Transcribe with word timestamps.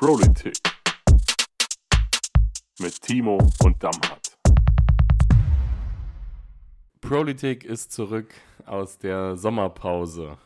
Politik 0.00 0.56
mit 2.78 3.02
Timo 3.02 3.36
und 3.62 3.84
Damhardt. 3.84 4.38
Politik 7.02 7.64
ist 7.64 7.92
zurück 7.92 8.32
aus 8.64 8.96
der 8.96 9.36
Sommerpause. 9.36 10.38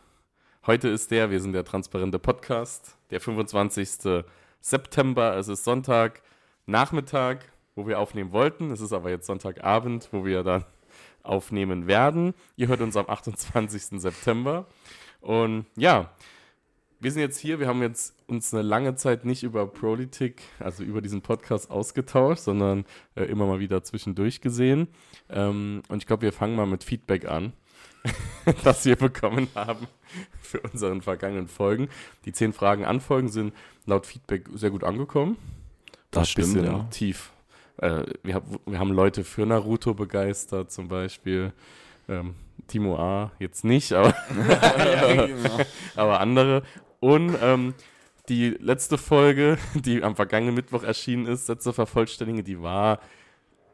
Heute 0.66 0.88
ist 0.88 1.12
der, 1.12 1.30
wir 1.30 1.40
sind 1.40 1.52
der 1.52 1.64
transparente 1.64 2.18
Podcast, 2.18 2.96
der 3.10 3.20
25. 3.20 4.24
September. 4.60 5.36
Es 5.36 5.46
ist 5.46 5.62
Sonntag 5.62 6.22
Nachmittag, 6.66 7.44
wo 7.76 7.86
wir 7.86 8.00
aufnehmen 8.00 8.32
wollten. 8.32 8.72
Es 8.72 8.80
ist 8.80 8.92
aber 8.92 9.10
jetzt 9.10 9.28
Sonntagabend, 9.28 10.08
wo 10.10 10.24
wir 10.24 10.42
dann 10.42 10.64
aufnehmen 11.22 11.86
werden. 11.86 12.34
Ihr 12.56 12.66
hört 12.66 12.80
uns 12.80 12.96
am 12.96 13.08
28. 13.08 14.00
September. 14.00 14.66
Und 15.20 15.66
ja, 15.76 16.10
wir 17.04 17.12
sind 17.12 17.20
jetzt 17.20 17.38
hier, 17.38 17.60
wir 17.60 17.68
haben 17.68 17.82
jetzt 17.82 18.14
uns 18.28 18.54
eine 18.54 18.62
lange 18.62 18.96
Zeit 18.96 19.26
nicht 19.26 19.42
über 19.42 19.66
Politik, 19.66 20.40
also 20.58 20.82
über 20.82 21.02
diesen 21.02 21.20
Podcast 21.20 21.70
ausgetauscht, 21.70 22.40
sondern 22.40 22.86
äh, 23.14 23.24
immer 23.24 23.44
mal 23.44 23.60
wieder 23.60 23.84
zwischendurch 23.84 24.40
gesehen. 24.40 24.88
Ähm, 25.28 25.82
und 25.88 25.98
ich 25.98 26.06
glaube, 26.06 26.22
wir 26.22 26.32
fangen 26.32 26.56
mal 26.56 26.64
mit 26.64 26.82
Feedback 26.82 27.26
an, 27.28 27.52
das 28.64 28.86
wir 28.86 28.96
bekommen 28.96 29.48
haben 29.54 29.86
für 30.40 30.60
unseren 30.60 31.02
vergangenen 31.02 31.46
Folgen. 31.46 31.90
Die 32.24 32.32
zehn 32.32 32.54
Fragen 32.54 32.86
anfolgen 32.86 33.28
sind 33.28 33.52
laut 33.84 34.06
Feedback 34.06 34.48
sehr 34.54 34.70
gut 34.70 34.82
angekommen. 34.82 35.36
Das 36.10 36.20
War 36.20 36.24
stimmt, 36.24 36.54
bisschen 36.54 36.64
ja. 36.64 36.88
tief. 36.90 37.32
Äh, 37.76 38.04
wir, 38.22 38.36
hab, 38.36 38.44
wir 38.64 38.78
haben 38.78 38.92
Leute 38.92 39.24
für 39.24 39.44
Naruto 39.44 39.92
begeistert, 39.92 40.72
zum 40.72 40.88
Beispiel. 40.88 41.52
Ähm, 42.08 42.34
Timo 42.66 42.96
A. 42.96 43.32
jetzt 43.38 43.64
nicht, 43.64 43.92
aber 43.92 44.14
genau. 45.26 45.58
aber 45.96 46.20
andere. 46.20 46.62
Und 47.04 47.36
ähm, 47.42 47.74
die 48.30 48.48
letzte 48.48 48.96
Folge, 48.96 49.58
die 49.74 50.02
am 50.02 50.16
vergangenen 50.16 50.54
Mittwoch 50.54 50.84
erschienen 50.84 51.26
ist, 51.26 51.44
Sätze 51.44 51.74
vervollständige, 51.74 52.42
die 52.42 52.62
war 52.62 52.98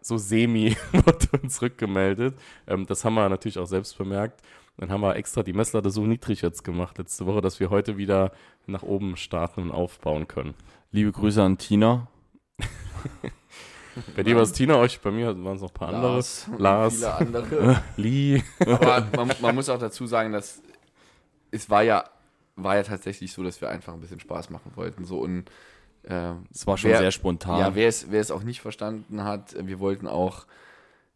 so 0.01 0.17
semi, 0.19 0.77
wurde 0.93 1.29
uns 1.41 1.63
rückgemeldet. 1.63 2.35
Ähm, 2.67 2.87
das 2.87 3.05
haben 3.05 3.15
wir 3.15 3.29
natürlich 3.29 3.59
auch 3.59 3.67
selbst 3.67 3.97
bemerkt. 3.97 4.43
Dann 4.79 4.91
haben 4.91 5.03
wir 5.03 5.15
extra 5.15 5.45
die 5.45 5.53
Messlatte 5.53 5.91
so 5.91 6.07
niedrig 6.07 6.43
jetzt 6.43 6.65
gemacht 6.65 6.99
letzte 6.99 7.25
Woche, 7.25 7.41
dass 7.41 7.61
wir 7.61 7.71
heute 7.71 7.97
wieder 7.99 8.33
nach 8.67 8.83
oben 8.83 9.17
starten 9.17 9.63
und 9.63 9.71
aufbauen 9.71 10.27
können. 10.27 10.55
Liebe 10.91 11.13
Grüße 11.13 11.41
an 11.41 11.57
Tina. 11.57 12.09
Bei 14.17 14.25
dir 14.25 14.35
war 14.35 14.43
es 14.43 14.53
Tina, 14.53 14.75
euch, 14.77 15.01
bei 15.01 15.11
mir 15.11 15.27
waren 15.45 15.57
es 15.57 15.63
noch 15.63 15.71
ein 15.71 15.75
paar 15.75 15.89
andere. 15.89 16.15
Lars. 16.15 16.49
und 16.51 16.61
Lars. 16.61 16.95
Viele 16.95 17.15
andere. 17.15 17.83
Lee. 17.97 18.43
Aber 18.59 19.07
man, 19.15 19.33
man 19.41 19.55
muss 19.55 19.69
auch 19.69 19.79
dazu 19.79 20.07
sagen, 20.07 20.33
dass 20.33 20.63
es 21.51 21.69
war 21.69 21.83
ja, 21.83 22.05
war 22.65 22.77
ja 22.77 22.83
tatsächlich 22.83 23.33
so, 23.33 23.43
dass 23.43 23.61
wir 23.61 23.69
einfach 23.69 23.93
ein 23.95 24.01
bisschen 24.01 24.21
Spaß 24.21 24.51
machen 24.51 24.73
wollten. 24.75 25.05
So 25.05 25.19
und 25.21 25.45
äh, 26.05 26.33
Es 26.53 26.67
war 26.67 26.77
schon 26.79 26.91
Wer- 26.91 26.99
sehr 26.99 27.11
spontan. 27.13 27.59
ja, 27.61 27.75
wer 27.75 27.89
es, 27.89 28.11
wer 28.11 28.21
es 28.21 28.31
auch 28.31 28.43
nicht 28.43 28.61
verstanden 28.61 29.25
hat, 29.25 29.55
wir 29.67 29.79
wollten 29.81 30.07
auch 30.07 30.47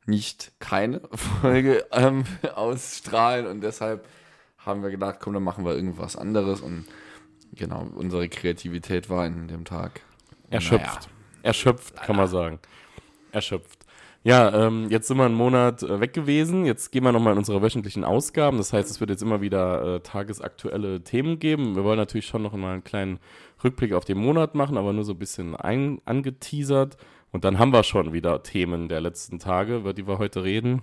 nicht 0.06 0.52
keine 0.60 1.00
Folge 1.12 1.86
ähm, 1.92 2.24
ausstrahlen 2.54 3.46
und 3.46 3.60
deshalb 3.62 4.06
haben 4.58 4.82
wir 4.82 4.90
gedacht, 4.90 5.16
komm, 5.20 5.34
dann 5.34 5.42
machen 5.42 5.64
wir 5.64 5.74
irgendwas 5.74 6.16
anderes 6.16 6.60
und 6.60 6.84
genau, 7.52 7.86
unsere 7.94 8.28
Kreativität 8.28 9.08
war 9.10 9.26
in 9.26 9.48
dem 9.48 9.64
Tag 9.64 10.00
Erschöpft. 10.50 11.08
Erschöpft, 11.42 11.96
kann 11.96 12.16
man 12.16 12.28
sagen. 12.28 12.58
Erschöpft. 13.32 13.83
Ja, 14.26 14.66
ähm, 14.66 14.88
jetzt 14.88 15.06
sind 15.06 15.18
wir 15.18 15.26
einen 15.26 15.34
Monat 15.34 15.82
äh, 15.82 16.00
weg 16.00 16.14
gewesen. 16.14 16.64
Jetzt 16.64 16.90
gehen 16.90 17.04
wir 17.04 17.12
nochmal 17.12 17.34
in 17.34 17.38
unsere 17.38 17.60
wöchentlichen 17.60 18.04
Ausgaben. 18.04 18.56
Das 18.56 18.72
heißt, 18.72 18.90
es 18.90 18.98
wird 18.98 19.10
jetzt 19.10 19.22
immer 19.22 19.42
wieder 19.42 19.96
äh, 19.96 20.00
tagesaktuelle 20.00 21.04
Themen 21.04 21.38
geben. 21.38 21.76
Wir 21.76 21.84
wollen 21.84 21.98
natürlich 21.98 22.24
schon 22.24 22.40
noch 22.42 22.54
mal 22.54 22.72
einen 22.72 22.84
kleinen 22.84 23.18
Rückblick 23.62 23.92
auf 23.92 24.06
den 24.06 24.16
Monat 24.16 24.54
machen, 24.54 24.78
aber 24.78 24.94
nur 24.94 25.04
so 25.04 25.12
ein 25.12 25.18
bisschen 25.18 25.54
ein, 25.54 26.00
angeteasert. 26.06 26.96
Und 27.32 27.44
dann 27.44 27.58
haben 27.58 27.74
wir 27.74 27.82
schon 27.82 28.14
wieder 28.14 28.42
Themen 28.42 28.88
der 28.88 29.02
letzten 29.02 29.38
Tage, 29.38 29.76
über 29.76 29.92
die 29.92 30.06
wir 30.06 30.16
heute 30.16 30.42
reden. 30.42 30.80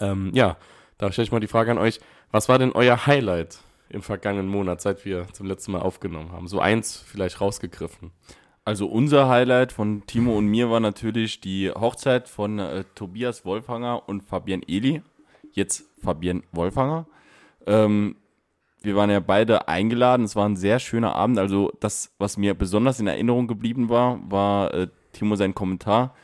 Ähm, 0.00 0.30
ja, 0.32 0.56
da 0.96 1.12
stelle 1.12 1.24
ich 1.24 1.32
mal 1.32 1.40
die 1.40 1.48
Frage 1.48 1.72
an 1.72 1.78
euch. 1.78 2.00
Was 2.30 2.48
war 2.48 2.58
denn 2.58 2.72
euer 2.72 3.06
Highlight 3.06 3.58
im 3.90 4.00
vergangenen 4.00 4.48
Monat, 4.48 4.80
seit 4.80 5.04
wir 5.04 5.26
zum 5.34 5.46
letzten 5.46 5.72
Mal 5.72 5.82
aufgenommen 5.82 6.32
haben? 6.32 6.48
So 6.48 6.58
eins 6.58 7.04
vielleicht 7.06 7.42
rausgegriffen. 7.42 8.12
Also 8.64 8.86
unser 8.86 9.28
Highlight 9.28 9.72
von 9.72 10.06
Timo 10.06 10.38
und 10.38 10.46
mir 10.46 10.70
war 10.70 10.78
natürlich 10.78 11.40
die 11.40 11.70
Hochzeit 11.70 12.28
von 12.28 12.60
äh, 12.60 12.84
Tobias 12.94 13.44
Wolfanger 13.44 14.08
und 14.08 14.22
Fabienne 14.22 14.62
Eli. 14.68 15.02
Jetzt 15.50 15.84
Fabienne 16.00 16.42
Wolfanger. 16.52 17.06
Ähm, 17.66 18.16
wir 18.80 18.94
waren 18.94 19.10
ja 19.10 19.18
beide 19.18 19.66
eingeladen. 19.66 20.24
Es 20.24 20.36
war 20.36 20.48
ein 20.48 20.56
sehr 20.56 20.78
schöner 20.78 21.16
Abend. 21.16 21.40
Also 21.40 21.72
das, 21.80 22.12
was 22.18 22.36
mir 22.36 22.54
besonders 22.54 23.00
in 23.00 23.08
Erinnerung 23.08 23.48
geblieben 23.48 23.88
war, 23.88 24.20
war 24.30 24.72
äh, 24.74 24.88
Timo 25.12 25.34
sein 25.34 25.54
Kommentar, 25.54 26.14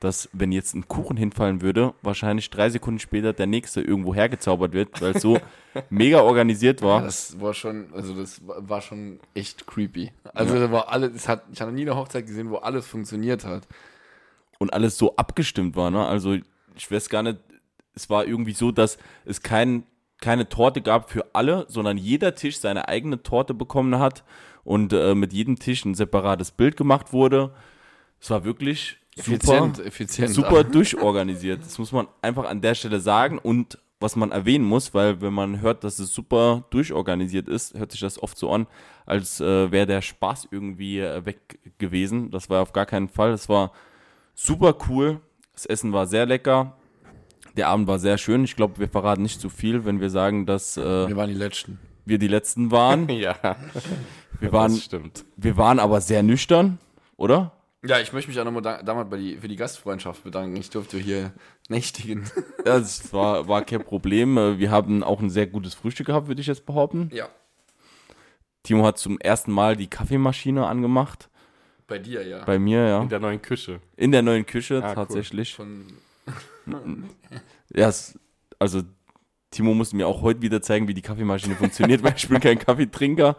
dass 0.00 0.28
wenn 0.32 0.52
jetzt 0.52 0.74
ein 0.74 0.88
Kuchen 0.88 1.16
hinfallen 1.16 1.62
würde, 1.62 1.94
wahrscheinlich 2.02 2.50
drei 2.50 2.68
Sekunden 2.68 2.98
später 3.00 3.32
der 3.32 3.46
nächste 3.46 3.80
irgendwo 3.80 4.14
hergezaubert 4.14 4.72
wird, 4.72 5.00
weil 5.00 5.16
es 5.16 5.22
so 5.22 5.38
mega 5.90 6.20
organisiert 6.20 6.80
Ja, 6.82 6.86
war. 6.86 7.02
das 7.02 7.40
war 7.40 7.54
schon, 7.54 7.92
also 7.94 8.14
das 8.14 8.40
war 8.44 8.82
schon 8.82 9.20
echt 9.34 9.66
creepy. 9.66 10.12
Also 10.34 10.58
da 10.58 10.70
war 10.70 10.90
alles, 10.90 11.14
es 11.14 11.28
hat, 11.28 11.44
ich 11.52 11.60
habe 11.60 11.70
noch 11.70 11.76
nie 11.76 11.82
eine 11.82 11.96
Hochzeit 11.96 12.26
gesehen, 12.26 12.50
wo 12.50 12.56
alles 12.56 12.86
funktioniert 12.86 13.44
hat. 13.44 13.66
und 14.58 14.72
alles 14.72 14.98
so 14.98 15.16
abgestimmt 15.16 15.76
war. 15.76 15.90
Ne? 15.90 16.06
Also 16.06 16.34
ich 16.76 16.90
weiß 16.90 17.08
gar 17.08 17.22
nicht, 17.22 17.38
es 17.94 18.10
war 18.10 18.26
irgendwie 18.26 18.52
so, 18.52 18.72
dass 18.72 18.98
es 19.24 19.40
kein, 19.42 19.84
keine 20.20 20.48
Torte 20.50 20.82
gab 20.82 21.10
für 21.10 21.24
alle, 21.34 21.64
sondern 21.68 21.96
jeder 21.96 22.34
Tisch 22.34 22.58
seine 22.58 22.88
eigene 22.88 23.22
Torte 23.22 23.54
bekommen 23.54 23.98
hat 23.98 24.24
und 24.64 24.92
äh, 24.92 25.14
mit 25.14 25.32
jedem 25.32 25.58
Tisch 25.58 25.84
ein 25.86 25.94
separates 25.94 26.50
Bild 26.50 26.76
gemacht 26.76 27.14
wurde. 27.14 27.54
Es 28.20 28.28
war 28.30 28.44
wirklich 28.44 28.98
Effizient, 29.16 29.76
super, 29.76 29.86
effizient. 29.88 30.30
super 30.30 30.64
durchorganisiert. 30.64 31.60
Das 31.64 31.78
muss 31.78 31.90
man 31.92 32.06
einfach 32.22 32.44
an 32.48 32.60
der 32.60 32.74
Stelle 32.74 33.00
sagen 33.00 33.38
und 33.38 33.78
was 33.98 34.14
man 34.14 34.30
erwähnen 34.30 34.64
muss, 34.66 34.92
weil 34.92 35.22
wenn 35.22 35.32
man 35.32 35.62
hört, 35.62 35.82
dass 35.82 35.98
es 35.98 36.12
super 36.14 36.64
durchorganisiert 36.68 37.48
ist, 37.48 37.78
hört 37.78 37.92
sich 37.92 38.00
das 38.02 38.22
oft 38.22 38.36
so 38.36 38.50
an, 38.52 38.66
als 39.06 39.40
äh, 39.40 39.72
wäre 39.72 39.86
der 39.86 40.02
Spaß 40.02 40.48
irgendwie 40.50 41.00
äh, 41.00 41.24
weg 41.24 41.58
gewesen. 41.78 42.30
Das 42.30 42.50
war 42.50 42.60
auf 42.60 42.74
gar 42.74 42.84
keinen 42.84 43.08
Fall. 43.08 43.30
Es 43.32 43.48
war 43.48 43.72
super 44.34 44.76
cool. 44.88 45.20
Das 45.54 45.64
Essen 45.64 45.94
war 45.94 46.06
sehr 46.06 46.26
lecker. 46.26 46.76
Der 47.56 47.68
Abend 47.68 47.86
war 47.88 47.98
sehr 47.98 48.18
schön. 48.18 48.44
Ich 48.44 48.54
glaube, 48.54 48.78
wir 48.78 48.88
verraten 48.88 49.22
nicht 49.22 49.40
zu 49.40 49.48
viel, 49.48 49.86
wenn 49.86 49.98
wir 49.98 50.10
sagen, 50.10 50.44
dass 50.44 50.76
äh, 50.76 51.08
Wir 51.08 51.16
waren 51.16 51.30
die 51.30 51.34
Letzten. 51.34 51.78
wir 52.04 52.18
die 52.18 52.28
Letzten 52.28 52.70
waren. 52.70 53.08
Ja, 53.10 53.34
Wir 54.40 54.52
waren, 54.52 54.72
das 54.72 54.84
stimmt. 54.84 55.24
wir 55.38 55.56
waren 55.56 55.78
aber 55.78 56.02
sehr 56.02 56.22
nüchtern, 56.22 56.76
oder? 57.16 57.52
Ja, 57.86 58.00
ich 58.00 58.12
möchte 58.12 58.30
mich 58.30 58.38
auch 58.40 58.44
nochmal 58.44 58.62
da, 58.62 58.82
damals 58.82 59.08
bei 59.10 59.16
die, 59.18 59.36
für 59.36 59.48
die 59.48 59.56
Gastfreundschaft 59.56 60.24
bedanken. 60.24 60.56
Ich 60.56 60.70
durfte 60.70 60.98
hier 60.98 61.32
nächtigen. 61.68 62.24
Ja, 62.66 62.78
Das 62.80 63.12
war, 63.12 63.46
war 63.48 63.64
kein 63.64 63.84
Problem. 63.84 64.36
Äh, 64.38 64.58
Wir 64.58 64.70
haben 64.70 65.02
auch 65.04 65.20
ein 65.20 65.30
sehr 65.30 65.46
gutes 65.46 65.74
Frühstück 65.74 66.06
gehabt, 66.06 66.26
würde 66.28 66.40
ich 66.40 66.46
jetzt 66.48 66.66
behaupten. 66.66 67.10
Ja, 67.12 67.28
Timo 68.64 68.84
hat 68.84 68.98
zum 68.98 69.20
ersten 69.20 69.52
Mal 69.52 69.76
die 69.76 69.86
Kaffeemaschine 69.86 70.66
angemacht. 70.66 71.28
bei 71.86 71.98
dir, 72.00 72.26
ja. 72.26 72.44
Bei 72.44 72.58
mir, 72.58 72.84
ja. 72.88 73.02
In 73.02 73.08
der 73.08 73.20
neuen 73.20 73.40
Küche. 73.40 73.80
In 73.96 74.10
der 74.10 74.22
neuen 74.22 74.44
Küche 74.44 74.82
Ah, 74.82 74.88
cool. 74.88 74.94
tatsächlich. 74.96 75.54
Von, 75.54 75.86
Ja, 77.72 77.88
es, 77.88 78.18
also 78.58 78.82
Timo 79.52 79.74
musste 79.74 79.94
mir 79.96 80.08
auch 80.08 80.22
heute 80.22 80.42
wieder 80.42 80.60
zeigen, 80.60 80.88
wie 80.88 80.94
die 80.94 81.02
Kaffeemaschine 81.02 81.54
funktioniert, 81.54 82.02
weil 82.02 82.14
ich 82.16 82.28
bin 82.28 82.40
kein 82.40 82.58
Kaffeetrinker. 82.66 83.36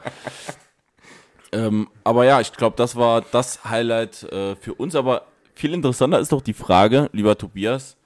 Ähm, 1.52 1.88
aber 2.04 2.26
ja, 2.26 2.42
ich 2.42 2.52
glaube, 2.54 2.76
das 2.76 2.96
war 2.96 3.22
das 3.22 3.64
Highlight 3.66 4.24
äh, 4.24 4.56
für 4.56 4.74
uns. 4.74 4.96
Aber 4.96 5.24
viel 5.54 5.74
interessanter 5.74 6.20
ist 6.20 6.32
doch 6.32 6.42
die 6.42 6.54
Frage, 6.54 7.10
lieber 7.14 7.38
Tobias, 7.38 7.98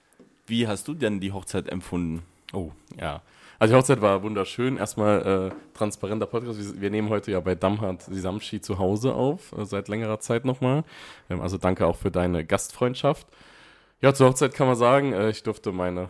wie 0.48 0.68
hast 0.68 0.88
du 0.88 0.94
denn 0.94 1.20
die 1.20 1.32
Hochzeit 1.32 1.70
empfunden? 1.70 2.24
Oh, 2.54 2.72
ja. 3.00 3.22
Also 3.60 3.74
die 3.74 3.78
Hochzeit 3.78 4.02
war 4.02 4.24
wunderschön. 4.24 4.78
Erstmal 4.78 5.52
äh, 5.52 5.78
transparenter 5.78 6.26
Podcast. 6.26 6.58
Wir, 6.58 6.82
wir 6.82 6.90
nehmen 6.90 7.10
heute 7.10 7.32
ja 7.32 7.40
bei 7.40 7.54
Damhardt 7.54 8.02
Sisamshi 8.02 8.60
zu 8.60 8.80
Hause 8.80 9.14
auf, 9.14 9.52
äh, 9.56 9.66
seit 9.66 9.88
längerer 9.88 10.20
Zeit 10.20 10.46
nochmal. 10.46 10.84
Ähm, 11.30 11.42
also 11.42 11.58
danke 11.58 11.86
auch 11.86 11.96
für 11.96 12.10
deine 12.10 12.44
Gastfreundschaft. 12.44 13.28
Ja, 14.02 14.16
zur 14.16 14.30
Hochzeit 14.30 14.56
kann 14.56 14.66
man 14.66 14.76
sagen, 14.76 15.14
äh, 15.14 15.30
ich 15.30 15.44
durfte 15.44 15.72
meine 15.72 16.10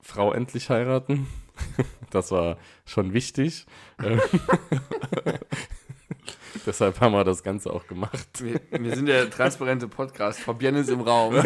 Frau 0.00 0.32
endlich 0.32 0.70
heiraten. 0.70 1.26
das 2.10 2.30
war 2.30 2.56
schon 2.86 3.12
wichtig. 3.12 3.66
Deshalb 6.66 7.00
haben 7.00 7.12
wir 7.12 7.24
das 7.24 7.42
Ganze 7.42 7.72
auch 7.72 7.86
gemacht. 7.86 8.28
wir, 8.42 8.60
wir 8.70 8.94
sind 8.94 9.06
der 9.06 9.30
transparente 9.30 9.88
Podcast. 9.88 10.40
Fabienne 10.40 10.80
ist 10.80 10.90
im 10.90 11.00
Raum. 11.00 11.34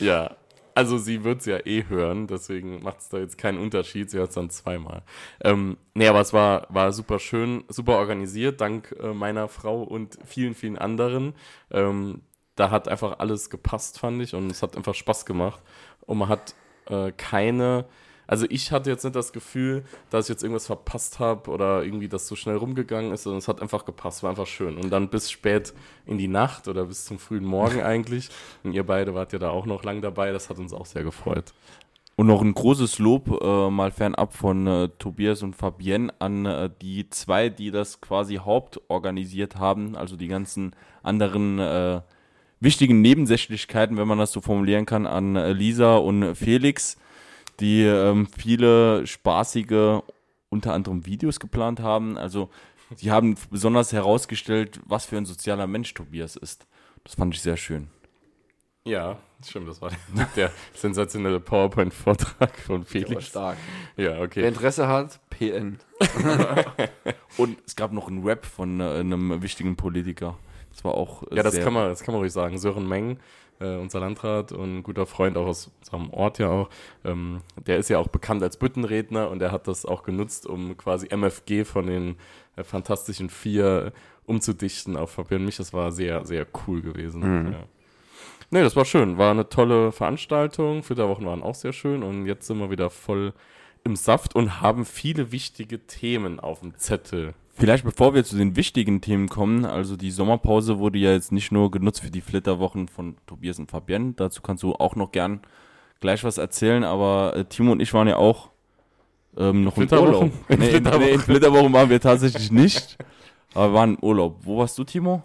Ja, 0.00 0.36
also 0.74 0.98
sie 0.98 1.22
wird 1.22 1.40
es 1.40 1.46
ja 1.46 1.58
eh 1.64 1.84
hören, 1.88 2.26
deswegen 2.26 2.82
macht 2.82 3.00
es 3.00 3.08
da 3.08 3.18
jetzt 3.18 3.38
keinen 3.38 3.58
Unterschied. 3.58 4.10
Sie 4.10 4.18
hört 4.18 4.30
es 4.30 4.34
dann 4.34 4.50
zweimal. 4.50 5.02
Ähm, 5.42 5.76
nee, 5.94 6.08
aber 6.08 6.20
es 6.20 6.32
war, 6.32 6.66
war 6.68 6.92
super 6.92 7.18
schön, 7.20 7.64
super 7.68 7.96
organisiert, 7.96 8.60
dank 8.60 8.94
äh, 9.00 9.14
meiner 9.14 9.48
Frau 9.48 9.82
und 9.82 10.18
vielen, 10.24 10.54
vielen 10.54 10.76
anderen. 10.76 11.34
Ähm, 11.70 12.22
da 12.56 12.70
hat 12.70 12.88
einfach 12.88 13.18
alles 13.18 13.50
gepasst, 13.50 14.00
fand 14.00 14.20
ich, 14.22 14.34
und 14.34 14.50
es 14.50 14.62
hat 14.62 14.76
einfach 14.76 14.94
Spaß 14.94 15.26
gemacht. 15.26 15.62
Und 16.00 16.18
man 16.18 16.28
hat 16.28 16.54
äh, 16.86 17.12
keine 17.12 17.86
Also 18.26 18.46
ich 18.48 18.72
hatte 18.72 18.90
jetzt 18.90 19.04
nicht 19.04 19.16
das 19.16 19.32
Gefühl, 19.32 19.84
dass 20.10 20.26
ich 20.26 20.30
jetzt 20.30 20.42
irgendwas 20.42 20.66
verpasst 20.66 21.18
habe 21.18 21.50
oder 21.50 21.84
irgendwie 21.84 22.08
das 22.08 22.26
so 22.26 22.36
schnell 22.36 22.56
rumgegangen 22.56 23.12
ist, 23.12 23.24
sondern 23.24 23.38
es 23.38 23.48
hat 23.48 23.60
einfach 23.60 23.84
gepasst, 23.84 24.22
war 24.22 24.30
einfach 24.30 24.46
schön. 24.46 24.76
Und 24.76 24.90
dann 24.90 25.08
bis 25.08 25.30
spät 25.30 25.74
in 26.06 26.18
die 26.18 26.28
Nacht 26.28 26.68
oder 26.68 26.86
bis 26.86 27.04
zum 27.04 27.18
frühen 27.18 27.44
Morgen 27.44 27.82
eigentlich. 27.82 28.30
Und 28.62 28.72
ihr 28.72 28.84
beide 28.84 29.14
wart 29.14 29.32
ja 29.32 29.38
da 29.38 29.50
auch 29.50 29.66
noch 29.66 29.84
lang 29.84 30.02
dabei, 30.02 30.32
das 30.32 30.50
hat 30.50 30.58
uns 30.58 30.72
auch 30.72 30.86
sehr 30.86 31.04
gefreut. 31.04 31.52
Und 32.16 32.28
noch 32.28 32.42
ein 32.42 32.54
großes 32.54 33.00
Lob 33.00 33.42
äh, 33.42 33.70
mal 33.70 33.90
fernab 33.90 34.34
von 34.34 34.66
äh, 34.68 34.88
Tobias 34.98 35.42
und 35.42 35.56
Fabienne 35.56 36.12
an 36.20 36.46
äh, 36.46 36.70
die 36.80 37.10
zwei, 37.10 37.48
die 37.48 37.72
das 37.72 38.00
quasi 38.00 38.36
hauptorganisiert 38.36 39.56
haben, 39.56 39.96
also 39.96 40.16
die 40.16 40.28
ganzen 40.28 40.76
anderen 41.02 41.58
äh, 41.58 42.02
wichtigen 42.60 43.00
Nebensächlichkeiten, 43.00 43.96
wenn 43.96 44.06
man 44.06 44.18
das 44.18 44.30
so 44.30 44.40
formulieren 44.40 44.86
kann, 44.86 45.06
an 45.06 45.34
äh, 45.34 45.52
Lisa 45.52 45.96
und 45.96 46.36
Felix, 46.36 46.98
die 47.60 47.82
ähm, 47.82 48.26
viele 48.26 49.06
spaßige, 49.06 50.02
unter 50.48 50.72
anderem 50.72 51.06
Videos 51.06 51.40
geplant 51.40 51.80
haben. 51.80 52.16
Also 52.16 52.50
die 53.00 53.10
haben 53.10 53.36
besonders 53.50 53.92
herausgestellt, 53.92 54.80
was 54.84 55.06
für 55.06 55.16
ein 55.16 55.26
sozialer 55.26 55.66
Mensch 55.66 55.94
Tobias 55.94 56.36
ist. 56.36 56.66
Das 57.02 57.14
fand 57.14 57.34
ich 57.34 57.42
sehr 57.42 57.56
schön. 57.56 57.88
Ja, 58.86 59.18
stimmt, 59.44 59.66
das 59.68 59.80
war 59.80 59.90
der, 60.14 60.26
der 60.36 60.50
sensationelle 60.74 61.40
PowerPoint-Vortrag 61.40 62.54
von 62.58 62.84
Der 62.92 63.02
war 63.02 63.08
Felix. 63.08 63.26
stark. 63.26 63.56
Ja, 63.96 64.12
Wer 64.12 64.20
okay. 64.20 64.46
Interesse 64.46 64.88
hat, 64.88 65.20
PN. 65.30 65.78
Und 67.38 67.58
es 67.66 67.76
gab 67.76 67.92
noch 67.92 68.08
einen 68.08 68.22
Rap 68.24 68.44
von 68.44 68.80
äh, 68.80 69.00
einem 69.00 69.42
wichtigen 69.42 69.76
Politiker. 69.76 70.36
Das 70.70 70.84
war 70.84 70.94
auch 70.94 71.22
äh, 71.30 71.36
Ja, 71.36 71.42
das 71.42 71.54
sehr 71.54 71.64
kann 71.64 71.72
man, 71.72 71.88
das 71.88 72.02
kann 72.02 72.12
man 72.12 72.20
ruhig 72.20 72.32
sagen. 72.32 72.58
Sören 72.58 72.86
Meng, 72.86 73.18
äh, 73.60 73.76
unser 73.76 74.00
Landrat 74.00 74.52
und 74.52 74.78
ein 74.78 74.82
guter 74.82 75.06
Freund 75.06 75.36
auch 75.36 75.46
aus 75.46 75.70
unserem 75.80 76.10
Ort 76.10 76.38
ja 76.38 76.48
auch, 76.48 76.70
ähm, 77.04 77.40
der 77.66 77.78
ist 77.78 77.88
ja 77.88 77.98
auch 77.98 78.08
bekannt 78.08 78.42
als 78.42 78.56
Büttenredner 78.56 79.30
und 79.30 79.38
der 79.38 79.52
hat 79.52 79.68
das 79.68 79.84
auch 79.84 80.02
genutzt, 80.02 80.46
um 80.46 80.76
quasi 80.76 81.08
MFG 81.08 81.64
von 81.64 81.86
den 81.86 82.16
äh, 82.56 82.64
Fantastischen 82.64 83.30
Vier 83.30 83.92
umzudichten 84.26 84.96
auf 84.96 85.12
Fabian 85.12 85.44
mich. 85.44 85.56
Das 85.56 85.72
war 85.72 85.92
sehr, 85.92 86.24
sehr 86.24 86.46
cool 86.66 86.82
gewesen. 86.82 87.52
Ja. 87.52 87.64
Nee, 88.50 88.62
das 88.62 88.76
war 88.76 88.84
schön. 88.84 89.18
War 89.18 89.30
eine 89.30 89.48
tolle 89.48 89.92
Veranstaltung. 89.92 90.82
Flitterwochen 90.82 91.26
waren 91.26 91.42
auch 91.42 91.54
sehr 91.54 91.72
schön 91.72 92.02
und 92.02 92.26
jetzt 92.26 92.46
sind 92.46 92.58
wir 92.58 92.70
wieder 92.70 92.90
voll 92.90 93.32
im 93.84 93.96
Saft 93.96 94.34
und 94.34 94.60
haben 94.60 94.84
viele 94.84 95.32
wichtige 95.32 95.86
Themen 95.86 96.40
auf 96.40 96.60
dem 96.60 96.76
Zettel. 96.76 97.34
Vielleicht 97.56 97.84
bevor 97.84 98.14
wir 98.14 98.24
zu 98.24 98.36
den 98.36 98.56
wichtigen 98.56 99.00
Themen 99.00 99.28
kommen, 99.28 99.64
also 99.64 99.96
die 99.96 100.10
Sommerpause 100.10 100.78
wurde 100.80 100.98
ja 100.98 101.12
jetzt 101.12 101.30
nicht 101.30 101.52
nur 101.52 101.70
genutzt 101.70 102.00
für 102.00 102.10
die 102.10 102.20
Flitterwochen 102.20 102.88
von 102.88 103.16
Tobias 103.26 103.58
und 103.60 103.70
Fabienne, 103.70 104.14
dazu 104.16 104.42
kannst 104.42 104.62
du 104.64 104.74
auch 104.74 104.96
noch 104.96 105.12
gern 105.12 105.40
gleich 106.00 106.24
was 106.24 106.36
erzählen, 106.38 106.82
aber 106.82 107.36
äh, 107.36 107.44
Timo 107.44 107.72
und 107.72 107.80
ich 107.80 107.94
waren 107.94 108.08
ja 108.08 108.16
auch 108.16 108.50
ähm, 109.36 109.62
noch 109.64 109.76
im 109.76 109.82
Flitterwochen? 109.88 110.32
Urlaub. 110.32 110.50
In 110.50 110.58
Nee, 110.58 110.64
in, 110.66 110.70
Flitterwochen. 110.72 111.00
nee, 111.04 111.12
in 111.12 111.20
Flitterwochen 111.20 111.72
waren 111.72 111.90
wir 111.90 112.00
tatsächlich 112.00 112.50
nicht, 112.50 112.98
aber 113.54 113.68
wir 113.70 113.74
waren 113.74 113.94
im 113.96 114.02
Urlaub. 114.02 114.38
Wo 114.42 114.58
warst 114.58 114.76
du, 114.76 114.84
Timo? 114.84 115.22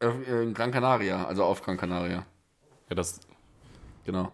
Äh, 0.00 0.42
In 0.44 0.54
Gran 0.54 0.70
Canaria, 0.70 1.24
also 1.26 1.44
auf 1.44 1.62
Gran 1.62 1.76
Canaria. 1.76 2.24
Ja, 2.88 2.94
das, 2.96 3.20
Genau. 4.04 4.30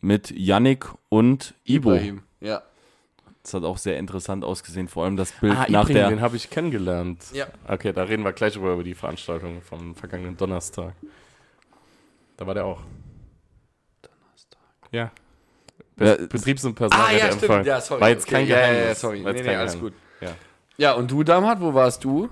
Mit 0.00 0.30
Yannick 0.30 0.86
und 1.08 1.54
Ibo. 1.64 1.92
Ibrahim. 1.92 2.22
Ja. 2.40 2.62
Das 3.48 3.54
hat 3.54 3.64
auch 3.64 3.78
sehr 3.78 3.96
interessant 3.96 4.44
ausgesehen, 4.44 4.88
vor 4.88 5.04
allem 5.04 5.16
das 5.16 5.32
Bild 5.32 5.54
Ah, 5.56 5.64
nach 5.70 5.84
Ibring, 5.84 5.94
der 5.96 6.08
den 6.10 6.20
habe 6.20 6.36
ich 6.36 6.50
kennengelernt. 6.50 7.24
Ja. 7.32 7.46
Okay, 7.66 7.94
da 7.94 8.02
reden 8.02 8.22
wir 8.22 8.34
gleich 8.34 8.56
über, 8.56 8.74
über 8.74 8.84
die 8.84 8.94
Veranstaltung 8.94 9.62
vom 9.62 9.94
vergangenen 9.94 10.36
Donnerstag. 10.36 10.92
Da 12.36 12.46
war 12.46 12.52
der 12.52 12.66
auch. 12.66 12.82
Donnerstag. 14.02 14.60
Ja. 14.92 15.10
Be 15.96 16.04
Ja, 16.20 16.26
Betriebs- 16.26 16.62
und 16.66 16.78
Ah, 16.92 17.10
ja, 17.10 17.32
stimmt. 17.32 17.64
Ja, 17.64 17.80
sorry. 17.80 18.02
War 18.02 18.08
jetzt 18.10 18.26
kein 18.26 18.46
ja, 18.46 18.56
Geheimnis. 18.56 18.84
ja, 18.86 18.94
sorry. 18.96 19.24
War 19.24 19.32
Nee, 19.32 19.38
jetzt 19.38 19.46
nee, 19.46 19.54
alles 19.56 19.72
Geheimnis. 19.72 19.92
gut. 19.94 20.00
Ja. 20.20 20.36
Ja, 20.76 20.92
und 20.92 21.10
du, 21.10 21.22
Damhat, 21.22 21.58
wo 21.62 21.72
warst 21.72 22.04
du? 22.04 22.28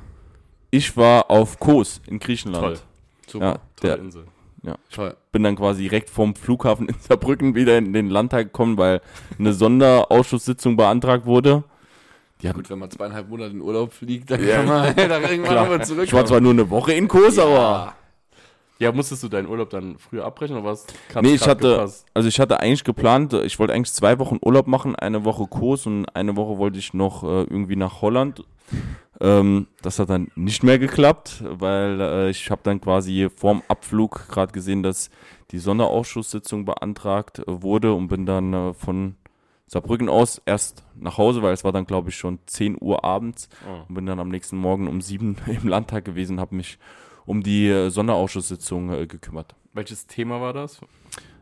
Ich 0.71 0.95
war 0.99 1.31
auf 1.31 1.59
Kos 1.59 2.03
in 2.07 2.19
Griechenland. 2.19 2.63
Toll. 2.63 2.79
Super. 3.27 3.45
Ja, 3.47 3.53
Tolle 3.77 3.93
der- 3.95 3.99
Insel. 4.05 4.25
Toll. 4.93 5.15
bin 5.33 5.43
dann 5.43 5.57
quasi 5.57 5.83
direkt 5.83 6.11
vom 6.11 6.35
Flughafen 6.35 6.89
in 6.89 6.95
Saarbrücken 7.01 7.55
wieder 7.55 7.79
in 7.79 7.93
den 7.93 8.11
Landtag 8.11 8.45
gekommen, 8.47 8.77
weil 8.79 9.01
eine 9.39 9.53
Sonderausschusssitzung 9.53 10.77
beantragt 10.77 11.27
wurde. 11.27 11.65
Die 12.43 12.49
Gut, 12.49 12.69
wenn 12.69 12.79
man 12.79 12.91
zweieinhalb 12.91 13.29
Monate 13.31 13.53
in 13.53 13.63
Urlaub 13.63 13.93
fliegt, 13.93 14.31
dann 14.31 14.47
Ja. 14.47 14.57
kann 14.57 14.67
man 14.67 14.95
dann 14.97 15.23
irgendwann 15.23 15.55
nochmal 15.55 15.85
zurück. 15.85 16.05
ich 16.05 16.13
war 16.13 16.27
zwar 16.27 16.41
nur 16.41 16.53
eine 16.53 16.69
Woche 16.69 16.93
in 16.93 17.09
Kos, 17.09 17.39
aber 17.39 17.95
Ja, 18.79 18.93
musstest 18.93 19.23
du 19.23 19.29
deinen 19.29 19.49
Urlaub 19.49 19.71
dann 19.71 19.97
früher 19.99 20.25
abbrechen 20.25 20.57
oder 20.57 20.67
was? 20.67 20.87
nee, 21.23 21.35
ich 21.35 21.47
hatte, 21.49 21.81
also 22.13 22.29
ich 22.29 22.39
hatte 22.41 22.61
eigentlich 22.61 22.85
geplant, 22.85 23.33
ich 23.33 23.59
wollte 23.59 23.73
eigentlich 23.73 23.93
zwei 23.93 24.19
Wochen 24.19 24.39
Urlaub 24.43 24.67
machen, 24.67 24.95
eine 24.97 25.25
Woche 25.25 25.47
Kos 25.47 25.87
und 25.87 26.05
eine 26.15 26.37
Woche 26.37 26.59
wollte 26.59 26.79
ich 26.79 26.93
noch 26.93 27.23
äh, 27.25 27.43
irgendwie 27.45 27.77
nach 27.77 28.03
Holland. 28.03 28.45
Ähm, 29.21 29.67
das 29.81 29.99
hat 29.99 30.11
dann 30.11 30.29
nicht 30.35 30.63
mehr 30.63 30.79
geklappt, 30.79 31.43
weil 31.49 32.01
äh, 32.01 32.31
ich 32.31 32.51
habe 32.51 32.61
dann 32.65 32.81
quasi 32.81 33.29
vorm 33.35 33.63
Abflug 33.69 34.29
gerade 34.29 34.53
gesehen, 34.53 34.83
dass 34.83 35.09
die 35.53 35.59
Sonderausschusssitzung 35.59 36.65
beantragt 36.67 37.39
äh, 37.39 37.45
wurde 37.63 37.95
und 37.95 38.09
bin 38.09 38.27
dann 38.27 38.53
äh, 38.53 38.75
von 38.75 39.15
Saarbrücken 39.69 40.09
aus 40.11 40.43
erst 40.45 40.85
nach 40.95 41.17
Hause, 41.17 41.43
weil 41.43 41.55
es 41.55 41.65
war 41.65 41.73
dann 41.73 41.87
glaube 41.87 42.11
ich 42.11 42.17
schon 42.17 42.41
10 42.47 42.77
Uhr 42.81 43.05
abends 43.05 43.49
Oh. 43.67 43.85
und 43.89 43.95
bin 43.95 44.05
dann 44.07 44.21
am 44.21 44.29
nächsten 44.29 44.59
Morgen 44.59 44.87
um 44.87 45.01
7 45.01 45.37
im 45.47 45.67
Landtag 45.69 46.05
gewesen, 46.05 46.39
habe 46.39 46.55
mich 46.55 46.79
um 47.27 47.43
die 47.43 47.69
äh, 47.69 47.91
Sonderausschusssitzung 47.91 48.91
äh, 48.93 49.07
gekümmert. 49.07 49.55
Welches 49.73 50.07
Thema 50.07 50.41
war 50.41 50.53
das? 50.53 50.81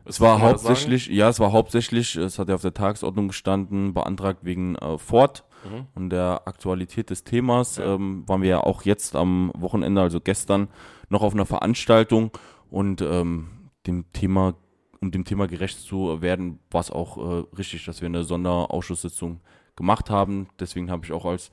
Es 0.03 0.19
war 0.21 0.41
hauptsächlich, 0.41 1.07
ja, 1.07 1.29
es 1.29 1.39
war 1.39 1.51
hauptsächlich, 1.51 2.15
es 2.15 2.37
hat 2.37 2.49
ja 2.49 2.55
auf 2.55 2.61
der 2.61 2.73
Tagesordnung 2.73 3.29
gestanden, 3.29 3.93
beantragt 3.93 4.39
wegen 4.43 4.75
äh, 4.75 4.97
Ford 4.97 5.45
Mhm. 5.65 5.87
und 5.95 6.09
der 6.11 6.43
Aktualität 6.45 7.09
des 7.09 7.23
Themas. 7.23 7.77
Ja. 7.77 7.95
Ähm, 7.95 8.23
waren 8.27 8.41
wir 8.41 8.49
ja 8.49 8.59
auch 8.61 8.83
jetzt 8.83 9.15
am 9.15 9.51
Wochenende, 9.55 10.01
also 10.01 10.19
gestern, 10.19 10.67
noch 11.09 11.21
auf 11.21 11.33
einer 11.33 11.45
Veranstaltung 11.45 12.31
und 12.69 13.01
ähm, 13.01 13.47
dem 13.87 14.11
Thema, 14.13 14.55
um 15.01 15.11
dem 15.11 15.25
Thema 15.25 15.47
gerecht 15.47 15.79
zu 15.79 16.21
werden, 16.21 16.59
war 16.71 16.81
es 16.81 16.91
auch 16.91 17.17
äh, 17.17 17.43
richtig, 17.57 17.85
dass 17.85 18.01
wir 18.01 18.07
eine 18.07 18.23
Sonderausschusssitzung 18.23 19.41
gemacht 19.75 20.09
haben. 20.09 20.47
Deswegen 20.59 20.89
habe 20.89 21.05
ich 21.05 21.11
auch 21.11 21.25
als 21.25 21.51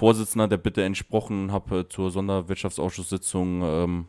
Vorsitzender 0.00 0.48
der 0.48 0.56
Bitte 0.56 0.82
entsprochen 0.82 1.44
und 1.44 1.52
habe 1.52 1.80
äh, 1.80 1.88
zur 1.88 2.10
Sonderwirtschaftsausschusssitzung 2.10 3.62
ähm, 3.62 4.06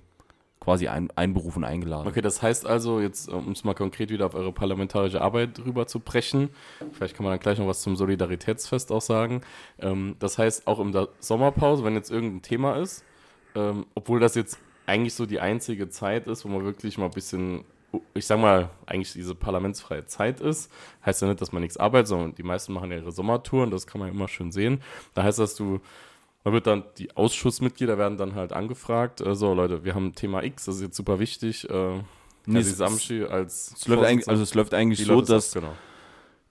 quasi 0.61 0.87
ein, 0.87 1.11
einberufen, 1.17 1.65
eingeladen. 1.65 2.07
Okay, 2.07 2.21
das 2.21 2.41
heißt 2.41 2.65
also, 2.65 3.01
jetzt, 3.01 3.27
um 3.27 3.51
es 3.51 3.65
mal 3.65 3.73
konkret 3.73 4.09
wieder 4.09 4.25
auf 4.27 4.33
eure 4.33 4.53
parlamentarische 4.53 5.19
Arbeit 5.19 5.59
rüber 5.59 5.87
zu 5.87 5.99
brechen, 5.99 6.47
vielleicht 6.93 7.13
kann 7.13 7.25
man 7.25 7.33
dann 7.33 7.41
gleich 7.41 7.59
noch 7.59 7.67
was 7.67 7.81
zum 7.81 7.97
Solidaritätsfest 7.97 8.89
auch 8.89 9.01
sagen. 9.01 9.41
Ähm, 9.79 10.15
das 10.19 10.37
heißt, 10.37 10.65
auch 10.65 10.79
in 10.79 10.93
der 10.93 11.09
Sommerpause, 11.19 11.83
wenn 11.83 11.95
jetzt 11.95 12.09
irgendein 12.09 12.41
Thema 12.41 12.77
ist, 12.77 13.03
ähm, 13.55 13.85
obwohl 13.93 14.21
das 14.21 14.35
jetzt 14.35 14.59
eigentlich 14.85 15.13
so 15.13 15.25
die 15.25 15.41
einzige 15.41 15.89
Zeit 15.89 16.25
ist, 16.25 16.45
wo 16.45 16.49
man 16.49 16.63
wirklich 16.63 16.97
mal 16.97 17.07
ein 17.07 17.11
bisschen, 17.11 17.65
ich 18.13 18.25
sag 18.25 18.39
mal, 18.39 18.69
eigentlich 18.85 19.13
diese 19.13 19.35
parlamentsfreie 19.35 20.05
Zeit 20.05 20.39
ist, 20.39 20.71
heißt 21.05 21.21
ja 21.21 21.27
nicht, 21.27 21.41
dass 21.41 21.51
man 21.51 21.61
nichts 21.61 21.77
arbeitet, 21.77 22.07
sondern 22.07 22.35
die 22.35 22.43
meisten 22.43 22.73
machen 22.73 22.91
ja 22.91 22.97
ihre 22.97 23.11
Sommertouren, 23.11 23.69
das 23.71 23.85
kann 23.87 23.99
man 23.99 24.09
immer 24.09 24.27
schön 24.27 24.51
sehen. 24.51 24.81
Da 25.13 25.23
heißt 25.23 25.39
das, 25.39 25.55
du 25.55 25.79
man 26.43 26.55
wird 26.55 26.65
dann, 26.65 26.83
die 26.97 27.15
Ausschussmitglieder 27.15 27.99
werden 27.99 28.17
dann 28.17 28.33
halt 28.33 28.51
angefragt, 28.51 29.21
äh, 29.21 29.35
so 29.35 29.53
Leute, 29.53 29.83
wir 29.83 29.93
haben 29.93 30.15
Thema 30.15 30.43
X, 30.43 30.65
das 30.65 30.77
ist 30.77 30.81
jetzt 30.81 30.95
super 30.97 31.19
wichtig. 31.19 31.69
Äh, 31.69 31.99
Nee, 32.47 32.59
es- 32.61 32.75
Samschi 32.77 33.23
als 33.23 33.73
Es 33.77 33.87
läuft 33.87 34.03
eigentlich, 34.03 34.27
also 34.27 34.41
es 34.41 34.55
läuft 34.55 34.73
eigentlich 34.73 35.05
so, 35.05 35.19
dass 35.21 35.27
das? 35.27 35.53
genau. 35.53 35.73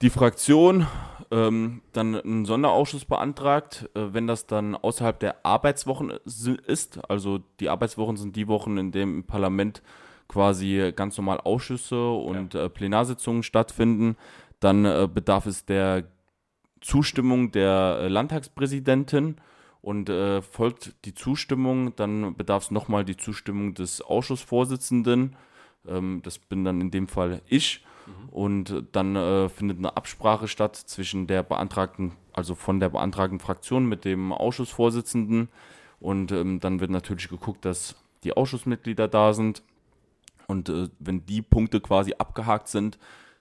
die 0.02 0.10
Fraktion 0.10 0.86
ähm, 1.32 1.82
dann 1.92 2.14
einen 2.14 2.44
Sonderausschuss 2.44 3.04
beantragt, 3.04 3.90
äh, 3.94 4.12
wenn 4.12 4.28
das 4.28 4.46
dann 4.46 4.76
außerhalb 4.76 5.18
der 5.18 5.44
Arbeitswochen 5.44 6.10
ist. 6.66 7.00
Also 7.08 7.40
die 7.58 7.68
Arbeitswochen 7.68 8.16
sind 8.16 8.36
die 8.36 8.46
Wochen, 8.46 8.76
in 8.78 8.92
denen 8.92 9.14
im 9.16 9.24
Parlament 9.24 9.82
quasi 10.30 10.92
ganz 10.94 11.18
normal 11.18 11.40
Ausschüsse 11.40 12.10
und 12.10 12.54
äh, 12.54 12.70
Plenarsitzungen 12.70 13.42
stattfinden. 13.42 14.16
Dann 14.60 14.84
äh, 14.84 15.08
bedarf 15.12 15.46
es 15.46 15.64
der 15.64 16.04
Zustimmung 16.80 17.50
der 17.50 17.98
äh, 18.00 18.08
Landtagspräsidentin 18.08 19.36
und 19.82 20.08
äh, 20.08 20.40
folgt 20.40 20.94
die 21.04 21.14
Zustimmung, 21.14 21.96
dann 21.96 22.36
bedarf 22.36 22.64
es 22.64 22.70
nochmal 22.70 23.04
die 23.04 23.16
Zustimmung 23.16 23.74
des 23.74 24.02
Ausschussvorsitzenden. 24.02 25.34
Ähm, 25.88 26.20
das 26.22 26.38
bin 26.38 26.64
dann 26.64 26.80
in 26.80 26.92
dem 26.92 27.08
Fall 27.08 27.42
ich. 27.48 27.84
Und 28.30 28.70
äh, 28.70 28.82
dann 28.92 29.16
äh, 29.16 29.48
findet 29.48 29.78
eine 29.78 29.96
Absprache 29.96 30.46
statt 30.46 30.76
zwischen 30.76 31.26
der 31.26 31.42
beantragten, 31.42 32.12
also 32.32 32.54
von 32.54 32.78
der 32.78 32.88
beantragten 32.88 33.40
Fraktion 33.40 33.86
mit 33.86 34.04
dem 34.04 34.32
Ausschussvorsitzenden. 34.32 35.48
Und 35.98 36.32
ähm, 36.32 36.60
dann 36.60 36.80
wird 36.80 36.90
natürlich 36.90 37.28
geguckt, 37.28 37.64
dass 37.64 37.96
die 38.24 38.36
Ausschussmitglieder 38.36 39.08
da 39.08 39.32
sind. 39.32 39.62
Und 40.50 40.68
äh, 40.68 40.88
wenn 40.98 41.24
die 41.26 41.42
Punkte 41.42 41.80
quasi 41.80 42.14
abgehakt 42.18 42.68
sind, 42.68 42.98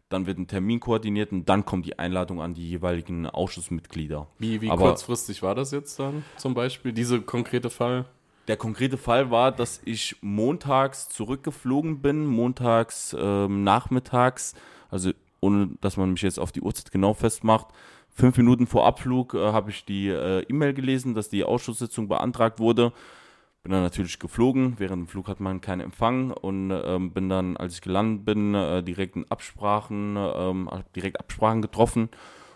dann 0.09 0.25
wird 0.27 0.37
ein 0.37 0.47
Termin 0.47 0.79
koordiniert 0.79 1.31
und 1.31 1.49
dann 1.49 1.65
kommt 1.65 1.85
die 1.85 1.97
Einladung 1.99 2.41
an 2.41 2.53
die 2.53 2.69
jeweiligen 2.69 3.27
Ausschussmitglieder. 3.27 4.27
Wie, 4.37 4.61
wie 4.61 4.69
Aber- 4.69 4.89
kurzfristig 4.89 5.41
war 5.43 5.55
das 5.55 5.71
jetzt 5.71 5.99
dann 5.99 6.23
zum 6.37 6.53
Beispiel, 6.53 6.93
diese 6.93 7.21
konkrete 7.21 7.69
Fall? 7.69 8.05
Der 8.47 8.57
konkrete 8.57 8.97
Fall 8.97 9.29
war, 9.29 9.51
dass 9.51 9.81
ich 9.85 10.15
montags 10.21 11.09
zurückgeflogen 11.09 12.01
bin, 12.01 12.25
montags 12.25 13.15
ähm, 13.19 13.63
nachmittags, 13.63 14.55
also 14.89 15.11
ohne 15.39 15.69
dass 15.81 15.97
man 15.97 16.11
mich 16.11 16.23
jetzt 16.23 16.39
auf 16.39 16.51
die 16.51 16.61
Uhrzeit 16.61 16.91
genau 16.91 17.13
festmacht. 17.13 17.67
Fünf 18.09 18.37
Minuten 18.37 18.65
vor 18.65 18.87
Abflug 18.87 19.35
äh, 19.35 19.51
habe 19.51 19.69
ich 19.69 19.85
die 19.85 20.09
äh, 20.09 20.41
E-Mail 20.49 20.73
gelesen, 20.73 21.13
dass 21.13 21.29
die 21.29 21.43
Ausschusssitzung 21.43 22.07
beantragt 22.07 22.59
wurde. 22.59 22.91
Bin 23.63 23.73
dann 23.73 23.83
natürlich 23.83 24.19
geflogen. 24.19 24.75
Während 24.77 25.01
dem 25.01 25.07
Flug 25.07 25.27
hat 25.27 25.39
man 25.39 25.59
keinen 25.59 25.81
Empfang 25.81 26.31
und 26.31 26.71
ähm, 26.71 27.11
bin 27.11 27.27
dann, 27.27 27.57
als 27.57 27.73
ich 27.73 27.81
gelandet 27.81 28.25
bin, 28.25 28.55
äh, 28.55 28.81
direkt 28.81 29.15
in 29.15 29.29
Absprachen, 29.29 30.15
ähm, 30.17 30.69
hab 30.69 30.93
direkt 30.93 31.19
Absprachen 31.19 31.61
getroffen 31.61 32.09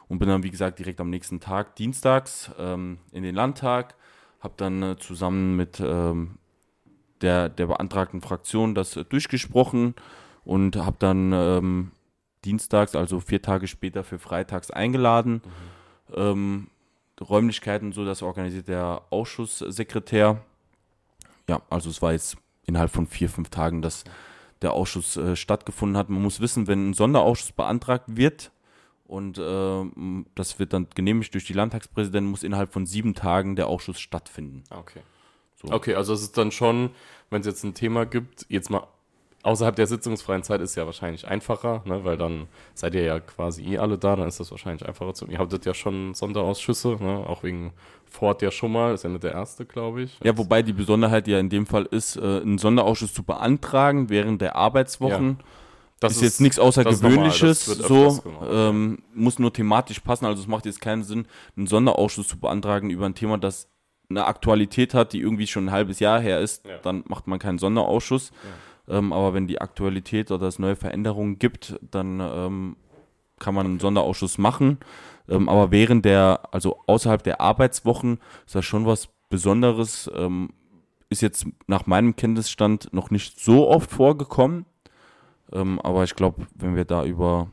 und 0.08 0.20
bin 0.20 0.30
dann, 0.30 0.44
wie 0.44 0.52
gesagt, 0.52 0.80
direkt 0.80 1.02
am 1.02 1.10
nächsten 1.10 1.40
Tag, 1.40 1.76
dienstags, 1.76 2.52
ähm, 2.58 3.00
in 3.12 3.24
den 3.24 3.36
Landtag. 3.36 3.96
Habe 4.40 4.54
dann 4.58 4.84
äh, 4.84 4.98
zusammen 4.98 5.56
mit 5.56 5.80
ähm, 5.80 6.38
der, 7.22 7.50
der 7.50 7.68
beantragten 7.68 8.22
Fraktion 8.22 8.76
das 8.76 8.96
äh, 8.96 9.04
durchgesprochen 9.04 9.96
und 10.46 10.76
habe 10.76 10.98
dann 11.00 11.32
ähm, 11.34 11.92
dienstags, 12.46 12.96
also 12.96 13.20
vier 13.20 13.42
Tage 13.42 13.68
später 13.68 14.04
für 14.04 14.20
freitags 14.20 14.72
eingeladen. 14.72 15.42
Ähm, 16.14 16.68
Räumlichkeiten, 17.22 17.92
so 17.94 18.06
das 18.06 18.22
organisiert 18.22 18.68
der 18.68 19.04
Ausschusssekretär. 19.10 20.42
Ja, 21.50 21.62
also 21.70 21.90
es 21.90 22.02
war 22.02 22.14
jetzt 22.14 22.38
innerhalb 22.66 22.92
von 22.92 23.08
vier, 23.08 23.30
fünf 23.30 23.50
Tagen, 23.50 23.82
dass 23.82 24.04
der 24.62 24.72
Ausschuss 24.74 25.18
äh, 25.18 25.36
stattgefunden 25.36 25.98
hat. 25.98 26.10
Man 26.10 26.22
muss 26.22 26.40
wissen, 26.40 26.68
wenn 26.68 26.90
ein 26.90 26.94
Sonderausschuss 26.94 27.52
beantragt 27.52 28.06
wird 28.08 28.52
und 29.06 29.38
äh, 29.38 30.26
das 30.36 30.60
wird 30.60 30.74
dann 30.74 30.88
genehmigt 30.96 31.34
durch 31.34 31.46
die 31.46 31.54
Landtagspräsidenten, 31.54 32.32
muss 32.32 32.44
innerhalb 32.44 32.72
von 32.72 32.86
sieben 32.86 33.14
Tagen 33.14 33.56
der 33.56 33.68
Ausschuss 33.68 34.00
stattfinden. 34.00 34.64
Ah, 34.70 34.80
Okay. 34.80 35.02
So. 35.62 35.72
Okay, 35.74 35.96
also 35.96 36.14
es 36.14 36.22
ist 36.22 36.38
dann 36.38 36.52
schon, 36.52 36.90
wenn 37.30 37.40
es 37.42 37.48
jetzt 37.48 37.64
ein 37.64 37.74
Thema 37.74 38.06
gibt, 38.06 38.46
jetzt 38.50 38.70
mal 38.70 38.86
außerhalb 39.44 39.76
der 39.76 39.88
sitzungsfreien 39.88 40.42
Zeit 40.42 40.62
ist 40.62 40.76
ja 40.76 40.86
wahrscheinlich 40.86 41.28
einfacher, 41.28 41.84
ne, 41.86 42.04
weil 42.04 42.18
dann 42.18 42.48
seid 42.74 42.96
ihr 42.96 43.04
ja 43.04 43.20
quasi 43.20 43.64
eh 43.64 43.78
alle 43.78 43.98
da, 43.98 44.16
dann 44.16 44.28
ist 44.28 44.40
das 44.40 44.50
wahrscheinlich 44.52 44.88
einfacher 44.88 45.14
zu. 45.14 45.28
Ihr 45.28 45.38
habtet 45.38 45.66
ja 45.66 45.74
schon 45.74 46.14
Sonderausschüsse, 46.14 46.98
ne, 47.00 47.26
auch 47.28 47.44
wegen 47.44 47.74
Ford 48.06 48.42
ja 48.42 48.52
schon 48.52 48.72
mal, 48.72 48.94
ist 48.94 49.04
ja 49.04 49.10
nicht 49.10 49.24
der 49.24 49.34
erste, 49.34 49.66
glaube 49.66 50.04
ich. 50.04 50.18
Ja, 50.24 50.38
wobei 50.38 50.62
die 50.62 50.74
Besonderheit 50.74 51.28
ja 51.28 51.40
in 51.40 51.50
dem 51.50 51.66
Fall 51.66 51.86
ist, 51.86 52.16
äh, 52.16 52.22
einen 52.22 52.58
Sonderausschuss 52.58 53.14
zu 53.14 53.24
beantragen 53.24 54.10
während 54.10 54.42
der 54.42 54.56
Arbeitswochen. 54.56 55.40
das 56.00 56.16
ist, 56.16 56.22
jetzt 56.22 56.42
nichts 56.42 56.58
Außergewöhnliches, 56.58 57.66
so 57.66 58.24
ähm, 58.50 59.00
muss 59.14 59.40
nur 59.40 59.52
thematisch 59.52 60.00
passen. 60.00 60.26
Also 60.26 60.42
es 60.42 60.48
macht 60.48 60.66
jetzt 60.66 60.80
keinen 60.80 61.04
Sinn, 61.04 61.28
einen 61.58 61.68
Sonderausschuss 61.68 62.30
zu 62.30 62.40
beantragen 62.40 62.90
über 62.90 63.06
ein 63.06 63.16
Thema, 63.16 63.38
das 63.38 63.68
eine 64.10 64.26
Aktualität 64.26 64.94
hat, 64.94 65.14
die 65.14 65.20
irgendwie 65.20 65.48
schon 65.48 65.66
ein 65.66 65.72
halbes 65.72 66.00
Jahr 66.00 66.20
her 66.20 66.40
ist. 66.40 66.66
Ja. 66.66 66.78
Dann 66.78 67.04
macht 67.08 67.28
man 67.28 67.40
keinen 67.40 67.58
Sonderausschuss. 67.58 68.32
Ähm, 68.88 69.14
aber 69.14 69.34
wenn 69.34 69.48
die 69.48 69.62
Aktualität 69.62 70.32
oder 70.32 70.48
es 70.48 70.60
neue 70.60 70.76
Veränderungen 70.76 71.40
gibt, 71.40 71.80
dann 71.82 72.20
ähm, 72.20 72.76
kann 73.40 73.56
man 73.56 73.66
einen 73.66 73.80
Sonderausschuss 73.80 74.38
machen. 74.38 74.80
Ähm, 75.30 75.50
aber 75.50 75.72
während 75.72 76.06
der, 76.06 76.42
also 76.52 76.80
außerhalb 76.88 77.24
der 77.24 77.42
Arbeitswochen, 77.42 78.20
ist 78.46 78.56
das 78.56 78.66
schon 78.66 78.86
was 78.86 79.10
Besonderes. 79.30 80.10
Ähm, 80.14 80.50
ist 81.10 81.22
jetzt 81.22 81.46
nach 81.68 81.86
meinem 81.86 82.16
Kenntnisstand 82.16 82.92
noch 82.94 83.12
nicht 83.12 83.40
so 83.40 83.70
oft 83.70 83.92
vorgekommen. 83.92 84.66
Ähm, 85.52 85.80
aber 85.82 86.04
ich 86.04 86.16
glaube, 86.16 86.48
wenn 86.56 86.76
wir 86.76 86.86
da 86.86 87.06
über 87.06 87.52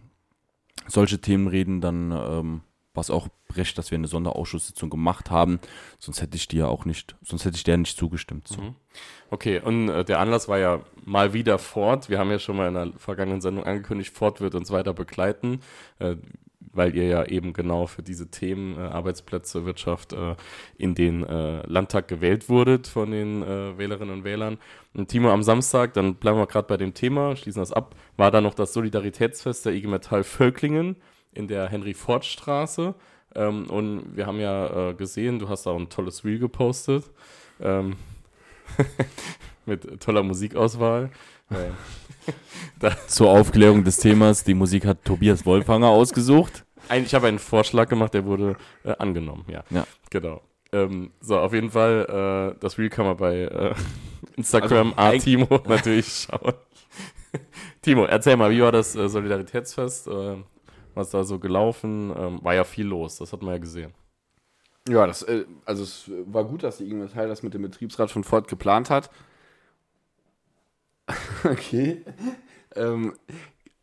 solche 0.87 1.21
Themen 1.21 1.47
reden, 1.47 1.81
dann 1.81 2.63
es 3.01 3.11
auch 3.11 3.29
recht, 3.57 3.77
dass 3.79 3.91
wir 3.91 3.99
eine 3.99 4.07
Sonderausschusssitzung 4.07 4.91
gemacht 4.91 5.31
haben. 5.31 5.61
Sonst 5.99 6.23
hätte 6.23 6.37
ich 6.37 6.49
dir 6.49 6.69
auch 6.69 6.85
nicht, 6.85 7.17
sonst 7.23 7.45
hätte 7.45 7.57
ich 7.57 7.65
der 7.65 7.77
nicht 7.77 7.99
zugestimmt. 7.99 8.49
So. 8.49 8.61
Mhm. 8.61 8.75
Okay, 9.31 9.61
und 9.61 9.89
äh, 9.89 10.05
der 10.05 10.21
Anlass 10.21 10.49
war 10.49 10.59
ja 10.59 10.81
mal 11.05 11.33
wieder 11.33 11.59
Ford. 11.59 12.11
Wir 12.11 12.19
haben 12.19 12.31
ja 12.31 12.39
schon 12.39 12.57
mal 12.57 12.69
in 12.69 12.75
der 12.75 12.93
vergangenen 12.99 13.41
Sendung 13.41 13.65
angekündigt, 13.65 14.15
Ford 14.15 14.41
wird 14.41 14.55
uns 14.55 14.71
weiter 14.71 14.93
begleiten, 14.93 15.61
äh, 15.99 16.17
weil 16.73 16.95
ihr 16.95 17.07
ja 17.07 17.25
eben 17.25 17.53
genau 17.53 17.87
für 17.87 18.03
diese 18.03 18.31
Themen 18.31 18.77
äh, 18.77 18.83
Arbeitsplätze, 18.83 19.65
Wirtschaft 19.65 20.13
äh, 20.13 20.37
in 20.77 20.95
den 20.95 21.25
äh, 21.25 21.67
Landtag 21.67 22.09
gewählt 22.09 22.49
wurdet 22.49 22.87
von 22.87 23.11
den 23.11 23.43
äh, 23.43 23.77
Wählerinnen 23.79 24.15
und 24.15 24.25
Wählern. 24.25 24.59
Und 24.95 25.09
Timo, 25.09 25.31
am 25.31 25.43
Samstag, 25.43 25.95
dann 25.95 26.17
bleiben 26.17 26.39
wir 26.39 26.47
gerade 26.47 26.69
bei 26.69 26.77
dem 26.77 26.95
Thema, 26.95 27.37
schließen 27.37 27.61
das 27.61 27.73
ab, 27.73 27.95
war 28.17 28.31
da 28.31 28.41
noch 28.41 28.55
das 28.55 28.73
Solidaritätsfest 28.73 29.67
der 29.67 29.73
IG 29.73 29.89
Metall 29.89 30.25
Völklingen 30.25 30.97
in 31.33 31.49
der 31.49 31.69
Henry-Ford-Straße. 31.69 32.95
Ähm, 33.35 33.71
und 33.71 34.17
wir 34.17 34.27
haben 34.27 34.41
ja 34.41 34.91
äh, 34.91 34.95
gesehen, 34.95 35.39
du 35.39 35.49
hast 35.49 35.67
da 35.67 35.75
ein 35.75 35.89
tolles 35.89 36.25
Reel 36.25 36.39
gepostet. 36.39 37.11
Ähm, 37.61 37.97
mit 39.67 40.01
toller 40.01 40.23
Musikauswahl. 40.23 41.11
Äh, 41.51 42.91
Zur 43.07 43.31
Aufklärung 43.31 43.85
des 43.85 43.99
Themas, 43.99 44.45
die 44.45 44.55
Musik 44.55 44.87
hat 44.87 45.05
Tobias 45.05 45.45
Wolfanger 45.47 45.89
ausgesucht. 45.89 46.65
ich 46.91 47.15
habe 47.15 47.29
einen 47.29 47.39
Vorschlag 47.39 47.89
gemacht, 47.89 48.15
der 48.15 48.25
wurde 48.25 48.57
äh, 48.85 48.95
angenommen, 48.99 49.45
ja. 49.49 49.65
Ja. 49.71 49.87
Genau. 50.11 50.43
Ähm, 50.73 51.11
so, 51.21 51.39
auf 51.39 51.53
jeden 51.53 51.71
Fall, 51.71 52.55
äh, 52.57 52.61
das 52.61 52.79
Reel 52.79 52.91
kann 52.91 53.07
man 53.07 53.17
bei 53.17 53.41
äh, 53.41 53.75
Instagram 54.37 54.95
Also, 54.97 55.17
A 55.17 55.19
Timo 55.19 55.61
natürlich 55.69 56.27
schauen. 56.29 56.55
Timo, 57.83 58.05
erzähl 58.05 58.37
mal, 58.37 58.51
wie 58.51 58.63
war 58.63 58.73
das 58.73 58.95
äh, 58.95 59.09
Solidaritätsfest? 59.09 60.09
Äh, 60.93 60.97
was 60.97 61.11
da 61.11 61.25
so 61.25 61.39
gelaufen? 61.39 62.13
Ähm, 62.17 62.39
war 62.43 62.55
ja 62.55 62.65
viel 62.65 62.87
los, 62.87 63.19
das 63.19 63.33
hat 63.33 63.43
man 63.43 63.55
ja 63.55 63.59
gesehen. 63.59 63.93
Ja, 64.89 65.07
das, 65.07 65.23
äh, 65.23 65.45
also 65.65 65.83
es 65.83 66.11
war 66.27 66.45
gut, 66.45 66.63
dass 66.63 66.79
die 66.79 66.85
IG 66.85 66.95
Metall 66.95 67.29
das 67.29 67.43
mit 67.43 67.55
dem 67.55 67.63
Betriebsrat 67.63 68.11
von 68.11 68.25
Ford 68.25 68.49
geplant 68.49 68.91
hat. 68.91 69.11
okay. 71.45 72.05
ähm, 72.75 73.15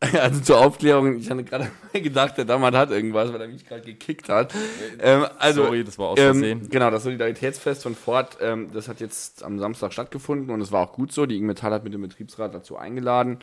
also 0.00 0.40
zur 0.40 0.58
Aufklärung, 0.58 1.16
ich 1.16 1.28
hatte 1.28 1.42
gerade 1.42 1.70
gedacht, 1.92 2.38
der 2.38 2.44
Dammert 2.44 2.74
hat 2.74 2.90
irgendwas, 2.90 3.32
weil 3.32 3.40
er 3.40 3.48
mich 3.48 3.66
gerade 3.66 3.82
gekickt 3.82 4.28
hat. 4.28 4.54
Ähm, 5.00 5.26
also, 5.38 5.64
Sorry, 5.64 5.82
das 5.82 5.98
war 5.98 6.08
aus 6.08 6.18
ähm, 6.20 6.38
Versehen. 6.38 6.68
genau, 6.68 6.90
das 6.90 7.02
Solidaritätsfest 7.02 7.82
von 7.82 7.94
Ford, 7.96 8.38
ähm, 8.40 8.70
das 8.72 8.86
hat 8.86 9.00
jetzt 9.00 9.42
am 9.42 9.58
Samstag 9.58 9.92
stattgefunden 9.92 10.50
und 10.50 10.60
es 10.60 10.70
war 10.70 10.82
auch 10.82 10.92
gut 10.92 11.10
so. 11.10 11.26
Die 11.26 11.36
IG 11.36 11.44
Metall 11.44 11.72
hat 11.72 11.84
mit 11.84 11.94
dem 11.94 12.02
Betriebsrat 12.02 12.54
dazu 12.54 12.76
eingeladen. 12.76 13.38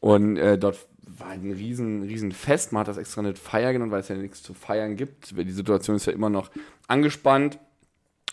Und 0.00 0.36
äh, 0.36 0.58
dort 0.58 0.86
war 1.06 1.28
ein 1.28 1.52
riesen, 1.52 2.02
riesen 2.02 2.32
Fest. 2.32 2.72
Man 2.72 2.80
hat 2.80 2.88
das 2.88 2.96
extra 2.96 3.22
nicht 3.22 3.38
Feier 3.38 3.72
genannt, 3.72 3.92
weil 3.92 4.00
es 4.00 4.08
ja 4.08 4.16
nichts 4.16 4.42
zu 4.42 4.54
feiern 4.54 4.96
gibt. 4.96 5.36
Die 5.36 5.50
Situation 5.50 5.96
ist 5.96 6.06
ja 6.06 6.12
immer 6.12 6.30
noch 6.30 6.50
angespannt 6.88 7.58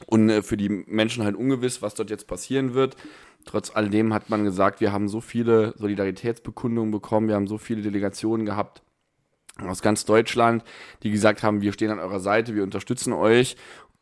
und 0.08 0.30
äh, 0.30 0.42
für 0.42 0.58
die 0.58 0.70
Menschen 0.70 1.24
halt 1.24 1.36
ungewiss, 1.36 1.82
was 1.82 1.96
dort 1.96 2.10
jetzt 2.10 2.28
passieren 2.28 2.74
wird. 2.74 2.98
Trotz 3.46 3.76
alledem 3.76 4.14
hat 4.14 4.30
man 4.30 4.44
gesagt, 4.44 4.82
wir 4.82 4.92
haben 4.92 5.10
so 5.10 5.22
viele 5.22 5.74
Solidaritätsbekundungen 5.78 6.92
bekommen, 6.92 7.28
wir 7.28 7.36
haben 7.36 7.48
so 7.48 7.58
viele 7.58 7.82
Delegationen 7.82 8.46
gehabt 8.46 8.82
aus 9.60 9.82
ganz 9.82 10.06
Deutschland, 10.06 10.64
die 11.04 11.12
gesagt 11.12 11.44
haben, 11.44 11.62
wir 11.62 11.74
stehen 11.74 11.92
an 11.92 12.00
eurer 12.00 12.20
Seite, 12.20 12.56
wir 12.56 12.64
unterstützen 12.64 13.14
euch. 13.14 13.56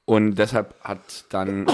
Und 0.06 0.36
deshalb 0.36 0.80
hat 0.82 1.25
dann 1.30 1.68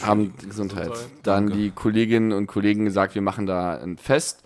haben 0.00 0.34
Gesundheit. 0.38 0.92
Dann 1.22 1.50
die 1.50 1.70
Kolleginnen 1.70 2.32
und 2.32 2.46
Kollegen 2.46 2.84
gesagt, 2.84 3.14
wir 3.14 3.22
machen 3.22 3.46
da 3.46 3.76
ein 3.76 3.98
Fest. 3.98 4.42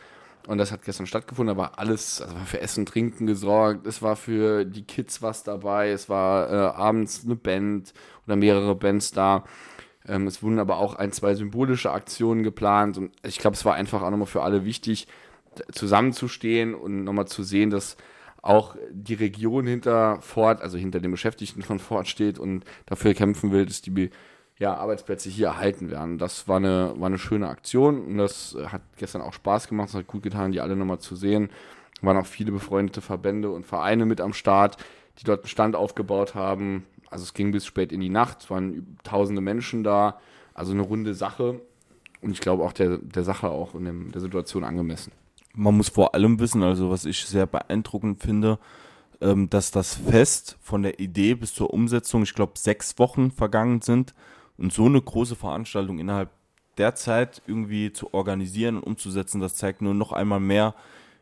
Und 0.47 0.59
das 0.59 0.73
hat 0.73 0.83
gestern 0.83 1.07
stattgefunden, 1.07 1.57
da 1.57 1.63
war 1.63 1.79
alles, 1.79 2.21
also 2.21 2.35
war 2.35 2.47
für 2.47 2.61
Essen, 2.61 2.85
Trinken 2.85 3.27
gesorgt, 3.27 3.87
es 3.87 4.03
war 4.03 4.17
für 4.17 4.65
die 4.65 4.83
Kids 4.83 5.23
was 5.23 5.45
dabei, 5.45 5.91
es 5.91 6.09
war 6.09 6.51
äh, 6.51 6.55
abends 6.77 7.23
eine 7.25 7.37
Band 7.37 7.95
oder 8.27 8.37
mehrere 8.37 8.75
Bands 8.75 9.13
da. 9.13 9.45
Ähm, 10.07 10.27
es 10.27 10.43
wurden 10.43 10.59
aber 10.59 10.79
auch 10.79 10.97
ein, 10.97 11.13
zwei 11.13 11.35
symbolische 11.35 11.93
Aktionen 11.93 12.43
geplant 12.43 12.99
und 12.99 13.13
ich 13.25 13.39
glaube, 13.39 13.55
es 13.55 13.65
war 13.65 13.75
einfach 13.75 14.03
auch 14.03 14.11
nochmal 14.11 14.27
für 14.27 14.43
alle 14.43 14.65
wichtig, 14.65 15.07
zusammenzustehen 15.71 16.75
und 16.75 17.05
nochmal 17.05 17.29
zu 17.29 17.43
sehen, 17.43 17.71
dass 17.71 17.97
auch 18.41 18.75
die 18.91 19.15
Region 19.15 19.67
hinter 19.67 20.21
Ford, 20.21 20.61
also 20.61 20.77
hinter 20.77 20.99
den 20.99 21.13
Beschäftigten 21.13 21.63
von 21.63 21.79
Ford 21.79 22.09
steht 22.09 22.39
und 22.39 22.65
dafür 22.87 23.15
kämpfen 23.15 23.53
will, 23.53 23.67
dass 23.67 23.83
die 23.83 24.11
ja, 24.63 24.77
Arbeitsplätze 24.77 25.29
hier 25.29 25.49
erhalten 25.49 25.91
werden. 25.91 26.19
Das 26.19 26.47
war 26.47 26.59
eine, 26.59 26.95
war 26.97 27.07
eine 27.07 27.19
schöne 27.19 27.49
Aktion 27.49 28.07
und 28.07 28.19
das 28.19 28.55
äh, 28.55 28.67
hat 28.67 28.83
gestern 28.97 29.21
auch 29.21 29.33
Spaß 29.33 29.67
gemacht. 29.67 29.89
Es 29.89 29.95
hat 29.97 30.07
gut 30.07 30.23
getan, 30.23 30.53
die 30.53 30.61
alle 30.61 30.77
nochmal 30.77 31.01
zu 31.01 31.17
sehen. 31.17 31.51
Waren 32.01 32.17
auch 32.17 32.27
viele 32.27 32.53
befreundete 32.53 33.01
Verbände 33.01 33.51
und 33.51 33.67
Vereine 33.67 34.07
mit 34.07 34.21
am 34.21 34.33
Start, 34.33 34.77
die 35.19 35.25
dort 35.25 35.41
einen 35.41 35.49
Stand 35.49 35.75
aufgebaut 35.75 36.37
haben. 36.37 36.87
Also 37.11 37.25
es 37.25 37.35
ging 37.35 37.51
bis 37.51 37.67
spät 37.67 37.91
in 37.91 38.01
die 38.01 38.09
Nacht, 38.09 38.43
es 38.43 38.51
waren 38.51 38.97
tausende 39.03 39.43
Menschen 39.43 39.83
da. 39.83 40.21
Also 40.55 40.71
eine 40.71 40.83
runde 40.83 41.15
Sache 41.15 41.61
und 42.21 42.31
ich 42.31 42.41
glaube 42.41 42.63
auch 42.63 42.73
der, 42.73 42.99
der 42.99 43.25
Sache 43.25 43.51
auch 43.51 43.75
in 43.75 43.85
dem, 43.85 44.13
der 44.13 44.21
Situation 44.21 44.63
angemessen. 44.63 45.11
Man 45.55 45.77
muss 45.77 45.89
vor 45.89 46.15
allem 46.15 46.39
wissen, 46.39 46.63
also 46.63 46.89
was 46.89 47.05
ich 47.05 47.25
sehr 47.25 47.47
beeindruckend 47.47 48.23
finde, 48.23 48.61
ähm, 49.21 49.51
dass 49.51 49.73
das 49.73 49.95
Fest 49.95 50.57
von 50.61 50.85
der 50.85 51.01
Idee 51.01 51.35
bis 51.35 51.53
zur 51.53 51.75
Umsetzung, 51.75 52.23
ich 52.23 52.35
glaube, 52.35 52.53
sechs 52.57 52.97
Wochen 53.01 53.33
vergangen 53.33 53.83
sind 53.83 54.15
und 54.59 54.73
so 54.73 54.87
eine 54.87 55.01
große 55.01 55.37
Veranstaltung 55.37 55.99
innerhalb 55.99 56.31
der 56.79 56.95
Zeit 56.95 57.43
irgendwie 57.47 57.93
zu 57.93 58.15
organisieren 58.15 58.77
und 58.77 58.85
umzusetzen, 58.85 59.41
das 59.41 59.57
zeigt 59.57 59.83
nur 59.83 59.95
noch 59.95 60.13
einmal 60.13 60.41
mehr, 60.41 60.75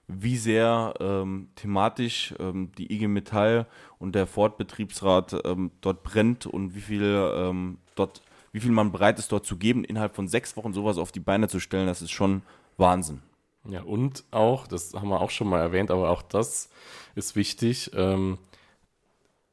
wie 0.06 0.37
sehr 0.37 0.94
ähm, 1.00 1.49
thematisch 1.54 2.34
ähm, 2.38 2.72
die 2.76 2.92
IG 2.92 3.06
Metall 3.06 3.66
und 3.99 4.14
der 4.14 4.26
Ford-Betriebsrat 4.26 5.42
ähm, 5.44 5.70
dort 5.80 6.02
brennt 6.02 6.46
und 6.46 6.75
wie 6.75 6.80
viel 6.80 7.32
ähm, 7.34 7.78
dort, 7.94 8.22
wie 8.52 8.60
viel 8.60 8.72
man 8.72 8.92
bereit 8.92 9.18
ist, 9.18 9.30
dort 9.30 9.46
zu 9.46 9.56
geben, 9.56 9.84
innerhalb 9.84 10.14
von 10.14 10.28
sechs 10.28 10.56
Wochen 10.56 10.72
sowas 10.72 10.99
auf 10.99 11.12
die 11.12 11.20
Beine 11.20 11.49
zu 11.49 11.60
stellen, 11.60 11.87
das 11.87 12.02
ist 12.02 12.10
schon 12.10 12.42
Wahnsinn. 12.76 13.22
Ja, 13.68 13.82
und 13.82 14.25
auch, 14.30 14.66
das 14.66 14.94
haben 14.94 15.08
wir 15.08 15.20
auch 15.20 15.30
schon 15.30 15.49
mal 15.49 15.60
erwähnt, 15.60 15.90
aber 15.90 16.10
auch 16.10 16.22
das 16.22 16.70
ist 17.14 17.37
wichtig, 17.37 17.90
ähm, 17.94 18.38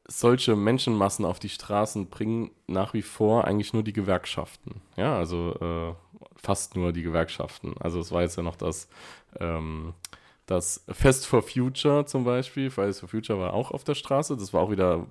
solche 0.07 0.55
Menschenmassen 0.55 1.25
auf 1.25 1.39
die 1.39 1.49
Straßen 1.49 2.07
bringen 2.07 2.51
nach 2.65 2.93
wie 2.93 3.01
vor 3.01 3.45
eigentlich 3.45 3.73
nur 3.73 3.83
die 3.83 3.93
Gewerkschaften. 3.93 4.81
Ja, 4.95 5.17
also 5.17 5.53
äh, 5.59 5.93
fast 6.37 6.75
nur 6.75 6.93
die 6.93 7.03
Gewerkschaften. 7.03 7.75
Also 7.79 7.99
es 7.99 8.11
war 8.11 8.21
jetzt 8.21 8.37
ja 8.37 8.43
noch 8.43 8.55
das, 8.55 8.87
ähm, 9.39 9.93
das 10.45 10.85
Fest 10.89 11.27
for 11.27 11.41
Future 11.41 12.05
zum 12.05 12.23
Beispiel. 12.23 12.69
Fridays 12.69 13.01
for 13.01 13.09
Future 13.09 13.37
war 13.37 13.53
auch 13.53 13.71
auf 13.71 13.83
der 13.83 13.95
Straße. 13.95 14.37
Das 14.37 14.53
war 14.53 14.61
auch 14.61 14.71
wieder, 14.71 15.07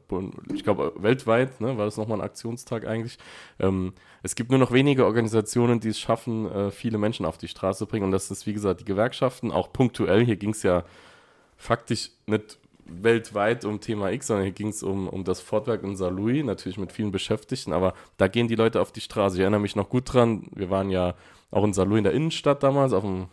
ich 0.54 0.64
glaube, 0.64 0.94
weltweit 0.96 1.60
ne, 1.60 1.76
war 1.76 1.84
das 1.84 1.98
nochmal 1.98 2.18
ein 2.18 2.24
Aktionstag 2.24 2.86
eigentlich. 2.86 3.18
Ähm, 3.58 3.92
es 4.22 4.34
gibt 4.34 4.50
nur 4.50 4.58
noch 4.58 4.72
wenige 4.72 5.04
Organisationen, 5.04 5.78
die 5.78 5.88
es 5.88 6.00
schaffen, 6.00 6.50
äh, 6.50 6.70
viele 6.70 6.96
Menschen 6.96 7.26
auf 7.26 7.36
die 7.36 7.48
Straße 7.48 7.80
zu 7.80 7.86
bringen. 7.86 8.06
Und 8.06 8.12
das 8.12 8.30
ist, 8.30 8.46
wie 8.46 8.54
gesagt, 8.54 8.80
die 8.80 8.86
Gewerkschaften, 8.86 9.52
auch 9.52 9.74
punktuell. 9.74 10.24
Hier 10.24 10.36
ging 10.36 10.50
es 10.50 10.62
ja 10.62 10.84
faktisch 11.58 12.10
nicht 12.26 12.58
weltweit 12.88 13.64
um 13.64 13.80
Thema 13.80 14.10
X, 14.12 14.28
sondern 14.28 14.44
hier 14.44 14.52
ging 14.52 14.68
es 14.68 14.82
um, 14.82 15.08
um 15.08 15.24
das 15.24 15.40
Fortwerk 15.40 15.82
in 15.82 15.96
Saarlouis, 15.96 16.44
natürlich 16.44 16.78
mit 16.78 16.92
vielen 16.92 17.12
Beschäftigten, 17.12 17.72
aber 17.72 17.94
da 18.16 18.28
gehen 18.28 18.48
die 18.48 18.54
Leute 18.54 18.80
auf 18.80 18.92
die 18.92 19.00
Straße. 19.00 19.36
Ich 19.36 19.40
erinnere 19.40 19.60
mich 19.60 19.76
noch 19.76 19.88
gut 19.88 20.12
dran, 20.12 20.48
wir 20.54 20.70
waren 20.70 20.90
ja 20.90 21.14
auch 21.50 21.64
in 21.64 21.72
Saarlouis 21.72 21.98
in 21.98 22.04
der 22.04 22.12
Innenstadt 22.12 22.62
damals, 22.62 22.92
auf 22.92 23.04
dem 23.04 23.28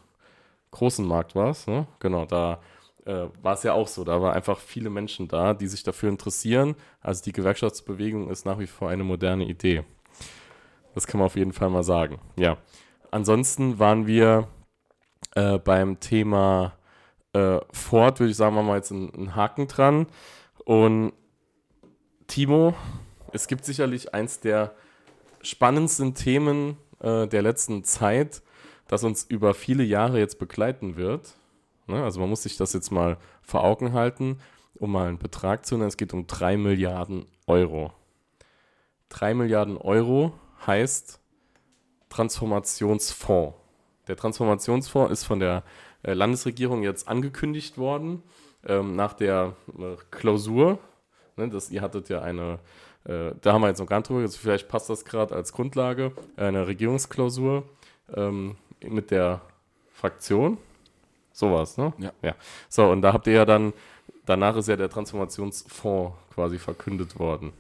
großen 0.72 1.06
Markt 1.06 1.36
war 1.36 1.52
es, 1.52 1.68
ne? 1.68 1.88
genau, 2.00 2.26
da 2.26 2.60
äh, 3.06 3.28
war 3.42 3.54
es 3.54 3.64
ja 3.64 3.74
auch 3.74 3.88
so, 3.88 4.04
da 4.04 4.22
waren 4.22 4.34
einfach 4.34 4.60
viele 4.60 4.90
Menschen 4.90 5.28
da, 5.28 5.54
die 5.54 5.68
sich 5.68 5.84
dafür 5.84 6.10
interessieren. 6.10 6.76
Also 7.02 7.24
die 7.24 7.34
Gewerkschaftsbewegung 7.34 8.30
ist 8.30 8.46
nach 8.46 8.60
wie 8.60 8.68
vor 8.68 8.90
eine 8.90 9.04
moderne 9.04 9.46
Idee. 9.46 9.84
Das 10.96 11.08
kann 11.08 11.20
man 11.20 11.26
auf 11.26 11.36
jeden 11.36 11.54
Fall 11.54 11.70
mal 11.70 11.84
sagen. 11.84 12.20
Ja. 12.38 12.58
Ansonsten 13.12 13.80
waren 13.80 14.08
wir 14.08 14.48
äh, 15.36 15.58
beim 15.60 16.00
Thema 16.00 16.74
äh, 17.34 17.60
Ford, 17.72 18.20
würde 18.20 18.32
ich 18.32 18.38
sagen, 18.38 18.56
machen 18.56 18.68
wir 18.68 18.76
jetzt 18.76 18.92
einen, 18.92 19.14
einen 19.14 19.36
Haken 19.36 19.68
dran. 19.68 20.08
Und 20.66 21.14
Timo, 22.28 22.74
es 23.32 23.48
gibt 23.48 23.66
sicherlich 23.66 24.14
eins 24.14 24.40
der 24.40 24.74
spannendsten 25.42 26.16
Themen 26.16 26.78
äh, 27.00 27.28
der 27.28 27.42
letzten 27.42 27.84
Zeit, 27.84 28.42
das 28.88 29.04
uns 29.04 29.24
über 29.24 29.54
viele 29.54 29.84
Jahre 29.84 30.20
jetzt 30.20 30.40
begleiten 30.40 30.96
wird. 30.96 31.36
Ne? 31.88 32.04
Also 32.04 32.20
man 32.20 32.30
muss 32.30 32.44
sich 32.44 32.58
das 32.58 32.74
jetzt 32.74 32.92
mal 32.92 33.18
vor 33.42 33.64
Augen 33.64 33.94
halten, 33.94 34.40
um 34.76 34.92
mal 34.92 35.08
einen 35.08 35.20
Betrag 35.20 35.66
zu 35.66 35.76
nennen. 35.76 35.88
Es 35.88 35.98
geht 35.98 36.14
um 36.14 36.28
3 36.28 36.58
Milliarden 36.58 37.26
Euro. 37.48 37.92
3 39.10 39.34
Milliarden 39.34 39.78
Euro 39.78 40.34
heißt 40.66 41.20
Transformationsfonds. 42.10 43.56
Der 44.08 44.16
Transformationsfonds 44.16 45.12
ist 45.12 45.24
von 45.24 45.40
der 45.40 45.64
äh, 46.04 46.14
Landesregierung 46.14 46.84
jetzt 46.84 47.08
angekündigt 47.08 47.78
worden 47.78 48.24
ähm, 48.66 48.96
nach 48.96 49.14
der 49.14 49.56
äh, 49.78 49.96
Klausur. 50.12 50.80
Ne, 51.36 51.50
das, 51.50 51.72
ihr 51.72 51.82
hattet 51.82 52.10
ja 52.10 52.22
eine, 52.22 52.60
äh, 53.06 53.32
da 53.42 53.54
haben 53.54 53.62
wir 53.62 53.70
jetzt 53.70 53.80
noch 53.80 53.88
gar 53.88 53.98
nicht 53.98 54.10
drüber, 54.10 54.22
also 54.22 54.38
vielleicht 54.38 54.68
passt 54.68 54.90
das 54.90 55.06
gerade 55.06 55.36
als 55.36 55.54
Grundlage, 55.54 56.12
eine 56.36 56.68
Regierungsklausur 56.68 57.64
ähm, 58.16 58.56
mit 58.82 59.12
der 59.12 59.42
Fraktion. 59.92 60.58
Sowas, 61.32 61.78
ne? 61.78 61.94
Ja. 61.98 62.12
ja. 62.22 62.36
So, 62.70 62.92
und 62.92 63.02
da 63.02 63.12
habt 63.12 63.26
ihr 63.26 63.34
ja 63.34 63.46
dann, 63.46 63.74
danach 64.26 64.56
ist 64.56 64.68
ja 64.68 64.76
der 64.76 64.90
Transformationsfonds 64.90 66.14
quasi 66.34 66.60
verkündet 66.60 67.18
worden. 67.18 67.54